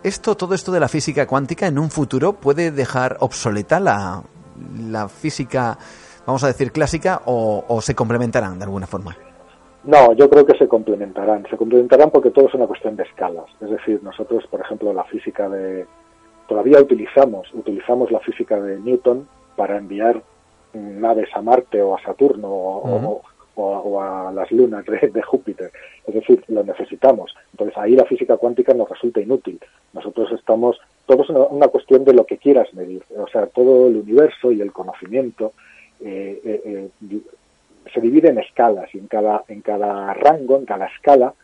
[0.02, 4.22] esto, todo esto de la física cuántica, en un futuro puede dejar obsoleta la,
[4.78, 5.78] la física,
[6.26, 9.16] vamos a decir, clásica, o, se complementarán de alguna forma.
[9.84, 11.46] No, yo creo que se complementarán.
[11.48, 13.46] Se complementarán porque todo es una cuestión de escalas.
[13.60, 15.86] Es decir, nosotros, por ejemplo, la física de
[16.46, 20.20] todavía utilizamos utilizamos la física de Newton para enviar
[20.74, 25.70] naves a Marte o a Saturno o, a las lunas de, Júpiter.
[26.06, 27.34] Es decir, lo necesitamos.
[27.52, 29.60] Entonces ahí la física cuántica nos resulta inútil.
[29.92, 33.02] Nosotros estamos, todo es una, cuestión de lo que quieras medir.
[33.16, 35.52] O sea, todo el universo y el conocimiento
[36.00, 37.20] eh, eh, eh,
[37.92, 41.34] se divide en escalas y en cada, en cada rango, en cada escala,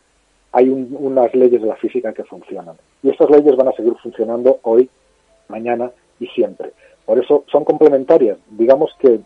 [0.51, 2.75] hay unas leyes de la física que funcionan.
[3.03, 4.89] Y estas leyes van a seguir funcionando hoy,
[5.49, 6.71] mañana y siempre.
[7.05, 8.37] Por eso son complementarias.
[8.49, 9.19] Digamos que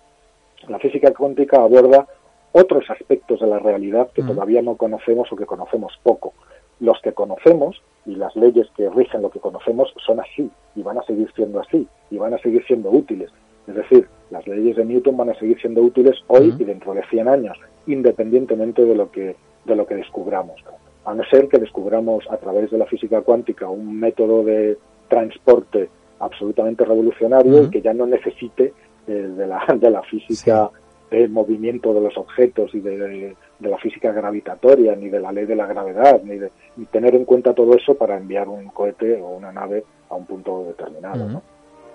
[0.68, 2.08] la física cuántica aborda
[2.52, 6.34] otros aspectos de la realidad que todavía no conocemos o que conocemos poco.
[6.80, 10.98] Los que conocemos y las leyes que rigen lo que conocemos son así y van
[10.98, 13.32] a seguir siendo así y van a seguir siendo útiles.
[13.68, 17.04] Es decir, las leyes de Newton van a seguir siendo útiles hoy y dentro de
[17.10, 19.36] 100 años, independientemente de lo que
[19.66, 20.64] de lo que descubramos.
[21.06, 24.78] A no ser que descubramos a través de la física cuántica un método de
[25.08, 25.90] transporte
[26.20, 28.74] absolutamente revolucionario y que ya no necesite
[29.08, 30.70] eh, de, la, de la física
[31.10, 35.56] del movimiento de los objetos y de, la física gravitatoria, ni de la ley de
[35.56, 36.52] la gravedad, ni de
[36.90, 40.64] tener en cuenta todo eso para enviar un cohete o una nave a un punto
[40.68, 41.28] determinado.
[41.28, 41.42] ¿no?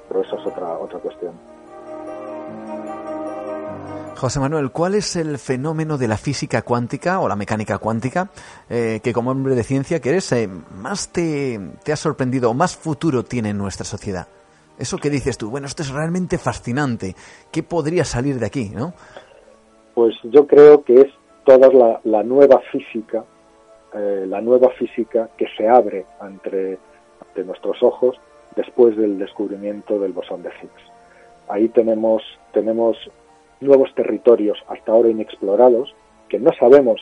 [0.09, 1.33] Pero eso es otra, otra cuestión.
[4.17, 8.31] José Manuel, ¿cuál es el fenómeno de la física cuántica o la mecánica cuántica
[8.71, 11.61] eh, que como hombre de ciencia que eres eh, más te,
[11.93, 14.27] ha sorprendido o más futuro tiene en nuestra sociedad?
[14.79, 17.15] Eso que dices tú, bueno, esto es realmente fascinante.
[17.53, 18.95] ¿Qué podría salir de aquí, no?
[19.95, 21.13] Pues yo creo que es
[21.45, 21.69] toda
[22.05, 23.25] la, nueva física,
[23.95, 26.79] eh, la nueva física que se abre ante,
[27.27, 28.17] ante nuestros ojos
[28.55, 30.91] después del descubrimiento del bosón de Higgs.
[31.49, 32.23] Ahí tenemos,
[32.53, 32.97] tenemos
[33.61, 35.95] nuevos territorios hasta ahora inexplorados
[36.29, 37.01] que no sabemos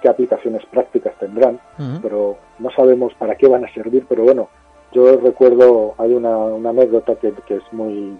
[0.00, 1.60] qué aplicaciones prácticas tendrán,
[2.02, 4.48] pero no sabemos para qué van a servir, pero bueno,
[4.92, 8.18] yo recuerdo, hay una, anécdota que, es muy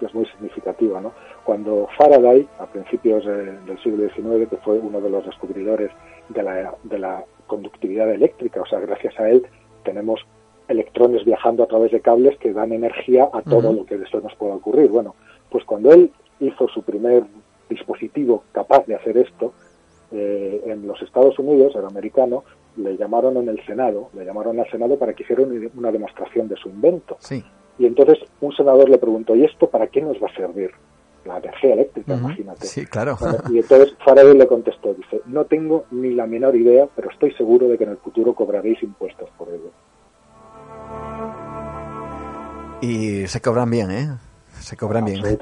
[0.00, 1.12] es muy significativa, ¿no?
[1.44, 5.90] Cuando Faraday, a principios del siglo XIX, que fue uno de los descubridores
[6.30, 9.46] de la, de la conductividad eléctrica, o sea, gracias a él
[9.84, 10.24] tenemos
[10.68, 14.20] electrones viajando a través de cables que dan energía a todo lo que de eso
[14.20, 14.88] nos pueda ocurrir.
[14.88, 15.14] Bueno,
[15.50, 17.24] pues cuando él hizo su primer
[17.68, 19.52] dispositivo capaz de hacer esto,
[20.12, 22.42] eh, en los Estados Unidos, el americano,
[22.76, 25.44] le llamaron en el Senado, le llamaron al Senado para que hiciera
[25.76, 27.16] una demostración de su invento.
[27.20, 27.44] Sí.
[27.78, 30.70] Y entonces un senador le preguntó, ¿y esto para qué nos va a servir?
[31.24, 32.66] La energía eléctrica, imagínate.
[32.66, 33.16] Sí, claro.
[33.50, 37.68] y entonces Faraday le contestó, dice, no tengo ni la menor idea, pero estoy seguro
[37.68, 39.70] de que en el futuro cobraréis impuestos por ello.
[42.80, 44.08] Y se cobran bien, ¿eh?
[44.60, 45.22] Se cobran bien.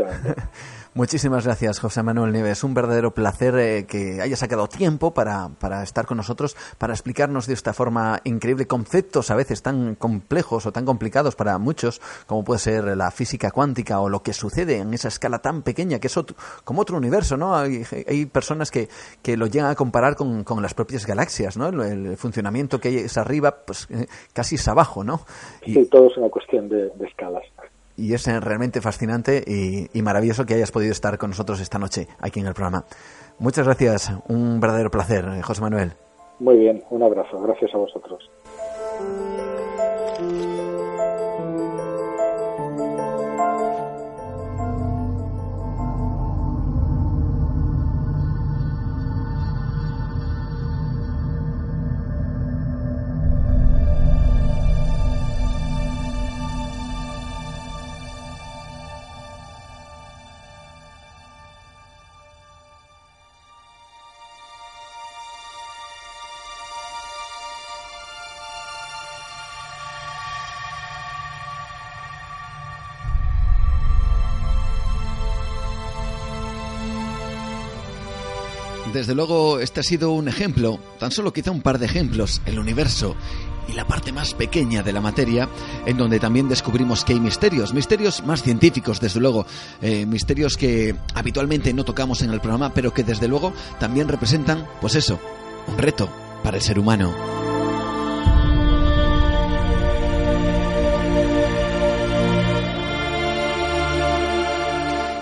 [0.99, 2.65] Muchísimas gracias, José Manuel Nieves.
[2.65, 7.47] Un verdadero placer eh, que haya sacado tiempo para, para, estar con nosotros, para explicarnos
[7.47, 12.43] de esta forma increíble conceptos a veces tan complejos o tan complicados para muchos, como
[12.43, 16.09] puede ser la física cuántica o lo que sucede en esa escala tan pequeña que
[16.09, 16.19] es
[16.65, 17.57] como otro universo, ¿no?
[17.57, 18.89] Hay, hay personas que,
[19.23, 21.69] que, lo llegan a comparar con, con las propias galaxias, ¿no?
[21.69, 25.21] El, funcionamiento que es arriba, pues eh, casi es abajo, ¿no?
[25.65, 27.45] Sí, todo es una cuestión de escalas
[27.99, 32.41] y es realmente fascinante y, maravilloso que hayas podido estar con nosotros esta noche aquí
[32.41, 32.85] en el programa.
[33.39, 35.93] Muchas gracias, un verdadero placer, José Manuel.
[36.39, 38.31] Muy bien, un abrazo, gracias a vosotros.
[78.99, 82.59] Desde luego, este ha sido un ejemplo, tan solo quizá un par de ejemplos, el
[82.59, 83.15] universo
[83.69, 85.49] y la parte más pequeña de la materia,
[85.87, 89.47] en donde también descubrimos que hay misterios, misterios más científicos, desde luego,
[89.83, 94.67] eh, misterios que habitualmente no tocamos en el programa, pero que desde luego también representan,
[94.81, 95.21] pues eso,
[95.69, 96.09] un reto
[96.43, 97.48] para el ser humano.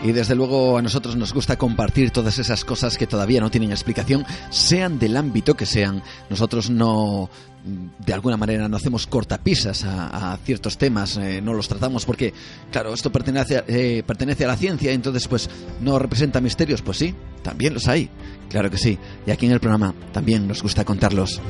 [0.06, 3.72] Y desde luego a nosotros nos gusta compartir todas esas cosas que todavía no tienen
[3.72, 6.00] explicación, sean del ámbito que sean.
[6.30, 7.28] Nosotros no,
[7.64, 12.32] de alguna manera, no hacemos cortapisas a, ciertos temas, eh, no los tratamos porque,
[12.70, 15.50] claro, esto pertenece, eh, pertenece a la ciencia, entonces pues
[15.80, 16.82] no representa misterios.
[16.82, 17.12] Pues sí,
[17.42, 18.08] también los hay,
[18.48, 18.96] claro que sí.
[19.26, 21.40] Y aquí en el programa también nos gusta contarlos.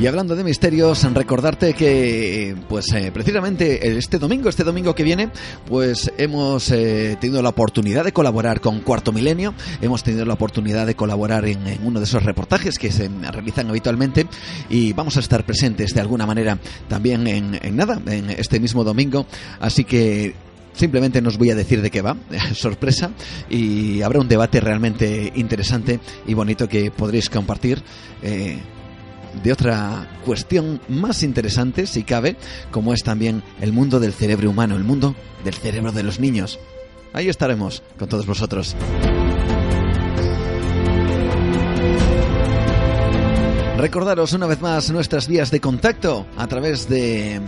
[0.00, 5.28] Y hablando de misterios, recordarte que, pues eh, precisamente este domingo, este domingo que viene,
[5.68, 9.52] pues hemos eh, tenido la oportunidad de colaborar con Cuarto Milenio,
[9.82, 14.26] hemos tenido la oportunidad de colaborar en, uno de esos reportajes que se realizan habitualmente
[14.70, 16.58] y vamos a estar presentes de alguna manera
[16.88, 19.26] también en, nada, en este mismo domingo.
[19.60, 20.34] Así que
[20.72, 22.16] Simplemente nos voy a decir de qué va,
[22.54, 23.10] sorpresa,
[23.50, 27.82] y habrá un debate realmente interesante y bonito que podréis compartir.
[28.22, 28.56] Eh,
[29.42, 32.36] de otra cuestión más interesante, si cabe,
[32.70, 36.58] como es también el mundo del cerebro humano, el mundo del cerebro de los niños.
[37.12, 38.76] Ahí estaremos con todos vosotros.
[43.76, 47.40] Recordaros una vez más nuestras vías de contacto a través de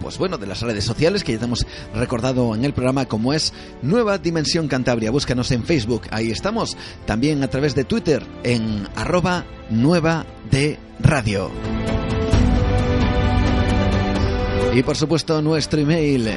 [0.00, 3.52] pues bueno, de las redes sociales que ya hemos recordado en el programa como es
[3.82, 5.10] Nueva Dimensión Cantabria.
[5.10, 6.76] Búscanos en Facebook, ahí estamos.
[7.06, 11.50] También a través de Twitter en arroba nueva de radio.
[14.74, 16.30] Y por supuesto nuestro email.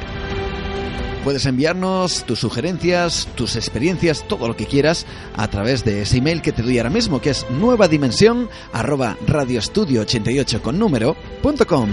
[1.24, 6.42] Puedes enviarnos tus sugerencias, tus experiencias, todo lo que quieras a través de ese email
[6.42, 11.66] que te doy ahora mismo, que es nueva dimensión arroba radioestudio 88 con número punto
[11.66, 11.88] com.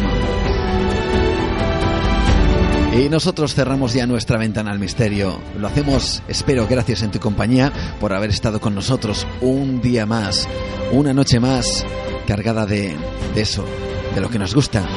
[2.94, 5.40] Y nosotros cerramos ya nuestra ventana al misterio.
[5.58, 7.72] Lo hacemos, espero, gracias en tu compañía
[8.02, 10.46] por haber estado con nosotros un día más,
[10.92, 11.86] una noche más,
[12.32, 12.96] cargada de,
[13.36, 13.66] de eso,
[14.16, 14.88] de lo que nos gusta,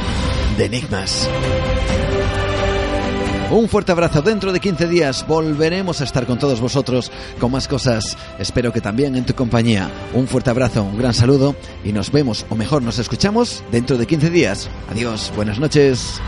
[0.57, 1.29] de enigmas.
[3.51, 4.23] Un fuerte abrazo.
[4.23, 8.17] Dentro de 15 días volveremos a estar con todos vosotros con más cosas.
[8.39, 9.91] Espero que también en tu compañía.
[10.13, 14.07] Un fuerte abrazo, un gran saludo y nos vemos, o mejor, nos escuchamos dentro de
[14.07, 14.71] 15 días.
[14.89, 16.21] Adiós, buenas noches.